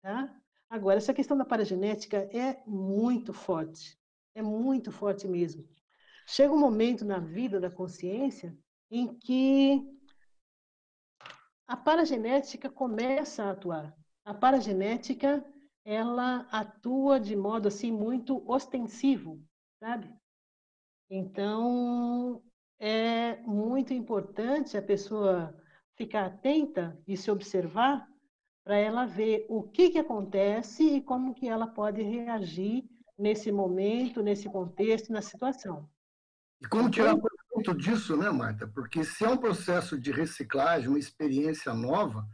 [0.00, 0.32] tá?
[0.70, 3.98] Agora, essa questão da paragenética é muito forte,
[4.34, 5.66] é muito forte mesmo.
[6.30, 8.54] Chega um momento na vida da consciência
[8.90, 9.82] em que
[11.66, 13.96] a paragenética começa a atuar.
[14.26, 15.42] A paragenética,
[15.86, 19.42] ela atua de modo assim muito ostensivo,
[19.80, 20.14] sabe?
[21.08, 22.42] Então,
[22.78, 25.58] é muito importante a pessoa
[25.96, 28.06] ficar atenta e se observar
[28.62, 32.86] para ela ver o que, que acontece e como que ela pode reagir
[33.16, 35.88] nesse momento, nesse contexto, na situação.
[36.60, 38.66] E como tirar proveito disso, né, Marta?
[38.66, 42.26] Porque se é um processo de reciclagem, uma experiência nova,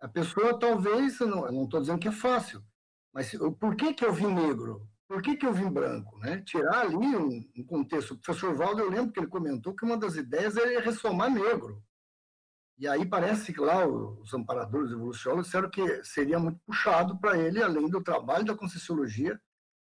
[0.00, 2.62] a pessoa talvez, não estou dizendo que é fácil,
[3.12, 4.88] mas por que, que eu vim negro?
[5.08, 6.16] Por que, que eu vim branco?
[6.18, 6.40] Né?
[6.42, 8.12] Tirar ali um, um contexto.
[8.12, 11.82] O professor Valdo, eu lembro que ele comentou que uma das ideias é ressomar negro.
[12.78, 17.62] E aí parece que lá os amparadores evolucionistas disseram que seria muito puxado para ele,
[17.62, 19.38] além do trabalho da Conscienciologia,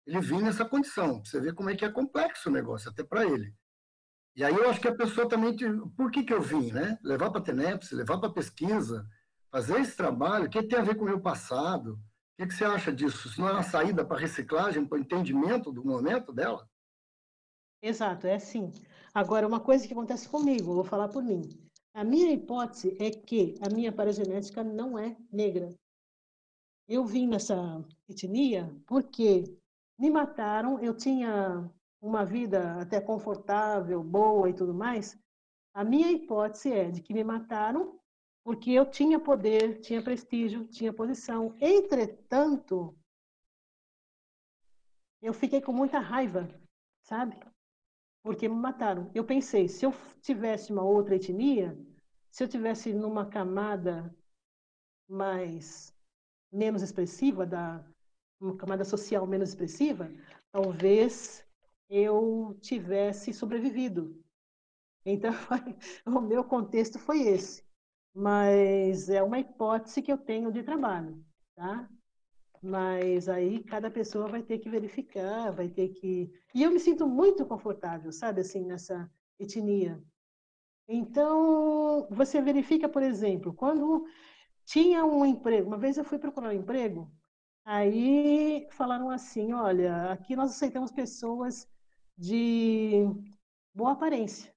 [0.05, 1.23] ele vir nessa condição.
[1.23, 3.55] Você vê como é que é complexo o negócio, até para ele.
[4.35, 5.55] E aí eu acho que a pessoa também...
[5.95, 6.97] Por que, que eu vim, né?
[7.03, 9.05] Levar para a TENEPS, levar para a pesquisa,
[9.51, 11.93] fazer esse trabalho, o que tem a ver com o meu passado?
[11.93, 11.99] O
[12.37, 13.27] que, que você acha disso?
[13.27, 16.67] Isso não é uma saída para reciclagem, para o entendimento do momento dela?
[17.83, 18.71] Exato, é assim.
[19.13, 21.41] Agora, uma coisa que acontece comigo, vou falar por mim.
[21.93, 25.75] A minha hipótese é que a minha paragenética não é negra.
[26.87, 29.43] Eu vim nessa etnia porque
[29.99, 31.69] me mataram, eu tinha
[32.01, 35.17] uma vida até confortável, boa e tudo mais.
[35.73, 37.99] A minha hipótese é de que me mataram
[38.43, 41.55] porque eu tinha poder, tinha prestígio, tinha posição.
[41.61, 42.97] Entretanto,
[45.21, 46.49] eu fiquei com muita raiva,
[47.03, 47.39] sabe?
[48.23, 49.09] porque me mataram.
[49.13, 51.77] Eu pensei, se eu tivesse uma outra etnia,
[52.29, 54.15] se eu tivesse numa camada
[55.09, 55.93] mais
[56.51, 57.83] menos expressiva da
[58.39, 60.11] uma camada social menos expressiva,
[60.51, 61.45] talvez
[61.91, 64.17] eu tivesse sobrevivido.
[65.05, 65.31] Então,
[66.07, 67.63] o meu contexto foi esse.
[68.13, 71.23] Mas é uma hipótese que eu tenho de trabalho,
[71.55, 71.89] tá?
[72.61, 76.31] Mas aí cada pessoa vai ter que verificar, vai ter que.
[76.53, 79.09] E eu me sinto muito confortável, sabe, assim, nessa
[79.39, 80.01] etnia.
[80.87, 84.05] Então, você verifica, por exemplo, quando
[84.65, 87.11] tinha um emprego, uma vez eu fui procurar um emprego,
[87.65, 91.67] aí falaram assim: olha, aqui nós aceitamos pessoas
[92.21, 93.03] de
[93.73, 94.53] boa aparência.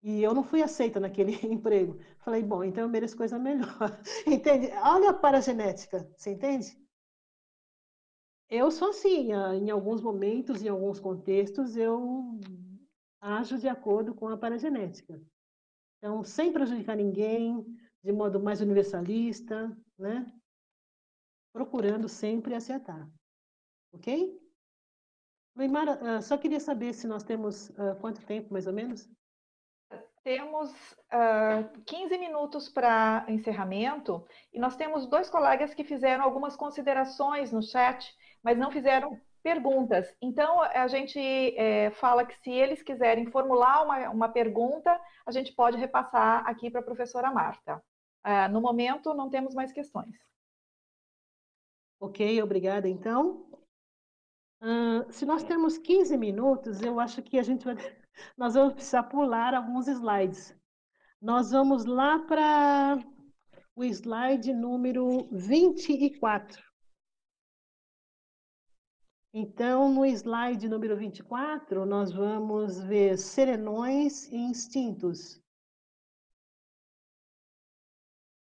[0.00, 1.98] E eu não fui aceita naquele emprego.
[2.20, 3.66] Falei, bom, então eu mereço coisa melhor.
[4.26, 4.68] entende?
[4.82, 6.78] Olha a paragenética, você entende?
[8.48, 12.40] Eu sou assim, em alguns momentos, em alguns contextos, eu
[13.20, 15.20] ajo de acordo com a paragenética.
[15.98, 17.64] Então, sem prejudicar ninguém,
[18.02, 20.26] de modo mais universalista, né?
[21.52, 23.08] Procurando sempre acertar.
[23.92, 24.39] Ok?
[25.54, 29.08] Neymar, ah, só queria saber se nós temos uh, quanto tempo, mais ou menos?
[30.22, 30.70] Temos
[31.12, 37.62] uh, 15 minutos para encerramento e nós temos dois colegas que fizeram algumas considerações no
[37.62, 40.14] chat, mas não fizeram perguntas.
[40.20, 45.52] Então, a gente é, fala que se eles quiserem formular uma, uma pergunta, a gente
[45.54, 47.82] pode repassar aqui para a professora Marta.
[48.26, 50.14] Uh, no momento, não temos mais questões.
[51.98, 52.88] Ok, obrigada.
[52.88, 53.46] Então,
[54.62, 57.76] uh, se nós temos 15 minutos, eu acho que a gente vai
[58.36, 60.54] nós vamos precisar pular alguns slides.
[61.20, 62.98] Nós vamos lá para
[63.74, 66.62] o slide número 24.
[69.32, 75.40] Então, no slide número 24, nós vamos ver serenões e instintos.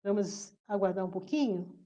[0.03, 1.82] Vamos aguardar um pouquinho?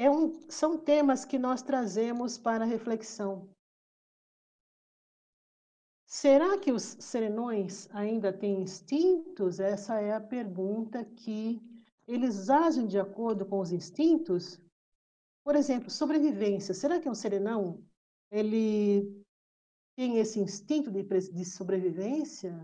[0.00, 3.50] É um, são temas que nós trazemos para reflexão.
[6.06, 9.58] Será que os serenões ainda têm instintos?
[9.58, 11.60] Essa é a pergunta que
[12.06, 14.60] eles agem de acordo com os instintos?
[15.42, 16.72] Por exemplo, sobrevivência.
[16.74, 17.84] Será que um serenão
[18.30, 19.20] ele
[19.96, 22.54] tem esse instinto de, de sobrevivência?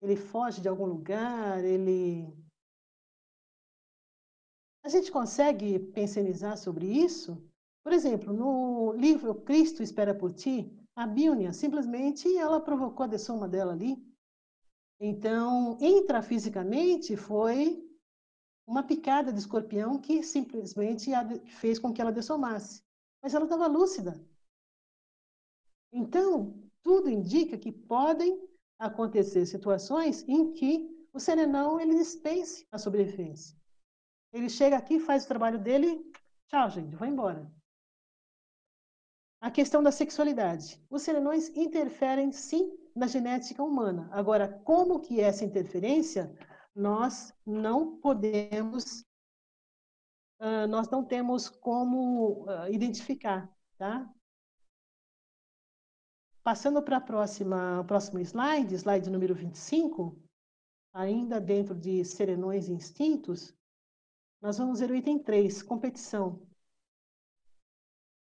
[0.00, 1.64] Ele foge de algum lugar?
[1.64, 2.32] Ele
[4.86, 7.44] a gente consegue pensionizar sobre isso?
[7.82, 13.48] Por exemplo, no livro Cristo Espera por Ti, a Bíblia simplesmente ela provocou a dessoma
[13.48, 13.96] dela ali.
[15.00, 17.84] Então, intrafisicamente, foi
[18.64, 21.10] uma picada de escorpião que simplesmente
[21.58, 22.80] fez com que ela dessomasse.
[23.20, 24.24] Mas ela estava lúcida.
[25.92, 28.40] Então, tudo indica que podem
[28.78, 33.65] acontecer situações em que o serenão ele dispense a sobrevivência.
[34.32, 36.04] Ele chega aqui, faz o trabalho dele,
[36.48, 37.50] tchau, gente, vai embora.
[39.40, 40.82] A questão da sexualidade.
[40.90, 44.08] Os serenões interferem, sim, na genética humana.
[44.10, 46.34] Agora, como que é essa interferência
[46.74, 49.00] nós não podemos,
[50.40, 54.12] uh, nós não temos como uh, identificar, tá?
[56.42, 60.22] Passando para a próxima, próximo slide, slide número 25,
[60.92, 63.54] ainda dentro de serenões e instintos,
[64.46, 66.40] nós vamos ver o item 3, competição.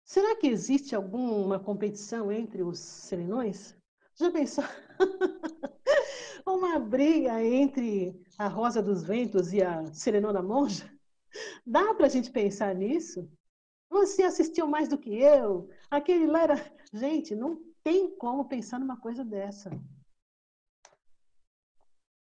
[0.06, 3.76] Será que existe alguma competição entre os serenões?
[4.16, 4.64] Já pensou?
[6.48, 10.90] uma briga entre a Rosa dos Ventos e a Serenona Monja?
[11.68, 13.30] Dá para a gente pensar nisso?
[13.90, 15.70] Você assistiu mais do que eu?
[15.91, 16.74] Aquele lá era.
[16.94, 19.70] Gente, não tem como pensar numa coisa dessa.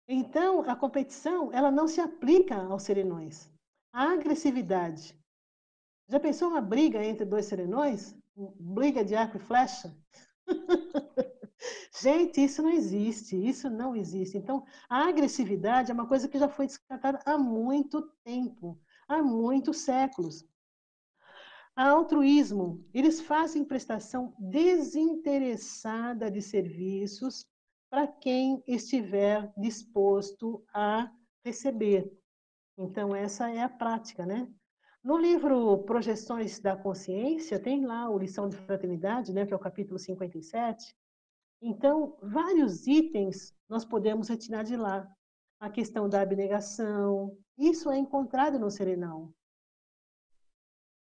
[0.07, 3.49] Então, a competição, ela não se aplica aos serenões.
[3.93, 5.15] A agressividade.
[6.07, 8.15] Já pensou uma briga entre dois serenões?
[8.35, 9.95] Briga de arco e flecha?
[12.01, 14.37] Gente, isso não existe, isso não existe.
[14.37, 19.79] Então, a agressividade é uma coisa que já foi descartada há muito tempo, há muitos
[19.79, 20.45] séculos.
[21.75, 27.45] A altruísmo, eles fazem prestação desinteressada de serviços
[27.89, 31.11] para quem estiver disposto a
[31.43, 32.18] receber.
[32.79, 34.47] Então, essa é a prática, né?
[35.03, 39.59] No livro Projeções da Consciência, tem lá o Lição de Fraternidade, né, que é o
[39.59, 40.95] capítulo 57,
[41.61, 45.13] então, vários itens nós podemos retirar de lá.
[45.59, 49.33] A questão da abnegação, isso é encontrado no serenão.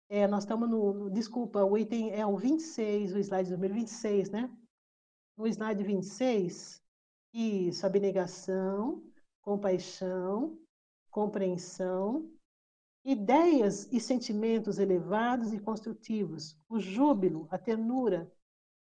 [0.10, 4.30] É, nós estamos no, no, desculpa, o item é o 26, o slide número 26,
[4.30, 4.48] né?
[5.36, 6.80] No slide 26,
[7.34, 9.04] isso, abnegação,
[9.42, 10.63] compaixão,
[11.14, 12.28] compreensão,
[13.06, 18.34] ideias e sentimentos elevados e construtivos, o júbilo, a ternura.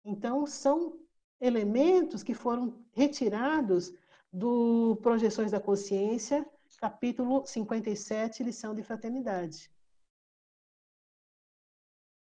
[0.03, 0.99] Então, são
[1.39, 3.93] elementos que foram retirados
[4.33, 6.49] do Projeções da Consciência,
[6.79, 9.71] capítulo 57, lição de fraternidade.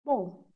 [0.03, 0.47] Bom,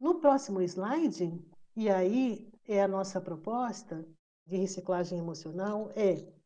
[0.00, 1.44] no próximo slide,
[1.76, 4.08] e aí é a nossa proposta
[4.46, 6.37] de reciclagem emocional, é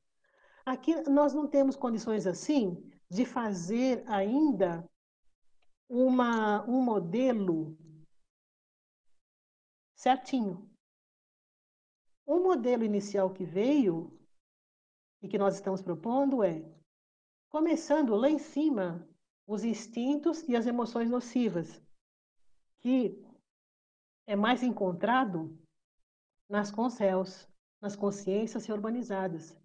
[0.65, 2.77] aqui nós não temos condições assim
[3.11, 4.89] de fazer ainda
[5.89, 7.77] uma, um modelo
[9.95, 10.69] certinho.
[12.25, 14.19] O modelo inicial que veio
[15.21, 16.65] e que nós estamos propondo é,
[17.51, 19.07] começando lá em cima,
[19.47, 21.81] os instintos e as emoções nocivas,
[22.81, 23.23] que
[24.27, 25.57] é mais encontrado
[26.49, 27.49] nas consciências,
[27.81, 29.57] nas consciências urbanizadas,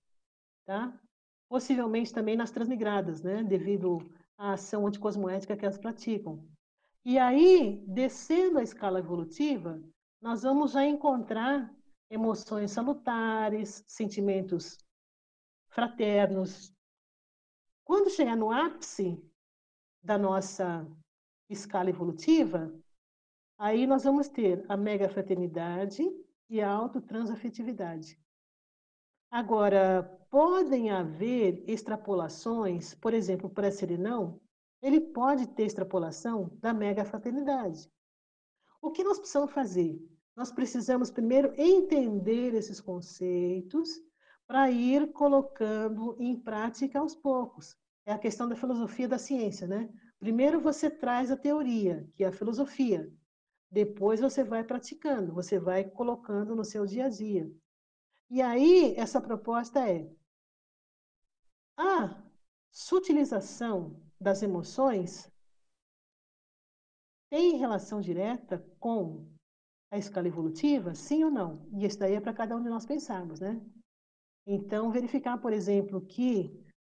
[0.68, 0.94] tá?
[1.50, 3.42] Possivelmente também nas transmigradas, né?
[3.42, 4.00] Devido
[4.38, 6.46] à ação anticosmoética que elas praticam.
[7.06, 9.82] E aí, descendo a escala evolutiva,
[10.22, 11.74] nós vamos já encontrar
[12.10, 14.78] emoções salutares, sentimentos
[15.70, 16.74] fraternos.
[17.86, 19.18] Quando chegar no ápice
[20.04, 20.86] da nossa
[21.50, 22.74] escala evolutiva,
[23.58, 26.04] aí nós vamos ter a mega fraternidade
[26.50, 28.20] e a autotransafetividade.
[29.32, 34.40] Agora, podem haver extrapolações, por exemplo, para Serenão,
[34.82, 37.92] ele pode ter extrapolação da mega fraternidade.
[38.82, 40.00] O que nós precisamos fazer?
[40.38, 43.90] nós precisamos primeiro entender esses conceitos
[44.46, 47.76] para ir colocando em prática aos poucos.
[48.06, 49.90] É a questão da filosofia da ciência, né?
[50.20, 53.12] Primeiro você traz a teoria, que é a filosofia.
[53.72, 57.52] Depois você vai praticando, você vai colocando no seu dia a dia.
[58.30, 60.10] E aí, essa proposta é
[61.78, 62.22] a
[62.72, 65.32] sutilização das emoções
[67.30, 69.28] tem relação direta com
[69.92, 70.96] a escala evolutiva?
[70.96, 71.68] Sim ou não?
[71.74, 73.62] E isso daí é para cada um de nós pensarmos, né?
[74.46, 76.52] Então, verificar, por exemplo, que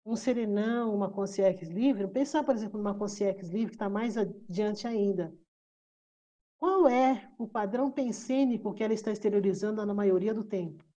[0.06, 4.88] um serenão, uma consciência livre, pensar, por exemplo, numa consciência livre que está mais adiante
[4.88, 5.36] ainda.
[6.60, 10.89] Qual é o padrão pensênico que ela está exteriorizando na maioria do tempo?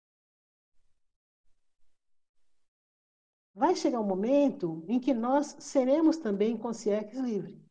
[3.54, 7.62] Vai chegar um momento em que nós seremos também consciência livre.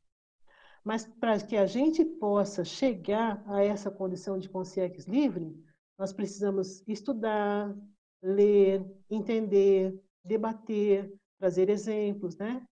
[0.83, 5.55] Mas para que a gente possa chegar a essa condição de consciência livre,
[5.97, 7.75] nós precisamos estudar,
[8.21, 12.65] ler, entender, debater, trazer exemplos, né?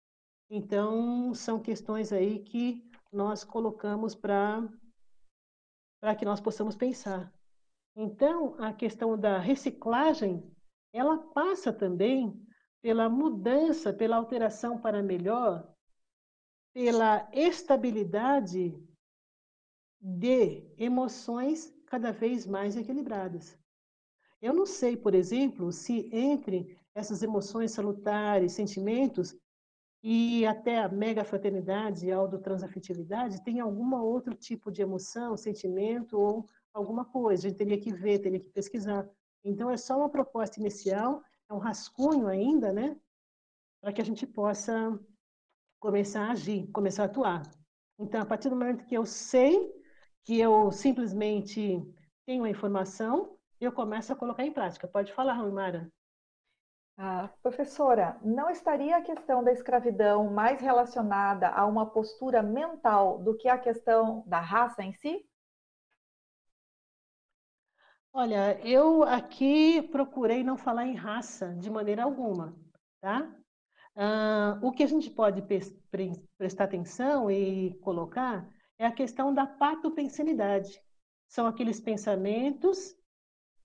[0.50, 4.68] Então, são questões aí que nós colocamos para
[6.00, 7.34] para que nós possamos pensar.
[7.96, 10.44] Então, a questão da reciclagem,
[10.94, 12.40] ela passa também
[12.88, 15.70] pela mudança, pela alteração para melhor,
[16.74, 18.82] pela estabilidade
[20.00, 23.60] de emoções cada vez mais equilibradas.
[24.42, 29.36] Eu não sei, por exemplo, se entre essas emoções salutares, sentimentos
[30.02, 36.48] e até a mega fraternidade e autotransafetividade tem alguma outro tipo de emoção, sentimento ou
[36.74, 37.48] alguma coisa.
[37.48, 39.06] A gente teria que ver, teria que pesquisar.
[39.44, 43.00] Então é só uma proposta inicial, é um rascunho ainda, né?
[43.82, 45.00] Para que a gente possa
[45.80, 47.44] começar a agir, começar a atuar.
[48.00, 49.72] Então, a partir do momento que eu sei,
[50.24, 51.82] que eu simplesmente
[52.26, 54.88] tenho a informação, eu começo a colocar em prática.
[54.88, 55.92] Pode falar, Romara.
[56.98, 63.38] Ah, professora, não estaria a questão da escravidão mais relacionada a uma postura mental do
[63.38, 65.24] que a questão da raça em si?
[68.20, 72.58] Olha, eu aqui procurei não falar em raça de maneira alguma,
[73.00, 73.32] tá?
[74.60, 75.44] O que a gente pode
[76.36, 78.50] prestar atenção e colocar
[78.80, 80.82] é a questão da patopensanidade.
[81.28, 82.96] São aqueles pensamentos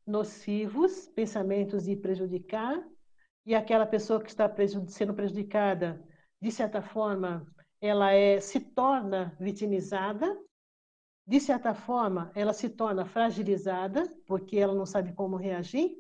[0.07, 2.87] nocivos, pensamentos de prejudicar,
[3.47, 4.55] e aquela pessoa que está
[4.87, 6.07] sendo prejudicada,
[6.43, 7.51] de certa forma,
[7.81, 10.39] ela é, se torna vitimizada,
[11.27, 15.97] de certa forma, ela se torna fragilizada, porque ela não sabe como reagir,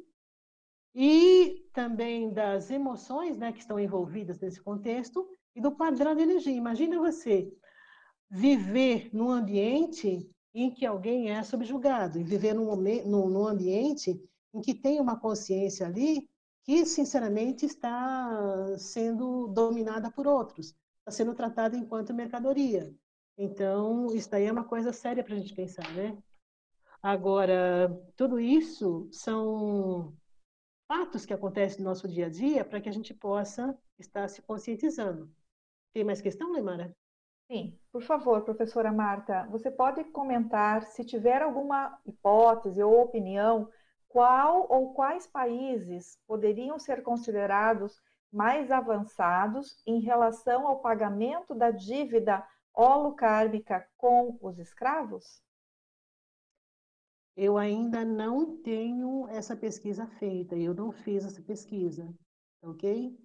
[0.94, 6.52] e também das emoções né, que estão envolvidas nesse contexto, e do padrão de energia.
[6.54, 7.52] Imagina você
[8.28, 14.20] viver num ambiente em que alguém é subjugado, e viver num, num, num ambiente
[14.52, 16.28] em que tem uma consciência ali
[16.64, 22.94] que, sinceramente, está sendo dominada por outros, está sendo tratada enquanto mercadoria.
[23.36, 26.16] Então, isso daí é uma coisa séria para a gente pensar, né?
[27.02, 30.14] Agora, tudo isso são
[30.86, 34.42] fatos que acontecem no nosso dia a dia para que a gente possa estar se
[34.42, 35.30] conscientizando.
[35.92, 36.94] Tem mais questão, Lemara?
[37.50, 43.68] Sim, por favor, professora Marta, você pode comentar se tiver alguma hipótese ou opinião,
[44.08, 48.00] qual ou quais países poderiam ser considerados
[48.32, 55.42] mais avançados em relação ao pagamento da dívida holocármica com os escravos?
[57.36, 62.12] Eu ainda não tenho essa pesquisa feita, eu não fiz essa pesquisa,
[62.62, 63.18] ok?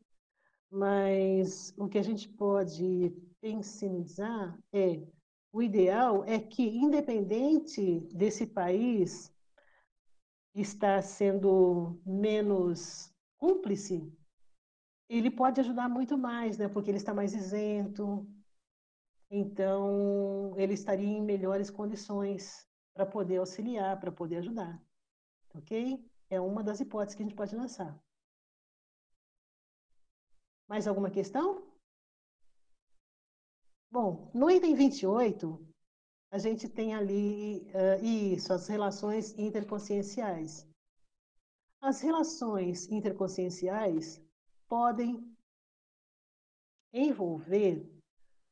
[0.69, 5.05] Mas o que a gente pode pensionizar é
[5.51, 9.33] o ideal é que, independente desse país
[10.53, 14.11] estar sendo menos cúmplice,
[15.09, 16.67] ele pode ajudar muito mais, né?
[16.67, 18.27] Porque ele está mais isento,
[19.29, 24.81] então ele estaria em melhores condições para poder auxiliar, para poder ajudar,
[25.53, 26.03] ok?
[26.29, 27.97] É uma das hipóteses que a gente pode lançar.
[30.67, 31.65] Mais alguma questão?
[33.89, 35.65] Bom, no item 28,
[36.29, 40.67] a gente tem ali uh, isso, as relações interconscienciais.
[41.79, 44.21] As relações interconscienciais
[44.67, 45.33] podem
[46.91, 47.96] envolver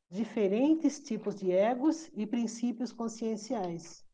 [0.09, 4.05] diferentes tipos de egos e princípios conscienciais.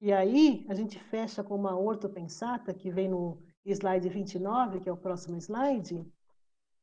[0.00, 4.92] E aí, a gente fecha com uma ortopensata, que vem no slide 29, que é
[4.92, 6.04] o próximo slide,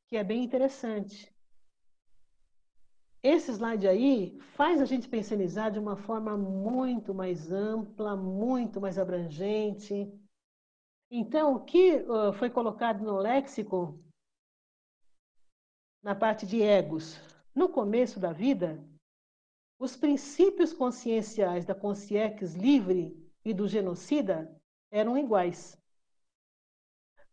[0.08, 1.36] que é bem interessante.
[3.24, 8.98] esse slide aí faz a gente pensionizar de uma forma muito mais ampla, muito mais
[8.98, 10.10] abrangente.
[11.10, 12.06] Então, o que
[12.38, 14.00] foi colocado no léxico,
[16.04, 17.20] na parte de egos,
[17.58, 18.88] no começo da vida,
[19.80, 24.56] os princípios conscienciais da consciência livre e do genocida
[24.92, 25.76] eram iguais.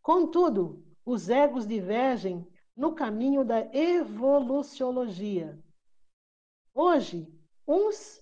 [0.01, 2.43] Contudo, os egos divergem
[2.75, 5.63] no caminho da evoluciologia.
[6.73, 7.31] Hoje,
[7.67, 8.19] uns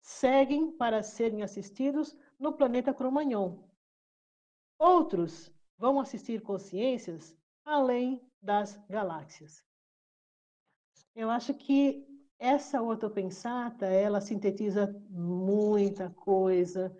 [0.00, 3.62] seguem para serem assistidos no planeta Cromagnon.
[4.76, 7.32] Outros vão assistir consciências
[7.64, 9.67] além das galáxias.
[11.18, 12.06] Eu acho que
[12.38, 16.96] essa ortopensata, ela sintetiza muita coisa.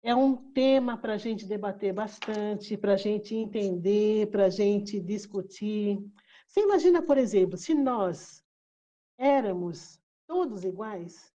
[0.00, 5.00] É um tema para a gente debater bastante, para a gente entender, para a gente
[5.00, 5.98] discutir.
[6.46, 8.44] Você imagina, por exemplo, se nós
[9.18, 11.34] éramos todos iguais,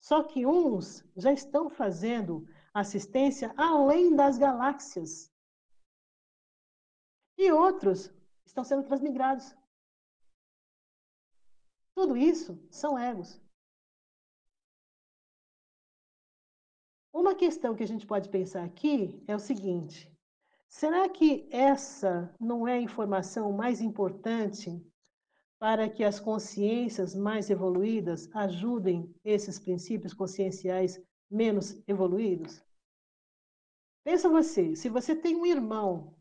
[0.00, 2.44] só que uns já estão fazendo
[2.74, 5.30] assistência além das galáxias.
[7.38, 8.12] E outros
[8.44, 9.59] estão sendo transmigrados.
[12.00, 13.38] Tudo isso são egos.
[17.12, 20.10] Uma questão que a gente pode pensar aqui é o seguinte:
[20.66, 24.82] será que essa não é a informação mais importante
[25.58, 30.98] para que as consciências mais evoluídas ajudem esses princípios conscienciais
[31.30, 32.64] menos evoluídos?
[34.02, 36.16] Pensa você, se você tem um irmão,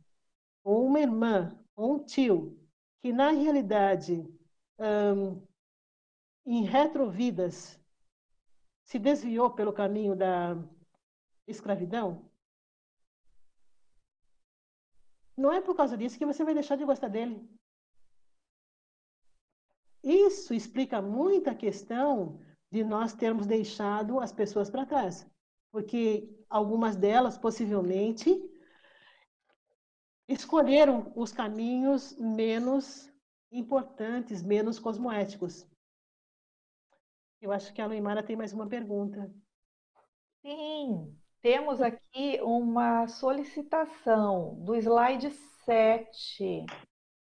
[0.61, 2.59] ou uma irmã, ou um tio,
[3.01, 4.27] que na realidade
[6.51, 7.79] em retrovidas,
[8.83, 10.57] se desviou pelo caminho da
[11.45, 12.27] escravidão,
[15.37, 17.47] não é por causa disso que você vai deixar de gostar dele.
[20.03, 25.29] Isso explica muito a questão de nós termos deixado as pessoas para trás,
[25.71, 28.27] porque algumas delas possivelmente
[30.27, 33.07] escolheram os caminhos menos
[33.51, 35.69] importantes, menos cosmoéticos.
[37.41, 39.31] Eu acho que a Luimara tem mais uma pergunta.
[40.41, 45.31] Sim, temos aqui uma solicitação do slide
[45.65, 46.65] 7.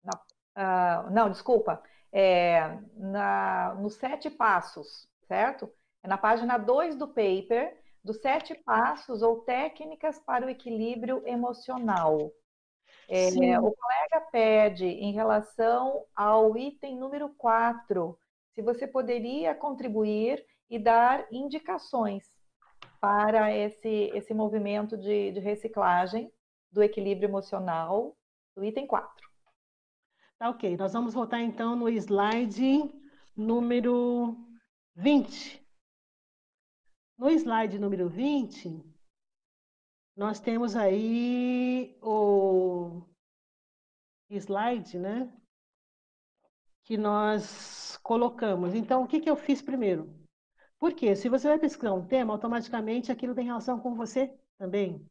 [0.04, 1.82] Na, uh, não, desculpa.
[2.12, 5.70] É, na, nos sete passos, certo?
[6.02, 12.32] É na página 2 do paper, dos sete passos ou técnicas para o equilíbrio emocional.
[13.10, 18.18] É, o colega pede em relação ao item número 4,
[18.58, 22.26] se você poderia contribuir e dar indicações
[23.00, 26.34] para esse, esse movimento de, de reciclagem
[26.72, 28.18] do equilíbrio emocional
[28.56, 29.30] do item 4.
[30.40, 32.92] Tá ok, nós vamos voltar então no slide
[33.36, 34.36] número
[34.96, 35.64] 20.
[37.16, 38.84] No slide número 20,
[40.16, 43.04] nós temos aí o
[44.32, 45.32] slide, né?
[46.88, 48.74] Que nós colocamos.
[48.74, 50.10] Então, o que, que eu fiz primeiro?
[50.80, 55.06] Porque se você vai pesquisar um tema, automaticamente aquilo tem relação com você também.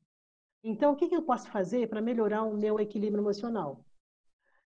[0.64, 3.84] Então, o que, que eu posso fazer para melhorar o meu equilíbrio emocional?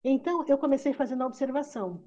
[0.03, 2.03] Então, eu comecei fazendo a observação.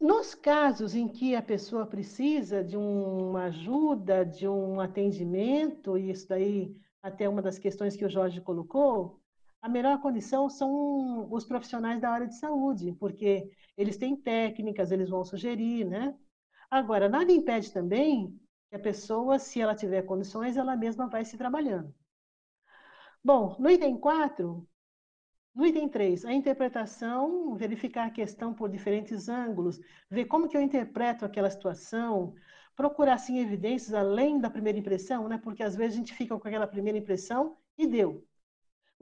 [0.00, 6.26] Nos casos em que a pessoa precisa de uma ajuda, de um atendimento, e isso
[6.26, 9.21] daí até uma das questões que o Jorge colocou,
[9.62, 15.08] a melhor condição são os profissionais da área de saúde, porque eles têm técnicas, eles
[15.10, 16.14] vão sugerir, né?
[16.70, 18.38] Agora, nada impede também
[18.70, 21.94] que a pessoa, se ela tiver condições, ela mesma vai se trabalhando.
[23.24, 24.66] Bom, no item 4,
[25.54, 29.80] no item 3, a interpretação, verificar a questão por diferentes ângulos,
[30.10, 32.34] ver como que eu interpreto aquela situação,
[32.76, 35.38] procurar, sim, evidências além da primeira impressão, né?
[35.38, 38.26] Porque às vezes a gente fica com aquela primeira impressão e deu.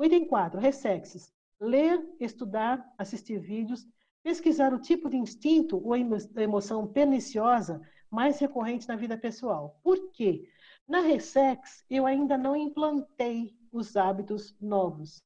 [0.00, 1.30] O item 4, ressexes.
[1.60, 3.86] Ler, estudar, assistir vídeos,
[4.22, 9.78] pesquisar o tipo de instinto ou emoção perniciosa mais recorrente na vida pessoal.
[9.82, 10.48] Por quê?
[10.88, 15.22] Na Ressex, eu ainda não implantei os hábitos novos.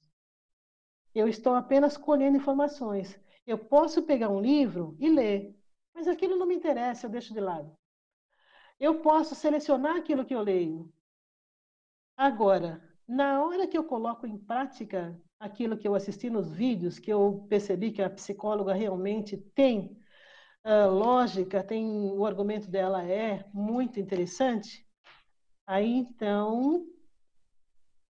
[1.14, 3.16] Eu estou apenas colhendo informações.
[3.46, 5.56] Eu posso pegar um livro e ler,
[5.94, 7.72] mas aquilo não me interessa, eu deixo de lado.
[8.80, 10.92] Eu posso selecionar aquilo que eu leio.
[12.16, 17.12] Agora, na hora que eu coloco em prática aquilo que eu assisti nos vídeos, que
[17.12, 19.98] eu percebi que a psicóloga realmente tem
[20.64, 24.86] uh, lógica, tem o argumento dela é muito interessante,
[25.66, 26.86] aí então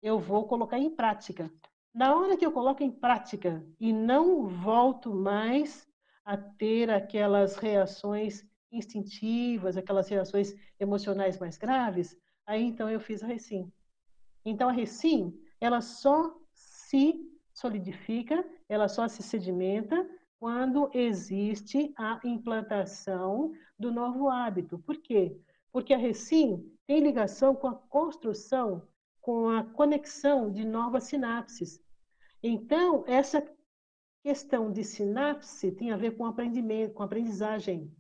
[0.03, 1.51] eu vou colocar em prática.
[1.95, 5.87] Na hora que eu coloco em prática e não volto mais
[6.25, 12.17] a ter aquelas reações instintivas, aquelas reações emocionais mais graves,
[12.47, 13.73] aí então eu fiz a.
[14.45, 20.09] Então a recim, ela só se solidifica, ela só se sedimenta
[20.39, 24.79] quando existe a implantação do novo hábito.
[24.81, 25.39] Por quê?
[25.71, 28.83] Porque a recim tem ligação com a construção,
[29.21, 31.81] com a conexão de novas sinapses.
[32.43, 33.41] Então, essa
[34.23, 37.95] questão de sinapse tem a ver com aprendimento, com aprendizagem.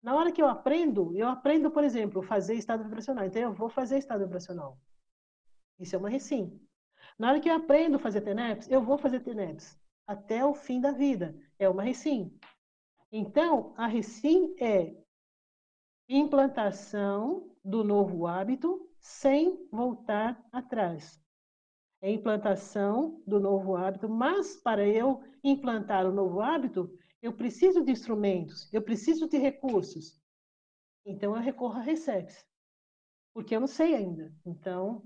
[0.00, 3.24] Na hora que eu aprendo, eu aprendo, por exemplo, fazer estado vibracional.
[3.24, 4.78] Então, eu vou fazer estado vibracional.
[5.78, 6.60] Isso é uma recim.
[7.18, 10.80] Na hora que eu aprendo a fazer TENEPS, eu vou fazer TENEPS até o fim
[10.80, 11.34] da vida.
[11.58, 12.38] É uma recim.
[13.10, 14.94] Então, a recim é
[16.08, 21.20] implantação do novo hábito sem voltar atrás.
[22.02, 26.90] É implantação do novo hábito, mas para eu implantar o novo hábito,
[27.22, 30.20] eu preciso de instrumentos, eu preciso de recursos.
[31.04, 32.46] Então eu recorro a Resex,
[33.32, 34.32] porque eu não sei ainda.
[34.44, 35.02] Então,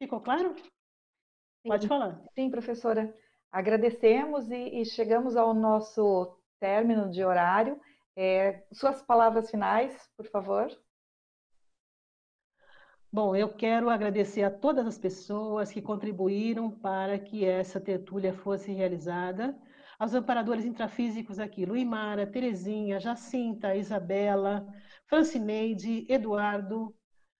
[0.00, 0.54] ficou claro?
[0.56, 1.68] Sim.
[1.68, 2.22] Pode falar.
[2.34, 3.14] Sim, professora.
[3.52, 7.78] Agradecemos e, e chegamos ao nosso término de horário.
[8.16, 10.68] É, suas palavras finais, por favor.
[13.12, 18.72] Bom, eu quero agradecer a todas as pessoas que contribuíram para que essa tertúlia fosse
[18.72, 19.58] realizada,
[19.98, 24.66] aos amparadores intrafísicos aqui, Luimara, Terezinha, Jacinta, Isabela,
[25.06, 26.94] Francineide, Eduardo,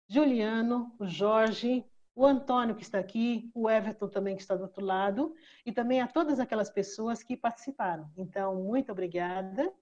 [0.09, 1.85] Juliano, Jorge,
[2.15, 5.35] o Antônio que está aqui, o Everton também que está do outro lado,
[5.65, 8.11] e também a todas aquelas pessoas que participaram.
[8.17, 9.73] Então, muito obrigada.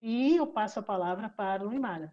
[0.00, 2.12] E eu passo a palavra para o Imara.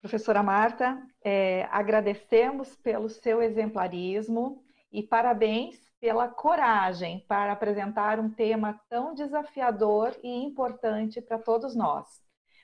[0.00, 4.62] Professora Marta, é, agradecemos pelo seu exemplarismo
[4.92, 12.06] e parabéns pela coragem para apresentar um tema tão desafiador e importante para todos nós.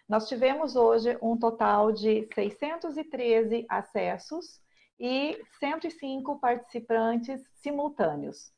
[0.08, 4.60] Nós tivemos hoje um total de 613 acessos
[5.02, 8.52] e 105 participantes simultâneos.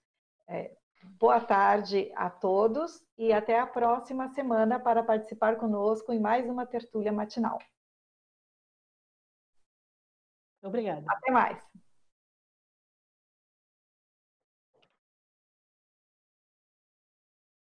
[0.46, 0.76] É,
[1.18, 6.66] boa tarde a todos e até a próxima semana para participar conosco em mais uma
[6.66, 7.58] tertúlia matinal.
[10.62, 11.06] Obrigada.
[11.08, 11.73] Até mais.